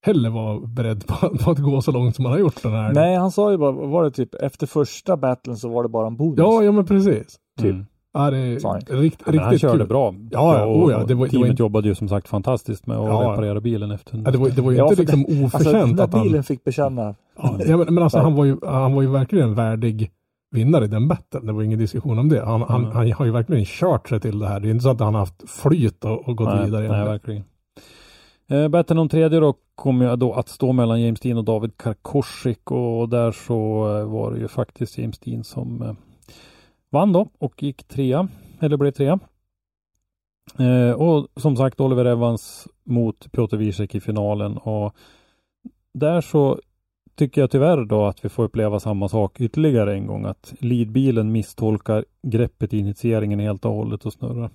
[0.07, 2.93] heller var beredd på, på att gå så långt som han har gjort den här.
[2.93, 6.07] Nej, han sa ju bara, var det typ efter första battlen så var det bara
[6.07, 6.39] en bonus?
[6.39, 7.37] Ja, ja men precis.
[7.61, 7.71] typ.
[7.71, 7.87] mm.
[8.15, 8.81] Ja, det är han.
[9.03, 9.87] rikt, han riktigt körde kul.
[9.89, 10.15] bra.
[10.31, 12.87] Ja, ja, och, oh ja, det var- det var teamet jobbade ju som sagt fantastiskt
[12.87, 13.33] med att Ja.
[13.33, 16.05] reparera bilen efter Ja, det var, det var ju Ja, inte liksom Alltså oförtjänt när
[16.05, 16.23] att han...
[16.23, 17.15] bilen fick bekänna.
[17.43, 20.11] Ja, ja, men, men alltså han var, ju, han var ju verkligen en värdig
[20.51, 21.47] vinnare i den battlen.
[21.47, 22.45] Det var ingen diskussion om det.
[22.45, 24.61] Han, han, han har ju verkligen kört sig till det här.
[24.61, 26.89] Det är inte så att han har haft flyt och, och gått nej, vidare.
[26.89, 27.45] nej, verkligen.
[28.51, 31.77] Eh, Battlen om tredje då kommer jag då att stå mellan James Dean och David
[31.77, 33.55] Karkorsik och där så
[33.99, 35.93] eh, var det ju faktiskt James Dean som eh,
[36.93, 38.29] vann då och gick trea,
[38.61, 39.19] eller blev trea.
[40.59, 44.97] Eh, och som sagt Oliver Evans mot Piotr Wiesek i finalen och
[45.95, 46.61] där så
[47.15, 51.33] tycker jag tyvärr då att vi får uppleva samma sak ytterligare en gång att leadbilen
[51.33, 54.51] misstolkar greppet i initieringen helt och hållet och snurrar.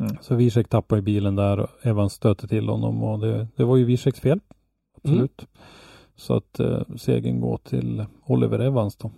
[0.00, 0.16] Mm.
[0.20, 3.76] Så Wiesek tappar i bilen där och Evans stöter till honom och det, det var
[3.76, 4.40] ju Wieseks fel.
[4.96, 5.46] Absolut.
[6.16, 9.10] Så att eh, segern går till Oliver Evans då.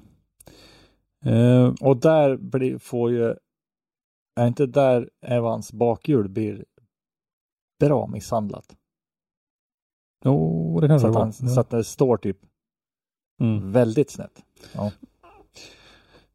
[1.27, 3.35] Eh, Och där blir, får ju,
[4.41, 6.65] är inte där Evans bakhjul blir
[7.81, 8.77] bra misshandlat?
[10.25, 11.23] jo, det kanske Så det att, var.
[11.23, 12.39] han, så att det står typ
[13.41, 13.73] Mm.
[13.73, 14.45] väldigt snett.
[14.75, 14.91] Ja.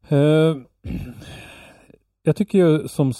[0.08, 0.56] Eh,
[2.22, 3.12] jag tycker ju som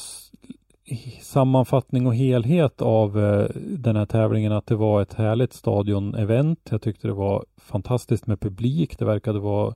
[1.20, 6.56] sammanfattning och helhet av eh, den här tävlingen att det var ett härligt stadion-event.
[6.70, 8.98] Jag tyckte det var fantastiskt med publik.
[8.98, 9.74] Det verkade vara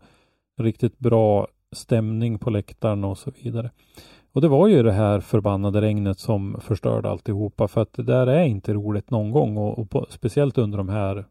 [0.61, 3.71] riktigt bra stämning på läktaren och så vidare.
[4.33, 8.27] Och det var ju det här förbannade regnet som förstörde alltihopa för att det där
[8.27, 11.25] är inte roligt någon gång och, och på, speciellt under de här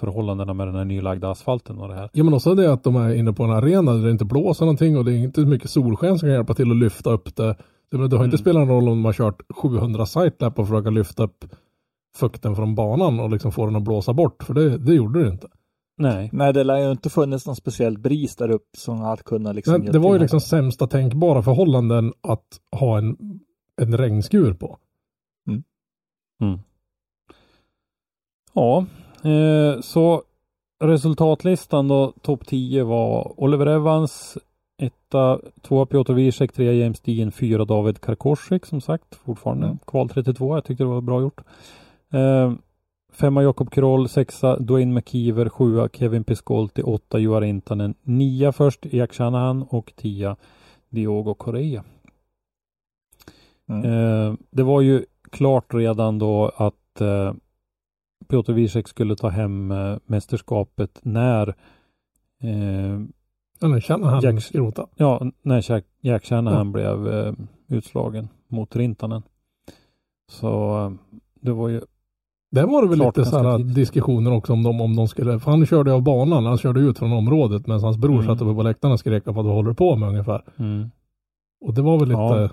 [0.00, 2.10] förhållandena med den här nylagda asfalten och det här.
[2.12, 4.64] Ja men också det att de är inne på en arena där det inte blåser
[4.64, 7.36] någonting och det är inte så mycket solsken som kan hjälpa till att lyfta upp
[7.36, 7.56] det.
[7.90, 8.38] Det, det har inte Mm.
[8.38, 11.44] spelat någon roll om de har kört 700 sitelap och försöka lyfta upp
[12.16, 15.28] fukten från banan och liksom få den att blåsa bort, för det, det gjorde det
[15.28, 15.48] inte.
[15.98, 16.30] Nej.
[16.32, 19.74] Nej, det lär ju inte funnits någon speciell bris där uppe som hade kunnat liksom...
[19.74, 23.16] Hjälpa det var ju liksom sämsta tänkbara förhållanden att ha en,
[23.76, 24.78] en regnskur på.
[26.40, 26.58] Mm.
[28.52, 28.86] Ja,
[29.30, 30.22] eh, så
[30.84, 34.38] resultatlistan då, topp 10 var Oliver Evans,
[34.78, 39.78] etta, tvåa Piotr Wiesek, trea James Dean, fyra David Karkoschik som sagt, fortfarande Mm.
[39.86, 40.56] kval 32.
[40.56, 41.40] Jag tyckte det var bra gjort.
[42.12, 42.52] Eh,
[43.16, 49.12] femma Jakob Kroll, sexa Dwayne McKeever, sjua Kevin Piscolti, åtta Juha Rintanen, nia först Jack
[49.14, 50.36] Shanahan och tia
[50.88, 51.84] Diogo Correa.
[53.68, 53.84] Mm.
[53.84, 57.32] Eh, det var ju klart redan då att eh,
[58.28, 61.48] Piotr Wiesek skulle ta hem eh, mästerskapet när
[62.42, 63.00] eh,
[64.22, 64.86] Jack- skrota.
[64.96, 66.72] ja, när Jack, Jack Shanahan Ja.
[66.72, 67.32] blev eh,
[67.68, 69.22] utslagen mot Rintanen.
[70.28, 70.92] Så eh,
[71.40, 71.80] det var ju
[72.50, 75.50] Där var det väl Klart lite sådana diskussioner också om de, om de skulle, för
[75.50, 78.26] han körde av banan, han körde ut från området medan hans bror Mm.
[78.26, 80.42] satt uppe på läktaren och skrek vad du håller på med ungefär.
[80.58, 80.90] mm,
[81.60, 82.48] Och det var väl lite, Ja.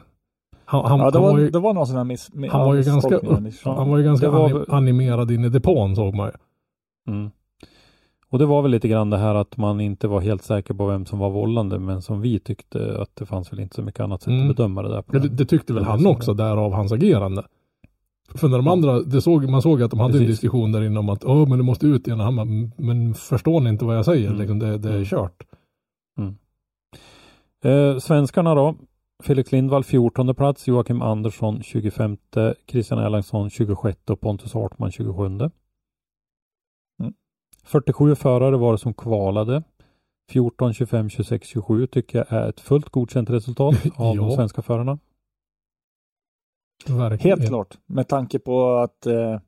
[0.65, 2.29] han, han, ja, det han, var, var ju, det var någon sån här miss...
[2.33, 3.19] mi- han var ju ganska
[3.63, 6.33] han var ju ganska var animerad in i depån såg man ju.
[7.13, 7.31] mm.
[8.29, 10.85] Och det var väl lite grann det här att man inte var helt säker på
[10.85, 13.99] vem som var vållande men som vi tyckte att det fanns väl inte så mycket
[13.99, 14.49] annat sätt Mm.
[14.49, 15.13] att bedöma det där på.
[15.13, 17.43] Men det, det tyckte väl han också, därav hans agerande.
[18.35, 20.29] För när de andra, det såg, man såg att de hade en Precis.
[20.39, 22.19] diskussion där inne om att Åh, men du måste ut igen.
[22.19, 24.27] Han bara, "Mm, men förstår ni inte vad jag säger?
[24.27, 24.39] Mm.
[24.39, 25.05] Liksom, det, det är Mm.
[25.05, 25.43] kört.
[27.63, 28.75] Eh, svenskarna då.
[29.23, 32.17] Felix Lindvall 14 plats, Joakim Andersson 25,
[32.67, 35.25] Christian Erlandsson 26 och Pontus Hartman 27.
[35.25, 35.51] Mm.
[37.63, 39.63] 47 förare var det som kvalade.
[40.31, 44.97] 14, 25, 26, 27 tycker jag är ett fullt godkänt resultat av de svenska förarna.
[46.87, 47.37] Verkligen.
[47.39, 47.77] Helt klart.
[47.85, 49.39] Med tanke på att eh,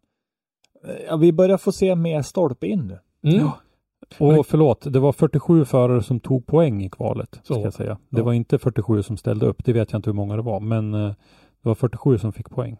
[1.07, 2.87] ja, vi börjar få se mer stolpe in
[3.23, 3.31] nu.
[3.35, 3.47] Mm.
[4.19, 7.39] Och Men- förlåt, det var 47 förare som tog poäng i kvalet.
[7.43, 7.53] Så.
[7.53, 7.97] Ska jag säga.
[8.09, 8.23] Det Ja.
[8.25, 9.65] var inte 47 som ställde upp.
[9.65, 10.59] Det vet jag inte hur många det var.
[10.59, 11.07] Men eh,
[11.61, 12.77] det var 47 som fick poäng.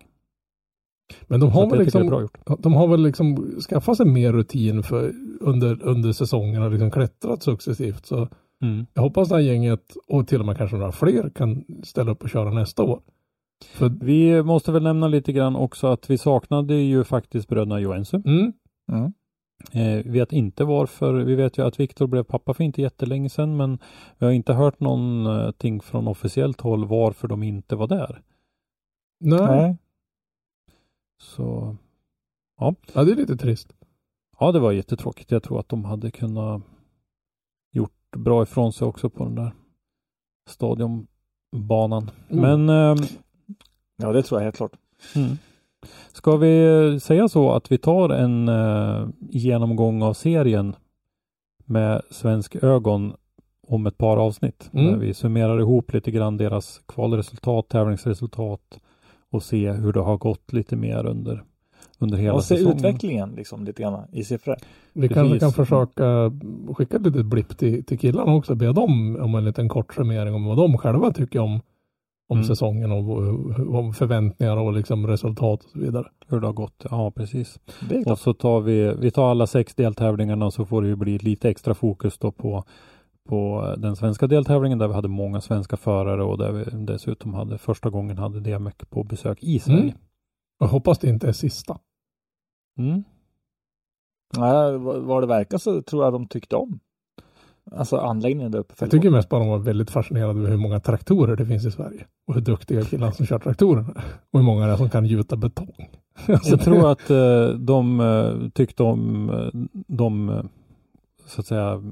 [1.27, 2.37] Men de har, väl liksom, bra gjort.
[2.59, 7.43] de har väl liksom skaffat sig mer rutin för under, under säsongen och liksom klättrat
[7.43, 8.05] successivt.
[8.05, 8.27] Så
[8.61, 8.85] Mm.
[8.93, 12.23] jag hoppas det här gänget och till och med kanske några fler kan ställa upp
[12.23, 13.01] och köra nästa år.
[13.73, 18.21] För, Vi måste väl nämna lite grann också att vi saknade ju faktiskt bröderna Joensuu.
[18.25, 18.53] mm,
[18.91, 19.13] Mm.
[19.71, 21.13] Eh, vet inte varför.
[21.13, 23.79] Vi vet ju att Viktor blev pappa för inte jättelänge sedan, men
[24.17, 28.21] vi har inte hört någonting från officiellt håll varför de inte var där.
[29.19, 29.77] nej, Nej.
[31.21, 31.75] Så
[32.57, 33.73] ja det är lite trist.
[34.39, 35.31] ja, det var jättetråkigt.
[35.31, 36.61] Jag tror att de hade kunnat
[37.71, 39.51] gjort bra ifrån sig också på den där
[40.49, 42.11] stadionbanan.
[42.29, 42.65] Mm.
[42.65, 42.97] Men ehm,
[43.97, 44.71] Ja, det tror jag helt klart.
[45.15, 45.37] Mm.
[46.11, 50.75] Ska vi säga så att vi tar en eh, genomgång av serien
[51.65, 53.13] med svensk ögon
[53.67, 54.69] om ett par avsnitt.
[54.73, 54.85] Mm.
[54.85, 58.79] Där vi summerar ihop lite grann deras kvalresultat, tävlingsresultat
[59.31, 61.43] och se hur det har gått lite mer under,
[61.99, 62.77] under hela Och se säsongen.
[62.77, 64.55] utvecklingen liksom lite grann i siffror.
[64.93, 65.55] Vi kanske kan Precis.
[65.55, 66.31] försöka
[66.75, 68.55] skicka ett litet blipp till, till killarna också.
[68.55, 71.61] Be dem om en liten kort summering om vad de själva tycker om,
[72.27, 72.47] om Mm.
[72.47, 76.07] säsongen och om förväntningar och liksom resultat och så vidare.
[76.27, 76.85] Hur det har gått.
[76.91, 77.59] Ja, precis.
[78.05, 81.17] Och så tar vi, vi tar alla sex deltävlingarna och så får det ju bli
[81.17, 82.63] lite extra fokus då på,
[83.29, 87.57] på den svenska deltävlingen där vi hade många svenska förare och där vi dessutom hade
[87.57, 89.81] första gången hade DMEC på besök i Sverige.
[89.81, 89.97] Mm.
[90.59, 91.77] Jag hoppas det inte är sista.
[92.79, 93.03] Mm.
[94.37, 96.79] Nej, vad det verkar så tror jag de tyckte om.
[97.71, 98.73] Alltså anläggningen där uppe.
[98.79, 101.71] Jag tycker mest bara de var väldigt fascinerade över hur många traktorer det finns i
[101.71, 102.05] Sverige.
[102.27, 103.93] Och hur duktiga killar som kör traktorerna.
[104.31, 105.73] Och hur många det är som kan gjuta betong.
[106.27, 110.43] Alltså, Jag tror att eh, de eh, tyckte om eh, de eh,
[111.25, 111.83] så att säga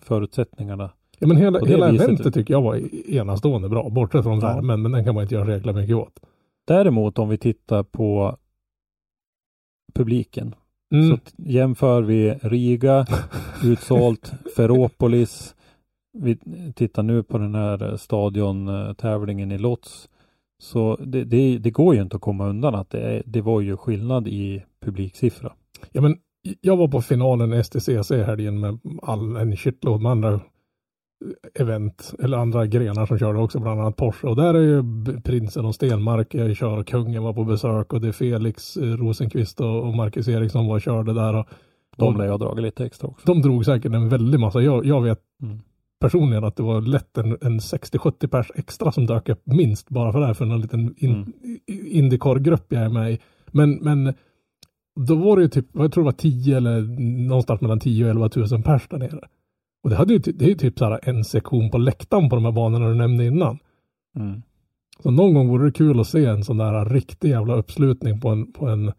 [0.00, 0.90] förutsättningarna.
[1.18, 2.80] Ja, men hela, hela eventet tycker jag var
[3.10, 3.88] enastående bra.
[3.88, 4.46] Bortsett från Ja.
[4.54, 6.20] värmen, men den kan man inte göra så mycket åt.
[6.66, 8.36] Däremot om vi tittar på
[9.94, 10.54] publiken
[10.92, 11.08] Mm.
[11.08, 13.06] Så jämför vi Riga,
[13.64, 15.54] utsålt, Ferropolis.
[16.18, 16.38] Vi
[16.74, 20.08] tittar nu på den här stadiontävlingen i Lotz.
[20.58, 23.60] Så det, det, det går ju inte att komma undan att det, är, det var
[23.60, 25.52] ju skillnad i publiksiffra.
[25.92, 26.16] Ja, men
[26.60, 30.40] jag var på finalen i STCC helgen med all, en shitload med andra
[31.54, 34.26] event eller andra grenar som körde också, bland annat Porsche.
[34.28, 34.82] Och där är ju
[35.20, 38.82] prinsen och Stenmark jag kör och kungen var på besök och det är Felix eh,
[38.96, 41.34] Rosenqvist och, Marcus Eriksson var och körde där.
[41.34, 41.46] Och,
[41.96, 43.26] De lär jag dragit lite extra också.
[43.26, 44.60] de drog säkert en väldig massa.
[44.62, 45.58] Jag, jag vet Mm.
[46.00, 50.12] personligen att det var lätt en, en 60-70 pers extra som dök upp minst bara
[50.12, 51.32] för det här för en liten in, Mm.
[51.86, 53.18] Indycar-grupp jag är med i.
[53.46, 54.14] Men, men
[55.00, 56.80] då var det ju typ, jag tror det var 10 eller
[57.28, 59.20] någonstans mellan 10 och 11 000 pers där nere.
[59.86, 62.36] Och det, hade ju, det är ju typ så här en sektion på läktaren på
[62.36, 63.58] de här banorna du nämnde innan.
[64.16, 64.42] Mm.
[65.02, 68.28] Så någon gång vore det kul att se en sån där riktig jävla uppslutning på
[68.28, 68.92] en, på en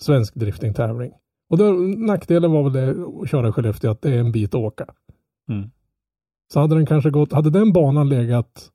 [0.00, 1.12] svensk driftingtävling.
[1.50, 4.54] Och då, nackdelen var väl det att köra i Skellefteå att det är en bit
[4.54, 4.86] att åka.
[5.48, 5.70] Mm.
[6.52, 8.70] Så hade den kanske gått, hade den banan legat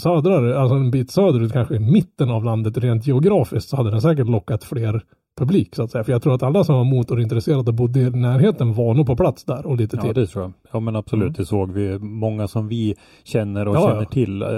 [0.00, 4.02] södrare, alltså en bit söderut, kanske i mitten av landet rent geografiskt, så hade den
[4.02, 5.04] säkert lockat fler
[5.40, 6.04] publik så att säga.
[6.04, 9.16] För jag tror att alla som var motorintresserade och bodde i närheten var nog på
[9.16, 10.14] plats där och lite Ja, till.
[10.14, 10.52] det tror jag.
[10.72, 11.22] Ja, men absolut.
[11.22, 11.32] Mm.
[11.32, 11.98] Det såg vi.
[11.98, 12.94] Många som vi
[13.24, 14.08] känner och Ja, känner ja.
[14.08, 14.48] till eh,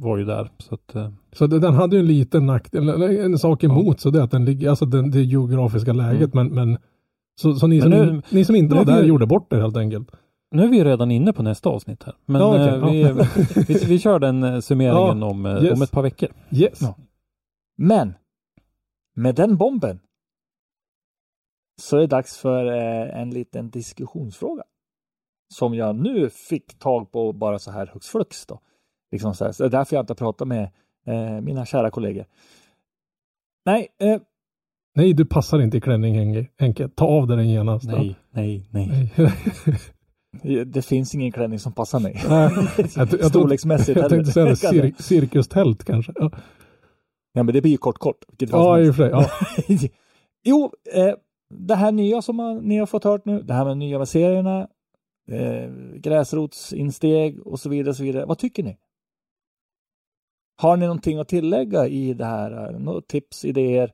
[0.00, 0.50] var ju där.
[0.58, 4.00] Så att, eh, Så det, den hade ju en liten nackdel, eller en sak emot,
[4.00, 6.78] så det är att den ligger, alltså den, det geografiska läget, men, men
[7.40, 8.06] så, så ni, som Mm.
[8.06, 10.08] Nu- in, ni som inte var är där vi- gjorde bort det helt enkelt.
[10.54, 12.14] nu är vi ju redan inne på nästa avsnitt här.
[12.26, 12.48] Men Ja,
[12.82, 13.26] okej, eh, vi, ja.
[13.68, 15.72] vi, vi kör den eh, summeringen Ja, om, eh, yes.
[15.76, 16.28] om ett par veckor.
[16.50, 16.78] Yes.
[16.82, 16.94] Ja.
[17.78, 18.14] Men
[19.20, 20.00] med den bomben
[21.80, 24.62] så är det dags för eh, en liten diskussionsfråga.
[25.54, 28.60] Som jag nu fick tag på bara så här hux flux då.
[29.12, 29.52] Liksom så, här.
[29.52, 30.70] så det är därför jag inte pratar med
[31.06, 32.24] eh, mina kära kollegor.
[33.64, 34.20] Nej, eh,
[34.94, 36.88] Nej, du passar inte i klänning Henke.
[36.88, 37.84] Ta av dig den genast.
[37.84, 39.12] Nej, nej, nej.
[39.16, 40.64] Nej.
[40.66, 42.22] det finns ingen klänning som passar mig.
[42.28, 42.50] Nej.
[42.96, 46.12] Jag, jag, jag, Storleksmässigt jag tänkte säga det, cir cirkustält kanske.
[46.16, 46.30] Ja,
[47.32, 48.24] Ja, men det blir ju kort kort.
[48.38, 49.10] ja i och för sig.
[49.10, 49.30] Ja.
[50.44, 51.14] jo, eh,
[51.54, 54.08] det här nya som man, ni har fått hört nu, det här med nya med
[54.08, 54.68] serierna,
[55.30, 58.26] eh, gräsrotsinsteg och så vidare, så vidare.
[58.26, 58.78] Vad tycker ni?
[60.56, 62.78] Har ni någonting att tillägga i det här?
[62.78, 63.92] Några tips, idéer?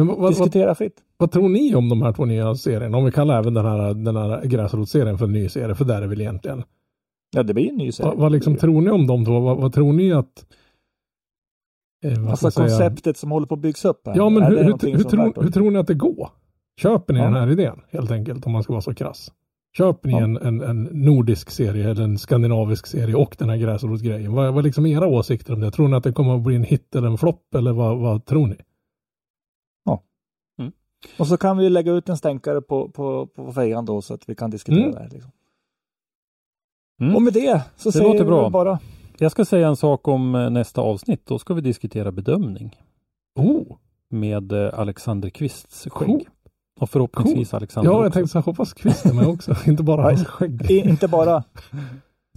[0.00, 1.02] Men vad, vad, vad, Diskutera fritt.
[1.16, 2.98] vad tror ni om de här två nya serierna?
[2.98, 6.02] Om vi kallar även den här, den här gräsrotsserien för en ny serie, för där
[6.02, 6.62] är väl egentligen.
[7.30, 8.10] Ja, det blir en ny serie.
[8.10, 9.40] Vad, vad liksom tror ni om de två?
[9.40, 10.46] Vad, vad tror ni att...
[12.02, 12.88] Eh, vad ska Alltså jag säga?
[12.88, 14.16] konceptet som håller på att byggas upp här.
[14.16, 14.64] Ja, men hur, hur,
[14.96, 16.30] hur, tror, hur tror ni att det går?
[16.80, 17.24] Köper ni Ja.
[17.24, 19.32] den här idén helt enkelt om man ska vara så krass?
[19.76, 20.20] Köper ni Ja.
[20.24, 24.32] en, en, en nordisk serie eller en skandinavisk serie och den här gräsrotsgrejen?
[24.32, 25.70] Vad, vad är liksom era åsikter om det?
[25.70, 28.24] Tror ni att det kommer att bli en hit eller en flopp eller vad, vad
[28.24, 28.56] tror ni?
[31.18, 34.28] Och så kan vi lägga ut en stänkare på, på, på fejan då så att
[34.28, 34.92] vi kan diskutera Mm.
[34.94, 35.08] det här.
[35.10, 35.30] Liksom.
[37.00, 37.14] Mm.
[37.16, 38.50] Och med det så Det säger vi bra.
[38.50, 38.78] bara
[39.22, 41.26] Jag ska säga en sak om eh, nästa avsnitt.
[41.26, 42.76] Då ska vi diskutera bedömning
[43.38, 43.76] Oh,
[44.10, 46.08] med eh, Alexander Kvists skägg.
[46.08, 46.24] Cool.
[46.80, 48.12] Och förhoppningsvis Alexander ja, jag också.
[48.12, 50.70] tänkte så här, hoppas Kvist är med också, inte bara hans skägg.
[50.70, 51.44] inte bara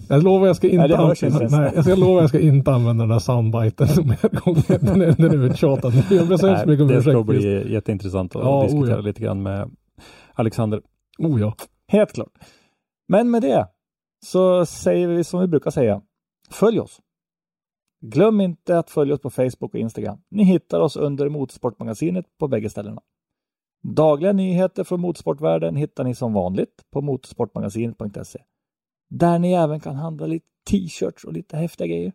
[0.07, 1.51] Jag lovar jag ska inte, Nej, använda, ens.
[1.51, 4.79] nej, jag, ska, jag lovar jag ska inte använda den där soundbiten mer gånger.
[4.79, 5.93] Den är, den är uttjatad.
[6.11, 9.01] Jag ber så hemskt mycket om det ska bli jätteintressant att Ja, diskutera oh ja.
[9.01, 9.71] lite grann med
[10.33, 10.81] Alexander.
[11.17, 11.53] Oh ja.
[11.87, 12.31] helt klart.
[13.07, 13.67] Men med det
[14.25, 16.01] så säger vi som vi brukar säga.
[16.49, 17.01] Följ oss.
[18.01, 20.21] Glöm inte att följa oss på Facebook och Instagram.
[20.29, 23.01] Ni hittar oss under Motorsportmagasinet på bägge ställena.
[23.83, 28.39] Dagliga nyheter från motorsportvärlden hittar ni som vanligt på motorsportmagasinet.se.
[29.09, 32.13] Där ni även kan handla lite t-shirts och lite häftiga grejer.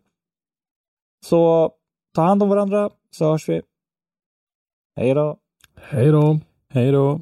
[1.25, 1.71] Så
[2.15, 3.61] ta hand om varandra så hörs vi.
[4.95, 5.39] Hej då!
[5.75, 6.39] Hej då.
[6.69, 7.21] Hej då!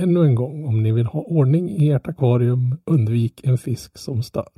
[0.00, 4.22] Ännu en gång, om ni vill ha ordning i ert akvarium, undvik en fisk som
[4.22, 4.48] stör.